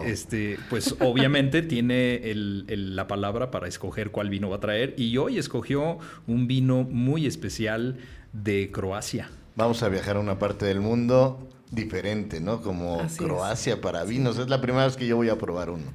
este, 0.05 0.57
pues 0.69 0.95
obviamente 0.99 1.61
tiene 1.61 2.21
la 2.33 3.07
palabra 3.07 3.51
para 3.51 3.67
escoger 3.67 4.11
cuál 4.11 4.29
vino 4.29 4.49
va 4.49 4.57
a 4.57 4.59
traer. 4.59 4.95
Y 4.97 5.17
hoy 5.17 5.37
escogió 5.37 5.99
un 6.25 6.47
vino 6.47 6.83
muy 6.83 7.27
especial 7.27 7.97
de 8.33 8.71
Croacia. 8.71 9.29
Vamos 9.55 9.83
a 9.83 9.89
viajar 9.89 10.17
a 10.17 10.19
una 10.19 10.39
parte 10.39 10.65
del 10.65 10.79
mundo 10.79 11.47
diferente, 11.71 12.39
¿no? 12.39 12.61
Como 12.61 13.01
Croacia 13.17 13.81
para 13.81 14.03
vinos. 14.03 14.37
Es 14.39 14.49
la 14.49 14.61
primera 14.61 14.85
vez 14.85 14.97
que 14.97 15.05
yo 15.05 15.15
voy 15.15 15.29
a 15.29 15.37
probar 15.37 15.69
uno. 15.69 15.85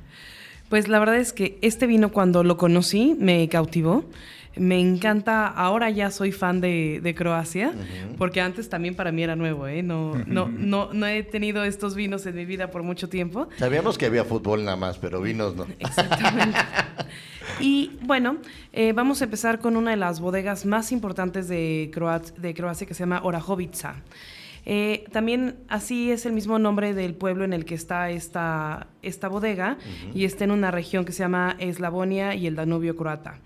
Pues 0.68 0.88
la 0.88 0.98
verdad 0.98 1.16
es 1.16 1.32
que 1.32 1.58
este 1.60 1.86
vino 1.86 2.12
cuando 2.12 2.44
lo 2.44 2.56
conocí 2.56 3.16
me 3.18 3.48
cautivó. 3.48 4.04
Me 4.56 4.78
encanta, 4.78 5.46
ahora 5.46 5.90
ya 5.90 6.10
soy 6.10 6.32
fan 6.32 6.60
de, 6.60 7.14
Croacia, 7.16 7.72
porque 8.18 8.40
antes 8.40 8.68
también 8.68 8.94
para 8.94 9.12
mí 9.12 9.22
era 9.22 9.36
nuevo, 9.36 9.66
¿eh? 9.66 9.82
No, 9.82 10.14
no, 10.26 10.48
no, 10.48 10.92
no 10.92 11.06
he 11.06 11.22
tenido 11.22 11.64
estos 11.64 11.94
vinos 11.94 12.26
en 12.26 12.36
mi 12.36 12.44
vida 12.44 12.70
por 12.70 12.82
mucho 12.82 13.08
tiempo. 13.08 13.48
Sabíamos 13.58 13.98
que 13.98 14.06
había 14.06 14.24
fútbol 14.24 14.64
nada 14.64 14.76
más, 14.76 14.98
pero 14.98 15.20
vinos 15.20 15.56
no. 15.56 15.66
Exactamente. 15.78 16.58
Y 17.60 17.92
bueno, 18.02 18.38
eh, 18.72 18.92
vamos 18.92 19.20
a 19.20 19.24
empezar 19.24 19.58
con 19.58 19.76
una 19.76 19.92
de 19.92 19.96
las 19.96 20.20
bodegas 20.20 20.64
más 20.66 20.92
importantes 20.92 21.48
de, 21.48 21.90
de 22.38 22.54
Croacia 22.54 22.86
que 22.86 22.94
se 22.94 23.00
llama 23.00 23.20
Orahovica. 23.22 23.96
Eh, 24.64 25.04
también 25.10 25.56
así 25.68 26.12
es 26.12 26.24
el 26.24 26.32
mismo 26.32 26.58
nombre 26.58 26.94
del 26.94 27.14
pueblo 27.14 27.44
en 27.44 27.52
el 27.52 27.64
que 27.64 27.74
está 27.74 28.10
esta, 28.10 28.86
esta 29.02 29.28
bodega 29.28 29.76
y 30.14 30.24
está 30.24 30.44
en 30.44 30.52
una 30.52 30.70
región 30.70 31.04
que 31.04 31.12
se 31.12 31.24
llama 31.24 31.56
Eslavonia 31.58 32.34
y 32.34 32.46
el 32.46 32.54
Danubio 32.54 32.96
croata. 32.96 33.38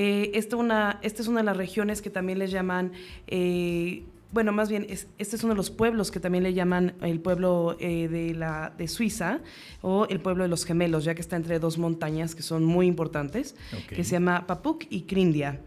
Eh, 0.00 0.30
esta, 0.34 0.54
una, 0.54 1.00
esta 1.02 1.22
es 1.22 1.26
una 1.26 1.40
de 1.40 1.44
las 1.44 1.56
regiones 1.56 2.02
que 2.02 2.08
también 2.08 2.38
les 2.38 2.52
llaman, 2.52 2.92
eh, 3.26 4.04
bueno, 4.30 4.52
más 4.52 4.68
bien, 4.68 4.86
este 4.88 5.10
es 5.18 5.42
uno 5.42 5.54
de 5.54 5.56
los 5.56 5.72
pueblos 5.72 6.12
que 6.12 6.20
también 6.20 6.44
le 6.44 6.54
llaman 6.54 6.94
el 7.00 7.18
pueblo 7.18 7.76
eh, 7.80 8.06
de, 8.06 8.32
la, 8.32 8.72
de 8.78 8.86
Suiza 8.86 9.40
o 9.82 10.06
el 10.06 10.20
pueblo 10.20 10.44
de 10.44 10.50
los 10.50 10.64
gemelos, 10.64 11.02
ya 11.02 11.16
que 11.16 11.20
está 11.20 11.34
entre 11.34 11.58
dos 11.58 11.78
montañas 11.78 12.36
que 12.36 12.42
son 12.42 12.64
muy 12.64 12.86
importantes, 12.86 13.56
que 13.88 14.04
se 14.04 14.12
llama 14.12 14.46
Papuk 14.46 14.84
y 14.88 15.02
Crindia. 15.02 15.62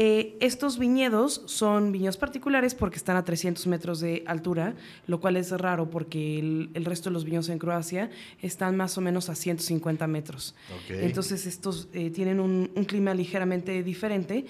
Eh, 0.00 0.36
estos 0.38 0.78
viñedos 0.78 1.42
son 1.46 1.90
viñedos 1.90 2.16
particulares 2.16 2.72
porque 2.72 2.98
están 2.98 3.16
a 3.16 3.24
300 3.24 3.66
metros 3.66 3.98
de 3.98 4.22
altura, 4.28 4.76
lo 5.08 5.18
cual 5.18 5.36
es 5.36 5.50
raro 5.50 5.90
porque 5.90 6.38
el, 6.38 6.70
el 6.74 6.84
resto 6.84 7.10
de 7.10 7.14
los 7.14 7.24
viñedos 7.24 7.48
en 7.48 7.58
Croacia 7.58 8.08
están 8.40 8.76
más 8.76 8.96
o 8.96 9.00
menos 9.00 9.28
a 9.28 9.34
150 9.34 10.06
metros. 10.06 10.54
Entonces 10.88 11.46
estos 11.46 11.88
eh, 11.92 12.10
tienen 12.10 12.38
un, 12.38 12.70
un 12.76 12.84
clima 12.84 13.12
ligeramente 13.12 13.82
diferente, 13.82 14.46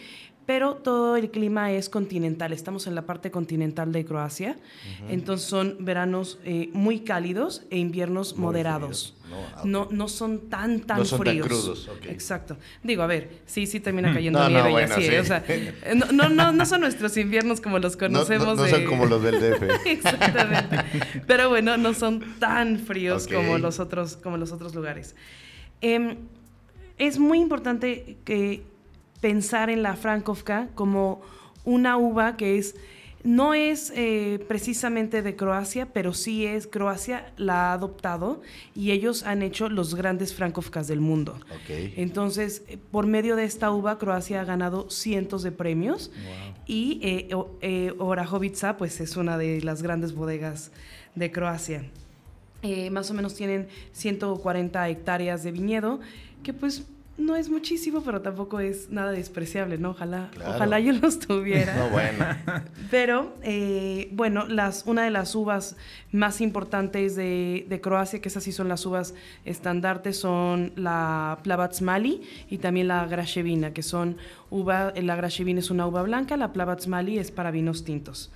pero 0.49 0.76
todo 0.76 1.16
el 1.16 1.30
clima 1.30 1.72
es 1.72 1.90
continental. 1.90 2.55
Estamos 2.55 2.86
en 2.86 2.94
la 2.94 3.03
parte 3.05 3.30
continental 3.30 3.92
de 3.92 4.07
Croacia, 4.07 4.57
entonces 5.11 5.46
son 5.46 5.76
veranos 5.80 6.38
eh, 6.42 6.70
muy 6.72 7.01
cálidos 7.01 7.64
e 7.68 7.76
inviernos 7.76 8.32
Muy 8.34 8.46
moderados. 8.46 9.14
No, 9.28 9.36
ah. 9.36 9.62
No, 9.66 9.88
no 9.90 10.09
son 10.09 10.49
tan, 10.49 10.80
tan 10.80 11.01
No 11.01 11.05
son 11.05 11.18
tan 11.18 11.26
fríos. 11.26 11.46
crudos, 11.46 11.88
ok. 11.88 12.07
Exacto. 12.07 12.57
Digo, 12.82 13.03
a 13.03 13.07
ver, 13.07 13.28
sí, 13.44 13.66
sí 13.66 13.78
termina 13.78 14.11
cayendo 14.14 14.38
No, 14.38 14.46
no, 14.46 14.51
nieve 14.51 14.70
y 14.70 14.72
bueno, 14.72 14.94
así, 14.94 15.03
sí. 15.03 15.14
¿eh? 15.14 15.20
o 15.20 15.24
sea, 15.26 15.44
no, 15.94 16.12
no, 16.12 16.30
no, 16.30 16.51
no 16.51 16.64
son 16.64 16.80
nuestros 16.80 17.14
inviernos 17.18 17.61
como 17.61 17.78
los 17.78 18.01
No, 18.01 18.09
no, 18.09 18.14
conocemos. 18.14 18.57
no 18.57 18.68
son 18.68 18.84
como 18.86 19.05
los 19.05 19.22
del 19.22 19.38
DF. 19.40 19.62
Exactamente. 19.84 20.78
Pero 21.26 21.51
bueno, 21.51 21.76
no 21.76 21.92
son 21.92 22.24
tan 22.38 22.78
fríos 22.78 23.28
como, 23.28 23.59
los 23.59 23.80
otros, 23.80 24.16
como 24.16 24.38
los 24.38 24.51
otros 24.53 24.74
lugares. 24.74 25.14
Em, 25.82 26.16
es 26.96 27.18
muy 27.18 27.38
importante 27.38 28.16
que 28.24 28.62
pensar 29.20 29.70
en 29.70 29.82
la 29.82 29.96
Frankovka 29.96 30.68
como 30.74 31.20
una 31.64 31.96
uva 31.96 32.36
que 32.36 32.58
es 32.58 32.76
no 33.24 33.52
es 33.52 33.92
eh, 33.96 34.44
precisamente 34.46 35.22
de 35.22 35.34
Croacia, 35.34 35.86
pero 35.92 36.14
sí 36.14 36.46
es 36.46 36.68
Croacia 36.68 37.32
la 37.36 37.70
ha 37.70 37.72
adoptado 37.72 38.40
y 38.76 38.92
ellos 38.92 39.24
han 39.24 39.42
hecho 39.42 39.68
los 39.68 39.96
grandes 39.96 40.34
Frankovkas 40.34 40.86
del 40.86 41.00
mundo. 41.00 41.38
Entonces, 41.68 42.62
eh, 42.68 42.78
por 42.92 43.08
medio 43.08 43.34
de 43.34 43.42
esta 43.42 43.72
uva, 43.72 43.98
Croacia 43.98 44.40
ha 44.40 44.44
ganado 44.44 44.88
cientos 44.88 45.42
de 45.42 45.50
premios 45.50 46.12
y 46.64 47.00
eh, 47.02 47.28
eh, 47.60 47.92
Orahovica, 47.98 48.76
pues 48.76 49.00
es 49.00 49.16
una 49.16 49.36
de 49.36 49.62
las 49.62 49.82
grandes 49.82 50.14
bodegas 50.14 50.70
de 51.16 51.32
Croacia. 51.32 51.82
Eh, 52.62 52.90
más 52.90 53.10
o 53.10 53.14
menos 53.14 53.34
tienen 53.34 53.68
140 53.92 54.88
hectáreas 54.88 55.44
de 55.44 55.52
viñedo, 55.52 56.00
que 56.42 56.52
pues 56.52 56.84
no 57.18 57.36
es 57.36 57.50
muchísimo, 57.50 58.00
pero 58.02 58.22
tampoco 58.22 58.60
es 58.60 58.88
nada 58.90 59.10
despreciable, 59.12 59.76
¿no? 59.76 59.90
Ojalá, 59.90 60.30
Claro. 60.32 60.52
ojalá 60.54 60.80
yo 60.80 60.92
los 60.92 61.18
tuviera. 61.18 61.74
No, 61.76 61.90
bueno. 61.90 62.24
Pero, 62.90 63.34
eh, 63.42 64.08
bueno, 64.12 64.46
las, 64.46 64.84
una 64.86 65.02
de 65.04 65.10
las 65.10 65.34
uvas 65.34 65.76
más 66.12 66.40
importantes 66.40 67.16
de, 67.16 67.66
de 67.68 67.80
Croacia, 67.80 68.20
que 68.22 68.28
esas 68.28 68.44
sí 68.44 68.52
son 68.52 68.68
las 68.68 68.86
uvas 68.86 69.14
estandartes, 69.44 70.16
son 70.18 70.72
la 70.76 71.38
Plavac 71.42 71.80
Mali 71.82 72.22
y 72.48 72.58
también 72.58 72.88
la 72.88 73.04
Grashevina, 73.06 73.72
que 73.74 73.82
son 73.82 74.16
uva, 74.50 74.92
la 74.96 75.16
Grashevina 75.16 75.58
es 75.60 75.70
una 75.70 75.86
uva 75.86 76.02
blanca, 76.02 76.36
la 76.36 76.52
Plavac 76.52 76.86
Mali 76.86 77.18
es 77.18 77.30
para 77.30 77.50
vinos 77.50 77.84
tintos. 77.84 78.30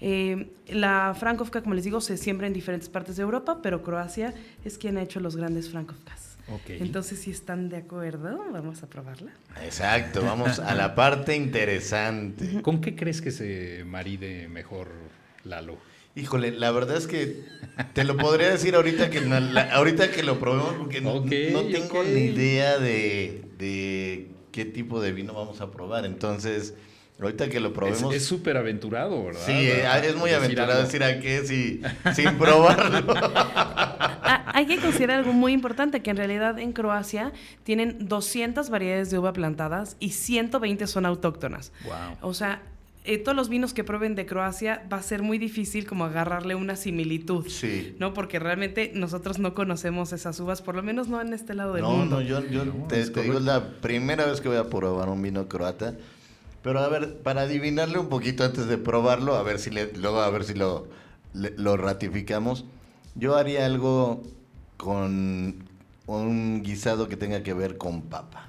Eh, 0.00 0.50
la 0.68 1.14
Frankovka, 1.18 1.60
como 1.62 1.74
les 1.74 1.84
digo, 1.84 2.00
se 2.00 2.16
siembra 2.16 2.46
en 2.46 2.54
diferentes 2.54 2.88
partes 2.88 3.16
de 3.16 3.22
Europa, 3.22 3.58
pero 3.62 3.82
Croacia 3.82 4.32
es 4.64 4.78
quien 4.78 4.96
ha 4.96 5.02
hecho 5.02 5.20
los 5.20 5.36
grandes 5.36 5.68
Frankovkas. 5.68 6.29
Ok. 6.52 6.70
Entonces, 6.70 7.20
si 7.20 7.30
están 7.30 7.68
de 7.68 7.76
acuerdo, 7.76 8.44
vamos 8.52 8.82
a 8.82 8.88
probarla. 8.88 9.30
Exacto, 9.64 10.22
vamos 10.22 10.58
a 10.58 10.74
la 10.74 10.94
parte 10.94 11.36
interesante. 11.36 12.60
¿Con 12.62 12.80
qué 12.80 12.96
crees 12.96 13.20
que 13.22 13.30
se 13.30 13.84
maride 13.86 14.48
mejor 14.48 14.88
Lalo? 15.44 15.78
Híjole, 16.16 16.50
la 16.50 16.72
verdad 16.72 16.96
es 16.96 17.06
que 17.06 17.44
te 17.92 18.02
lo 18.02 18.16
podría 18.16 18.50
decir 18.50 18.74
ahorita 18.74 19.10
que, 19.10 19.20
la- 19.20 19.72
ahorita 19.72 20.10
que 20.10 20.24
lo 20.24 20.40
probemos 20.40 20.74
porque 20.74 21.00
no- 21.00 21.22
tengo 21.22 22.02
ni 22.02 22.20
idea 22.24 22.78
de, 22.78 23.44
de 23.58 24.28
qué 24.50 24.64
tipo 24.64 25.00
de 25.00 25.12
vino 25.12 25.32
vamos 25.34 25.60
a 25.60 25.70
probar. 25.70 26.04
Entonces, 26.04 26.74
ahorita 27.20 27.48
que 27.48 27.60
lo 27.60 27.68
Es- 27.68 27.74
probemos... 27.74 28.14
Es 28.14 28.24
súper 28.24 28.56
aventurado, 28.56 29.24
¿verdad? 29.24 29.40
sí, 29.44 29.52
eh, 29.52 29.84
es 30.04 30.16
muy 30.16 30.30
aventurado 30.30 30.82
decir 30.82 31.02
a 31.04 31.18
qué 31.20 31.44
si, 31.46 31.80
sin 32.14 32.36
probarlo. 32.38 33.14
Ah, 34.32 34.52
hay 34.54 34.66
que 34.66 34.76
considerar 34.78 35.18
algo 35.18 35.32
muy 35.32 35.52
importante, 35.52 36.02
que 36.02 36.10
en 36.10 36.16
realidad 36.16 36.58
en 36.60 36.72
Croacia 36.72 37.32
tienen 37.64 38.06
200 38.08 38.70
variedades 38.70 39.10
de 39.10 39.18
uva 39.18 39.32
plantadas 39.32 39.96
y 39.98 40.10
120 40.10 40.86
son 40.86 41.04
autóctonas. 41.04 41.72
Wow. 41.84 41.94
O 42.30 42.32
sea, 42.34 42.62
eh, 43.04 43.18
todos 43.18 43.34
los 43.34 43.48
vinos 43.48 43.74
que 43.74 43.82
prueben 43.82 44.14
de 44.14 44.26
Croacia 44.26 44.86
va 44.92 44.98
a 44.98 45.02
ser 45.02 45.22
muy 45.22 45.38
difícil 45.38 45.84
como 45.86 46.04
agarrarle 46.04 46.54
una 46.54 46.76
similitud. 46.76 47.48
Sí. 47.48 47.96
¿No? 47.98 48.14
Porque 48.14 48.38
realmente 48.38 48.92
nosotros 48.94 49.40
no 49.40 49.52
conocemos 49.54 50.12
esas 50.12 50.38
uvas, 50.38 50.62
por 50.62 50.76
lo 50.76 50.82
menos 50.84 51.08
no 51.08 51.20
en 51.20 51.32
este 51.32 51.54
lado 51.54 51.72
del 51.72 51.82
No, 51.82 51.90
mundo. 51.90 52.16
no, 52.16 52.22
yo, 52.22 52.46
yo 52.46 52.64
No, 52.64 52.86
te, 52.86 53.04
te 53.10 53.22
digo, 53.22 53.38
es 53.38 53.42
la 53.44 53.64
primera 53.80 54.26
vez 54.26 54.40
que 54.40 54.48
voy 54.48 54.58
a 54.58 54.68
probar 54.70 55.08
un 55.08 55.20
vino 55.22 55.48
croata. 55.48 55.94
Pero 56.62 56.80
a 56.80 56.88
ver, 56.88 57.18
para 57.22 57.42
adivinarle 57.42 57.98
un 57.98 58.08
poquito 58.08 58.44
antes 58.44 58.66
de 58.66 58.76
probarlo, 58.78 59.34
a 59.36 59.42
ver 59.42 59.58
si 59.58 59.70
le, 59.70 59.92
luego 59.94 60.20
a 60.20 60.30
ver 60.30 60.44
si 60.44 60.54
lo, 60.54 60.86
le- 61.32 61.54
lo 61.56 61.76
ratificamos. 61.76 62.64
Yo 63.14 63.36
haría 63.36 63.64
algo 63.66 64.22
con 64.76 65.64
un 66.06 66.62
guisado 66.62 67.08
que 67.08 67.16
tenga 67.16 67.42
que 67.42 67.54
ver 67.54 67.76
con 67.78 68.02
papa. 68.02 68.48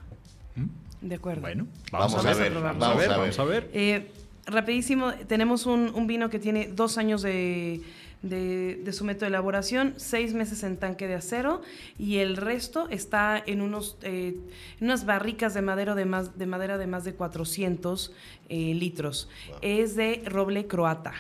De 1.02 1.16
acuerdo. 1.16 1.42
Bueno, 1.42 1.66
Vamos, 1.92 2.14
vamos, 2.14 2.26
a, 2.26 2.32
a 2.32 2.36
ver, 2.36 2.52
probarlo. 2.52 2.80
vamos 2.80 2.96
a 2.96 3.00
ver. 3.08 3.10
vamos 3.18 3.40
a 3.40 3.44
ver. 3.46 3.70
Eh, 3.74 4.12
rapidísimo, 4.46 5.14
tenemos 5.28 5.66
un, 5.66 5.92
un 5.96 6.06
vino 6.06 6.30
que 6.30 6.38
tiene 6.38 6.68
dos 6.68 6.98
años 6.98 7.22
de, 7.24 7.82
de- 8.22 8.76
de 8.84 8.94
su 8.94 9.04
método 9.04 9.22
de 9.26 9.30
elaboración, 9.30 9.94
seis 9.98 10.34
meses 10.34 10.62
en 10.64 10.78
tanque 10.78 11.08
de 11.08 11.16
acero 11.16 11.62
y 11.98 12.18
el 12.18 12.38
resto 12.38 12.88
está 12.90 13.42
en, 13.46 13.62
unos, 13.62 13.98
eh, 14.04 14.36
unas 14.80 15.06
barricas 15.06 15.54
de, 15.54 15.62
madera 15.64 15.96
de, 15.96 16.06
más, 16.06 16.38
de 16.38 16.46
madera 16.46 16.78
de 16.78 16.86
más 16.88 17.04
de 17.04 17.14
400 17.16 18.14
eh, 18.50 18.74
litros. 18.76 19.28
Es 19.62 19.96
de 19.96 20.22
roble 20.26 20.68
croata. 20.68 21.14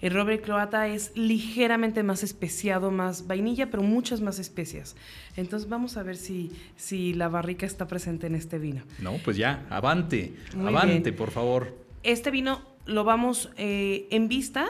El 0.00 0.12
roble 0.14 0.40
croata 0.40 0.88
es 0.88 1.12
ligeramente 1.14 2.02
más 2.02 2.22
especiado, 2.22 2.90
más 2.90 3.26
vainilla, 3.26 3.70
pero 3.70 3.82
muchas 3.82 4.20
más 4.20 4.38
especias. 4.38 4.94
Entonces 5.36 5.68
vamos 5.68 5.96
a 5.96 6.02
ver 6.02 6.16
si, 6.16 6.52
si 6.76 7.12
la 7.14 7.28
barrica 7.28 7.66
está 7.66 7.86
presente 7.86 8.26
en 8.26 8.34
este 8.34 8.58
vino. 8.58 8.82
No, 8.98 9.14
pues 9.24 9.36
ya, 9.36 9.66
avante, 9.70 10.34
Muy 10.54 10.68
avante, 10.68 11.00
bien. 11.00 11.16
por 11.16 11.30
favor. 11.30 11.74
Este 12.02 12.30
vino 12.30 12.62
lo 12.84 13.04
vamos 13.04 13.50
eh, 13.56 14.06
en 14.10 14.28
vista. 14.28 14.66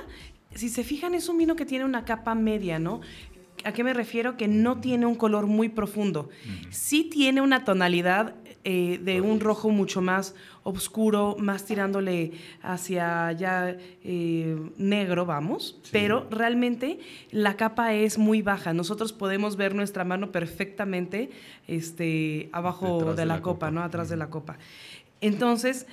Si 0.56 0.68
se 0.68 0.84
fijan, 0.84 1.14
es 1.14 1.28
un 1.28 1.38
vino 1.38 1.54
que 1.54 1.64
tiene 1.64 1.84
una 1.84 2.04
capa 2.04 2.34
media, 2.34 2.78
¿no? 2.78 3.00
¿A 3.64 3.72
qué 3.72 3.84
me 3.84 3.94
refiero? 3.94 4.36
Que 4.36 4.48
no 4.48 4.80
tiene 4.80 5.06
un 5.06 5.14
color 5.14 5.46
muy 5.46 5.68
profundo. 5.68 6.28
Sí 6.70 7.04
tiene 7.04 7.40
una 7.40 7.64
tonalidad 7.64 8.34
eh, 8.64 8.98
de 9.02 9.20
un 9.20 9.40
rojo 9.40 9.70
mucho 9.70 10.00
más 10.02 10.34
oscuro, 10.62 11.36
más 11.38 11.64
tirándole 11.64 12.32
hacia 12.62 13.32
ya 13.32 13.76
eh, 14.04 14.56
negro, 14.76 15.26
vamos. 15.26 15.80
Pero 15.90 16.26
realmente 16.30 16.98
la 17.30 17.56
capa 17.56 17.94
es 17.94 18.18
muy 18.18 18.42
baja. 18.42 18.72
Nosotros 18.72 19.12
podemos 19.12 19.56
ver 19.56 19.74
nuestra 19.74 20.04
mano 20.04 20.32
perfectamente 20.32 21.30
este, 21.66 22.48
abajo 22.52 23.04
de, 23.04 23.14
de 23.14 23.26
la, 23.26 23.36
la 23.36 23.42
copa, 23.42 23.66
copa. 23.66 23.70
¿no? 23.70 23.82
Atrás 23.82 24.08
de 24.08 24.16
la 24.16 24.30
copa. 24.30 24.58
Entonces, 25.20 25.86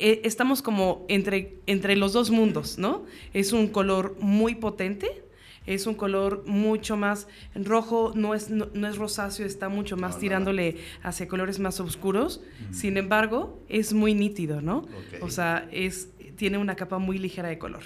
eh, 0.00 0.22
estamos 0.24 0.62
como 0.62 1.04
entre, 1.08 1.58
entre 1.66 1.94
los 1.94 2.14
dos 2.14 2.30
mundos, 2.30 2.78
¿no? 2.78 3.04
Es 3.34 3.52
un 3.52 3.68
color 3.68 4.16
muy 4.18 4.54
potente, 4.54 5.22
es 5.66 5.86
un 5.86 5.94
color 5.94 6.42
mucho 6.46 6.96
más 6.96 7.28
rojo, 7.54 8.12
no 8.14 8.34
es, 8.34 8.48
no, 8.48 8.68
no 8.72 8.88
es 8.88 8.96
rosáceo, 8.96 9.44
está 9.44 9.68
mucho 9.68 9.98
más 9.98 10.14
No, 10.14 10.20
tirándole 10.20 10.78
hacia 11.02 11.28
colores 11.28 11.58
más 11.58 11.78
oscuros. 11.80 12.40
Sin 12.70 12.96
embargo, 12.96 13.62
es 13.68 13.92
muy 13.92 14.14
nítido, 14.14 14.62
¿no? 14.62 14.88
O 15.20 15.28
sea, 15.28 15.68
es, 15.70 16.08
tiene 16.36 16.56
una 16.56 16.76
capa 16.76 16.98
muy 16.98 17.18
ligera 17.18 17.48
de 17.48 17.58
color. 17.58 17.82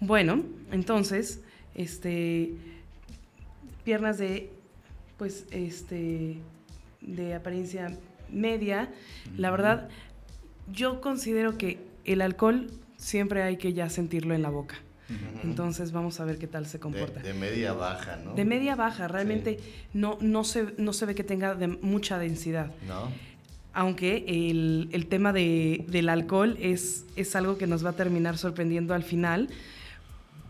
Bueno, 0.00 0.44
entonces, 0.72 1.42
este, 1.74 2.54
piernas 3.84 4.16
de, 4.16 4.50
pues, 5.18 5.46
este, 5.50 6.38
de 7.02 7.34
apariencia 7.34 7.98
media. 8.30 8.90
La 9.36 9.50
verdad, 9.50 9.88
yo 10.72 11.00
considero 11.00 11.56
que 11.58 11.78
el 12.04 12.20
alcohol 12.20 12.70
siempre 12.96 13.42
hay 13.42 13.56
que 13.56 13.72
ya 13.72 13.88
sentirlo 13.90 14.34
en 14.34 14.42
la 14.42 14.50
boca. 14.50 14.76
Entonces 15.42 15.92
vamos 15.92 16.20
a 16.20 16.24
ver 16.26 16.36
qué 16.38 16.46
tal 16.46 16.66
se 16.66 16.78
comporta. 16.78 17.20
de 17.22 17.32
media 17.32 17.72
baja, 17.72 18.16
¿no? 18.22 18.34
De 18.34 18.44
media 18.44 18.74
baja, 18.76 19.08
realmente 19.08 19.58
no, 19.94 20.18
no, 20.20 20.44
se, 20.44 20.74
no 20.76 20.92
se 20.92 21.06
ve 21.06 21.14
que 21.14 21.24
tenga 21.24 21.54
de 21.54 21.66
mucha 21.68 22.18
densidad. 22.18 22.70
¿No? 22.86 23.08
Aunque 23.72 24.24
el, 24.28 24.88
el 24.92 25.06
tema 25.06 25.32
de- 25.32 25.84
del 25.88 26.08
alcohol 26.10 26.58
es, 26.60 27.06
es 27.16 27.34
algo 27.36 27.56
que 27.56 27.66
nos 27.66 27.84
va 27.86 27.90
a 27.90 27.92
terminar 27.94 28.36
sorprendiendo 28.36 28.92
al 28.92 29.02
final. 29.02 29.48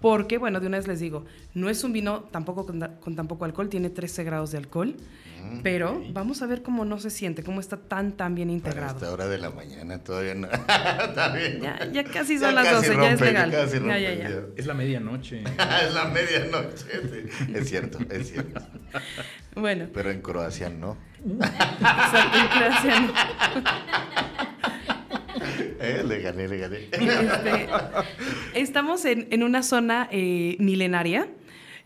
Porque, 0.00 0.38
bueno, 0.38 0.60
de 0.60 0.66
una 0.68 0.76
vez 0.78 0.86
les 0.86 1.00
digo, 1.00 1.24
no 1.54 1.68
es 1.68 1.82
un 1.82 1.92
vino 1.92 2.20
tampoco 2.30 2.64
con, 2.66 2.80
con 3.00 3.16
tan 3.16 3.26
poco 3.26 3.44
alcohol, 3.44 3.68
tiene 3.68 3.90
13 3.90 4.22
grados 4.24 4.52
de 4.52 4.58
alcohol. 4.58 4.94
Mm, 5.42 5.60
Pero 5.62 6.02
vamos 6.12 6.42
a 6.42 6.46
ver 6.46 6.62
cómo 6.62 6.84
no 6.84 6.98
se 7.00 7.10
siente, 7.10 7.42
cómo 7.42 7.58
está 7.60 7.76
tan, 7.78 8.12
tan 8.12 8.34
bien 8.34 8.48
Para 8.48 8.56
integrado. 8.56 8.94
esta 8.96 9.12
hora 9.12 9.26
de 9.26 9.38
la 9.38 9.50
mañana 9.50 9.98
todavía 9.98 10.34
no. 10.34 10.48
Está 10.50 11.32
bien. 11.34 11.60
Ya, 11.60 11.90
ya 11.92 12.04
casi 12.04 12.34
Ya 12.38 12.46
son 12.46 12.54
las 12.54 12.64
casi 12.68 12.88
12, 12.88 13.00
ya 13.00 13.12
es 13.12 13.20
legal. 13.20 13.50
casi 13.50 13.72
Ya, 13.74 13.78
rompe 13.80 14.00
ya. 14.18 14.40
Es 14.56 14.66
la 14.66 14.74
medianoche. 14.74 15.42
es 15.88 15.94
la 15.94 16.04
medianoche. 16.06 16.86
sí. 17.02 17.52
Es 17.54 17.68
cierto, 17.68 17.98
es 18.10 18.30
cierto. 18.30 18.60
Bueno, 19.54 19.88
Pero 19.92 20.10
en 20.12 20.20
Croacia 20.20 20.68
no. 20.70 20.96
exacto, 21.40 22.38
gracias. 22.60 23.10
Eh, 25.80 26.02
le 26.06 26.20
gané, 26.20 26.48
le 26.48 26.58
gané. 26.58 26.78
Este, 26.92 27.68
estamos 28.54 29.04
en, 29.04 29.28
en 29.30 29.42
una 29.42 29.62
zona 29.62 30.08
eh, 30.10 30.56
milenaria. 30.58 31.28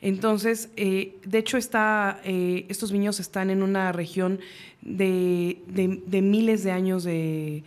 Entonces, 0.00 0.70
eh, 0.76 1.16
de 1.24 1.38
hecho, 1.38 1.56
está, 1.58 2.20
estos 2.24 2.90
viños 2.90 3.20
están 3.20 3.50
en 3.50 3.62
una 3.62 3.92
región 3.92 4.40
de, 4.80 5.58
de- 5.68 6.02
de 6.04 6.22
miles 6.22 6.64
de 6.64 6.72
años 6.72 7.04
de, 7.04 7.62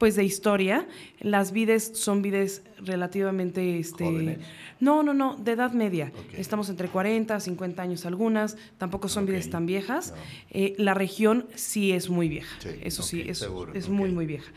pues, 0.00 0.16
de 0.16 0.24
historia. 0.24 0.88
Las 1.20 1.52
vides 1.52 1.92
son 1.94 2.20
vides 2.20 2.62
relativamente... 2.84 3.78
Este, 3.78 4.04
Jóvenes. 4.04 4.38
no, 4.80 5.04
no, 5.04 5.14
no, 5.14 5.36
de 5.36 5.52
edad 5.52 5.70
media. 5.72 6.10
Estamos 6.36 6.68
entre 6.68 6.88
40, 6.88 7.38
50 7.38 7.80
años 7.80 8.06
algunas. 8.06 8.56
Tampoco 8.78 9.08
son 9.08 9.26
vides 9.26 9.48
tan 9.48 9.64
viejas. 9.66 10.14
No. 10.16 10.22
Eh, 10.50 10.74
la 10.78 10.94
región 10.94 11.46
sí 11.54 11.92
es 11.92 12.08
muy 12.10 12.28
vieja. 12.28 12.56
Sí, 12.58 12.70
Eso 12.82 13.02
sí, 13.04 13.22
es, 13.24 13.38
seguro, 13.38 13.72
es 13.74 13.88
muy, 13.88 14.10
muy 14.10 14.26
vieja. 14.26 14.50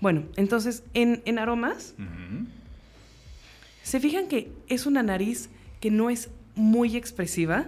Bueno, 0.00 0.24
entonces, 0.36 0.82
en, 0.94 1.22
en 1.24 1.38
aromas... 1.38 1.94
¿Se 3.82 4.00
fijan 4.00 4.28
que 4.28 4.52
es 4.68 4.84
una 4.84 5.02
nariz 5.02 5.48
que 5.80 5.90
no 5.90 6.10
es 6.10 6.28
muy 6.54 6.94
expresiva? 6.96 7.66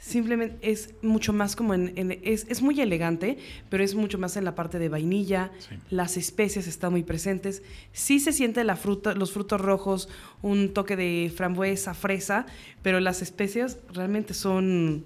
Simplemente 0.00 0.56
es 0.68 0.94
mucho 1.02 1.32
más 1.32 1.54
como 1.54 1.74
en... 1.74 1.92
en- 1.96 2.18
es, 2.24 2.46
es 2.48 2.60
muy 2.62 2.80
elegante, 2.80 3.38
pero 3.68 3.84
es 3.84 3.94
mucho 3.94 4.18
más 4.18 4.36
en 4.36 4.44
la 4.44 4.54
parte 4.56 4.78
de 4.80 4.88
vainilla. 4.88 5.52
Sí. 5.60 5.76
Las 5.90 6.16
especias 6.16 6.66
están 6.66 6.90
muy 6.92 7.02
presentes. 7.04 7.62
Sí 7.92 8.18
se 8.18 8.32
siente 8.32 8.64
la 8.64 8.74
fruta, 8.76 9.14
los 9.14 9.30
frutos 9.32 9.60
rojos, 9.60 10.08
un 10.42 10.72
toque 10.74 10.96
de 10.96 11.30
frambuesa, 11.36 11.94
fresa, 11.94 12.46
pero 12.82 12.98
las 12.98 13.22
especias 13.22 13.78
realmente 13.92 14.34
son, 14.34 15.04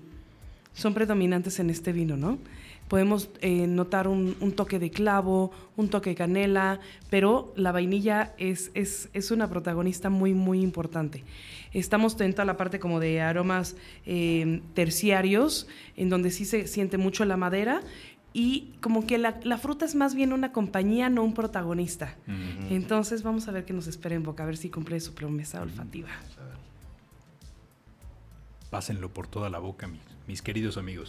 son 0.75 0.95
predominantes 0.95 1.59
en 1.59 1.68
este 1.70 1.93
vino, 1.93 2.16
¿no? 2.16 2.39
Podemos 2.95 3.28
eh, 3.40 3.66
notar 3.66 4.07
un, 4.07 4.36
un 4.38 4.53
toque 4.53 4.78
de 4.78 4.92
clavo, 4.92 5.51
un 5.76 5.88
toque 5.88 6.11
de 6.11 6.14
canela, 6.14 6.78
pero 7.11 7.53
la 7.57 7.72
vainilla 7.72 8.36
es, 8.38 8.70
es, 8.74 9.09
es 9.12 9.32
una 9.32 9.51
protagonista 9.51 10.11
muy, 10.11 10.32
muy 10.32 10.61
importante. 10.61 11.24
Estamos 11.72 12.16
dentro 12.16 12.42
a 12.42 12.45
la 12.45 12.57
parte 12.57 12.78
como 12.78 13.01
de 13.01 13.20
aromas 13.20 13.74
eh, 14.07 14.62
terciarios, 14.74 15.66
en 15.97 16.09
donde 16.09 16.30
sí 16.30 16.45
se 16.45 16.68
siente 16.68 16.97
mucho 16.97 17.24
la 17.24 17.36
madera 17.36 17.80
y 18.32 18.74
como 18.80 19.05
que 19.09 19.18
la, 19.18 19.40
la 19.42 19.59
fruta 19.59 19.84
es 19.84 19.97
más 19.97 20.14
bien 20.14 20.32
una 20.32 20.53
compañía, 20.53 21.11
no 21.11 21.24
un 21.24 21.34
protagonista. 21.34 22.16
Entonces 22.70 23.24
vamos 23.24 23.49
a 23.49 23.51
ver 23.51 23.64
qué 23.64 23.72
nos 23.72 23.88
espera 23.88 24.14
en 24.14 24.22
boca, 24.22 24.45
a 24.45 24.47
ver 24.47 24.57
si 24.57 24.70
cumple 24.70 25.01
su 25.01 25.14
promesa 25.14 25.62
olfativa. 25.62 26.11
Pásenlo 28.70 29.12
por 29.12 29.26
toda 29.26 29.51
la 29.51 29.59
boca, 29.59 29.88
mis, 29.88 30.01
mis 30.28 30.42
queridos 30.42 30.76
amigos. 30.76 31.09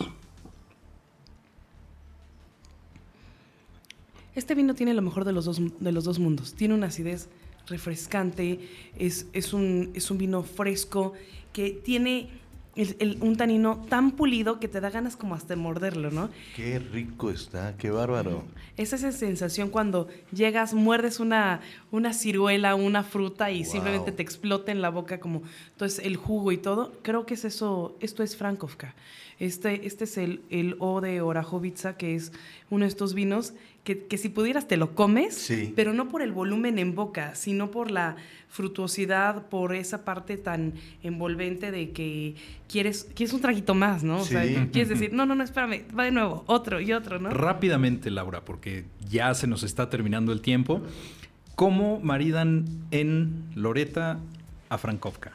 Este 4.35 4.53
vino 4.55 4.75
tiene 4.75 4.93
lo 4.93 5.01
mejor 5.01 5.25
de 5.25 5.31
los 5.31 5.45
dos, 5.45 5.61
de 5.79 5.91
los 5.91 6.03
dos 6.03 6.19
mundos. 6.19 6.53
Tiene 6.53 6.73
una 6.73 6.87
acidez 6.87 7.29
refrescante, 7.67 8.59
es, 8.99 9.27
es, 9.33 9.53
un, 9.53 9.91
es 9.95 10.11
un 10.11 10.17
vino 10.17 10.43
fresco 10.43 11.13
que 11.53 11.71
tiene 11.71 12.29
el- 12.75 12.95
el- 12.99 13.17
un 13.21 13.37
tanino 13.37 13.85
tan 13.87 14.11
pulido 14.11 14.59
que 14.59 14.67
te 14.67 14.81
da 14.81 14.89
ganas 14.89 15.15
como 15.15 15.33
hasta 15.33 15.55
de 15.55 15.55
morderlo, 15.55 16.11
¿no? 16.11 16.29
Qué 16.57 16.77
rico 16.79 17.31
está, 17.31 17.75
qué 17.77 17.89
bárbaro. 17.89 18.43
Es 18.75 18.91
esa 18.91 19.13
sensación 19.13 19.69
cuando 19.69 20.09
llegas, 20.33 20.73
muerdes 20.73 21.21
una, 21.21 21.61
una 21.91 22.11
ciruela, 22.13 22.75
una 22.75 23.03
fruta 23.03 23.49
y 23.51 23.63
Wow. 23.63 23.71
simplemente 23.71 24.11
te 24.11 24.21
explota 24.21 24.73
en 24.73 24.81
la 24.81 24.89
boca 24.89 25.21
como 25.21 25.43
entonces 25.71 26.03
el 26.05 26.17
jugo 26.17 26.51
y 26.51 26.57
todo. 26.57 26.91
Creo 27.01 27.25
que 27.25 27.35
es 27.35 27.45
eso, 27.45 27.95
esto 28.01 28.23
es 28.23 28.35
Frankovka. 28.35 28.93
Este, 29.39 29.85
este 29.85 30.05
es 30.05 30.17
el, 30.17 30.41
el 30.49 30.75
O 30.79 31.01
de 31.01 31.21
Orajovica, 31.21 31.97
que 31.97 32.15
es 32.15 32.31
uno 32.69 32.85
de 32.85 32.89
estos 32.89 33.13
vinos 33.13 33.53
que, 33.83 34.05
que 34.05 34.17
si 34.17 34.29
pudieras 34.29 34.67
te 34.67 34.77
lo 34.77 34.95
comes, 34.95 35.35
Sí. 35.35 35.73
pero 35.75 35.93
no 35.93 36.07
por 36.09 36.21
el 36.21 36.31
volumen 36.31 36.79
en 36.79 36.95
boca, 36.95 37.35
sino 37.35 37.69
por 37.69 37.91
la 37.91 38.15
frutuosidad, 38.49 39.47
por 39.47 39.75
esa 39.75 40.05
parte 40.05 40.37
tan 40.37 40.73
envolvente 41.03 41.69
de 41.71 41.91
que 41.91 42.35
quieres, 42.67 43.07
quieres 43.13 43.33
un 43.33 43.41
traguito 43.41 43.75
más, 43.75 44.03
¿no? 44.03 44.17
O 44.21 44.25
sea, 44.25 44.43
Sí. 44.43 44.55
quieres 44.71 44.89
decir, 44.97 45.13
no, 45.13 45.25
no, 45.25 45.35
no, 45.35 45.43
espérame, 45.43 45.83
va 45.97 46.05
de 46.05 46.11
nuevo, 46.11 46.43
otro 46.47 46.79
y 46.81 46.93
otro, 46.93 47.19
¿no? 47.19 47.29
Rápidamente, 47.29 48.09
Laura, 48.09 48.41
porque 48.43 48.85
ya 49.07 49.33
se 49.35 49.45
nos 49.47 49.61
está 49.63 49.89
terminando 49.89 50.31
el 50.31 50.41
tiempo. 50.41 50.81
¿Cómo 51.55 51.99
maridan 51.99 52.65
en 52.91 53.43
Loreta 53.55 54.19
a 54.69 54.77
Frankovka? 54.77 55.33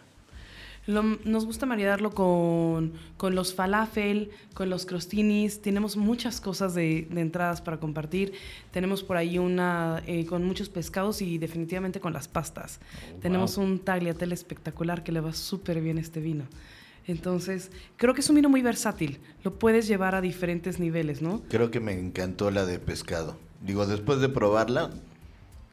Lo- 0.86 1.02
nos 1.02 1.44
gusta 1.44 1.66
maridarlo 1.66 2.10
con, 2.10 2.94
con 3.16 3.34
los 3.34 3.54
falafel, 3.54 4.30
con 4.54 4.70
los 4.70 4.86
crostinis. 4.86 5.60
Tenemos 5.62 5.96
muchas 5.96 6.40
cosas 6.40 6.74
de, 6.74 7.06
de 7.10 7.20
entradas 7.20 7.60
para 7.60 7.78
compartir. 7.78 8.32
Tenemos 8.72 9.02
por 9.02 9.16
ahí 9.16 9.38
una 9.38 10.02
eh, 10.06 10.26
con 10.26 10.44
muchos 10.44 10.68
pescados 10.68 11.22
y 11.22 11.38
definitivamente 11.38 12.00
con 12.00 12.12
las 12.12 12.28
pastas. 12.28 12.80
Tenemos 13.20 13.56
un 13.56 13.78
tagliatelle 13.78 14.34
espectacular 14.34 15.02
que 15.04 15.12
le 15.12 15.20
va 15.20 15.32
súper 15.32 15.80
bien 15.80 15.98
este 15.98 16.20
vino. 16.20 16.44
Entonces, 17.06 17.70
creo 17.96 18.14
que 18.14 18.20
es 18.20 18.28
un 18.30 18.36
vino 18.36 18.48
muy 18.48 18.62
versátil. 18.62 19.18
Lo 19.42 19.58
puedes 19.58 19.86
llevar 19.88 20.14
a 20.14 20.20
diferentes 20.20 20.78
niveles, 20.78 21.22
¿no? 21.22 21.42
Creo 21.48 21.70
que 21.70 21.80
me 21.80 21.92
encantó 21.92 22.50
la 22.50 22.66
de 22.66 22.78
pescado. 22.78 23.36
Digo, 23.62 23.86
después 23.86 24.20
de 24.20 24.28
probarla, 24.28 24.90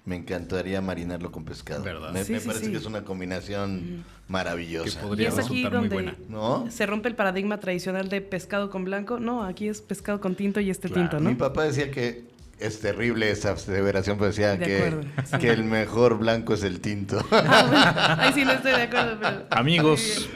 me 0.08 0.16
encantaría 0.16 0.80
marinarlo 0.82 1.32
con 1.34 1.43
pescado. 1.43 1.84
¿Verdad? 1.84 2.12
Me, 2.14 2.24
Sí, 2.24 2.32
me 2.32 2.39
sí, 2.39 2.47
parece 2.47 2.66
sí. 2.66 2.72
que 2.72 2.78
es 2.78 2.86
una 2.86 3.03
combinación 3.03 4.05
maravillosa. 4.30 4.99
Que 5.01 5.05
podría 5.05 5.26
y 5.26 5.28
es 5.28 5.34
aquí 5.38 5.64
resultar 5.64 5.72
muy 5.80 5.89
donde 5.89 5.95
buena. 5.95 6.16
¿No? 6.30 6.72
se 6.72 6.86
rompe 6.86 7.10
el 7.10 7.16
paradigma 7.16 7.60
tradicional 7.60 8.08
de 8.08 8.22
pescado 8.22 8.70
con 8.70 8.86
blanco. 8.86 9.20
No, 9.20 9.43
aquí 9.43 9.68
es 9.68 9.82
pescado 9.82 10.22
con 10.22 10.36
tinto 10.36 10.62
y 10.62 10.70
este 10.70 10.88
Claro. 10.88 11.10
tinto, 11.10 11.24
¿no? 11.24 11.30
Mi 11.30 11.36
papá 11.36 11.66
decía 11.66 11.91
que 11.91 12.24
es 12.60 12.80
terrible 12.80 13.30
esa 13.30 13.51
aseveración, 13.51 14.18
pero 14.18 14.30
decía 14.30 14.58
De 14.58 14.66
que, 14.66 14.78
acuerdo, 14.78 15.01
sí. 15.26 15.38
que 15.38 15.49
el 15.51 15.64
mejor 15.64 16.18
blanco 16.18 16.53
es 16.53 16.64
el 16.64 16.80
tinto. 16.80 17.24
Ah, 17.32 18.22
bueno, 18.22 18.34
sí 18.36 18.45
no 18.45 18.51
estoy 18.53 18.72
de 18.72 18.82
acuerdo, 18.84 19.18
pero... 19.22 19.45
Amigos, 19.51 20.30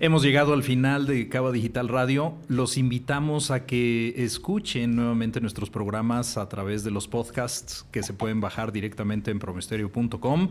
hemos 0.00 0.22
llegado 0.22 0.52
al 0.52 0.62
final 0.62 1.06
de 1.06 1.28
Cava 1.28 1.52
Digital 1.52 1.88
Radio. 1.88 2.34
Los 2.48 2.76
invitamos 2.76 3.50
a 3.50 3.64
que 3.64 4.14
escuchen 4.16 4.96
nuevamente 4.96 5.40
nuestros 5.40 5.70
programas 5.70 6.36
a 6.36 6.48
través 6.48 6.84
de 6.84 6.90
los 6.90 7.08
podcasts 7.08 7.86
que 7.92 8.02
se 8.02 8.12
pueden 8.12 8.40
bajar 8.40 8.72
directamente 8.72 9.30
en 9.30 9.38
promesterio.com 9.38 10.48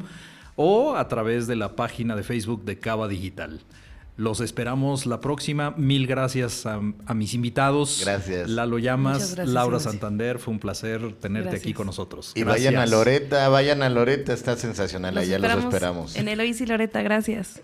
o 0.55 0.95
a 0.95 1.07
través 1.07 1.47
de 1.47 1.55
la 1.55 1.76
página 1.76 2.16
de 2.16 2.24
Facebook 2.24 2.64
de 2.64 2.80
Cava 2.80 3.07
Digital. 3.07 3.62
Los 4.22 4.39
esperamos 4.39 5.07
la 5.07 5.19
próxima. 5.19 5.72
Mil 5.78 6.05
gracias 6.05 6.67
a, 6.67 6.80
a 7.07 7.13
mis 7.15 7.34
invitados. 7.34 8.03
Gracias. 8.05 8.47
Lalo 8.51 8.78
Llamas, 8.78 9.34
gracias, 9.34 9.47
Laura. 9.49 9.80
Santander. 9.80 10.38
Fue 10.38 10.53
un 10.53 10.59
placer 10.59 11.13
tenerte 11.13 11.49
Gracias. 11.49 11.63
aquí 11.63 11.74
con 11.74 11.88
nosotros. 11.88 12.32
Y 12.36 12.43
vayan 12.43 12.76
a. 12.76 12.86
Loreta, 12.86 13.49
vayan 13.49 13.82
a 13.82 13.89
Loreta, 13.89 14.32
está 14.34 14.55
sensacional, 14.57 15.17
allá 15.17 15.39
los 15.39 15.63
esperamos. 15.63 16.15
En 16.15 16.28
Eloís 16.28 16.61
y 16.61 16.67
Loreta, 16.67 17.01
gracias. 17.01 17.63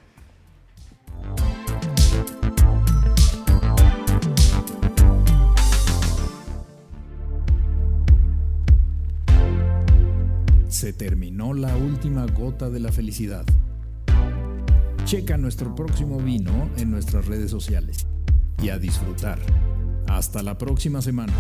Se 10.70 10.92
terminó 10.92 11.54
la 11.54 11.76
última 11.76 12.26
gota 12.26 12.72
de 12.72 12.80
la 12.80 12.92
felicidad. 12.92 13.46
Checa 15.08 15.38
nuestro 15.38 15.74
próximo 15.74 16.18
vino 16.18 16.70
en 16.76 16.92
nuestras 16.92 17.28
redes 17.28 17.50
sociales. 17.50 18.06
Y 18.62 18.68
a 18.68 18.78
disfrutar. 18.78 19.40
Hasta 20.06 20.44
la 20.44 20.58
próxima 20.58 21.02
semana. 21.02 21.32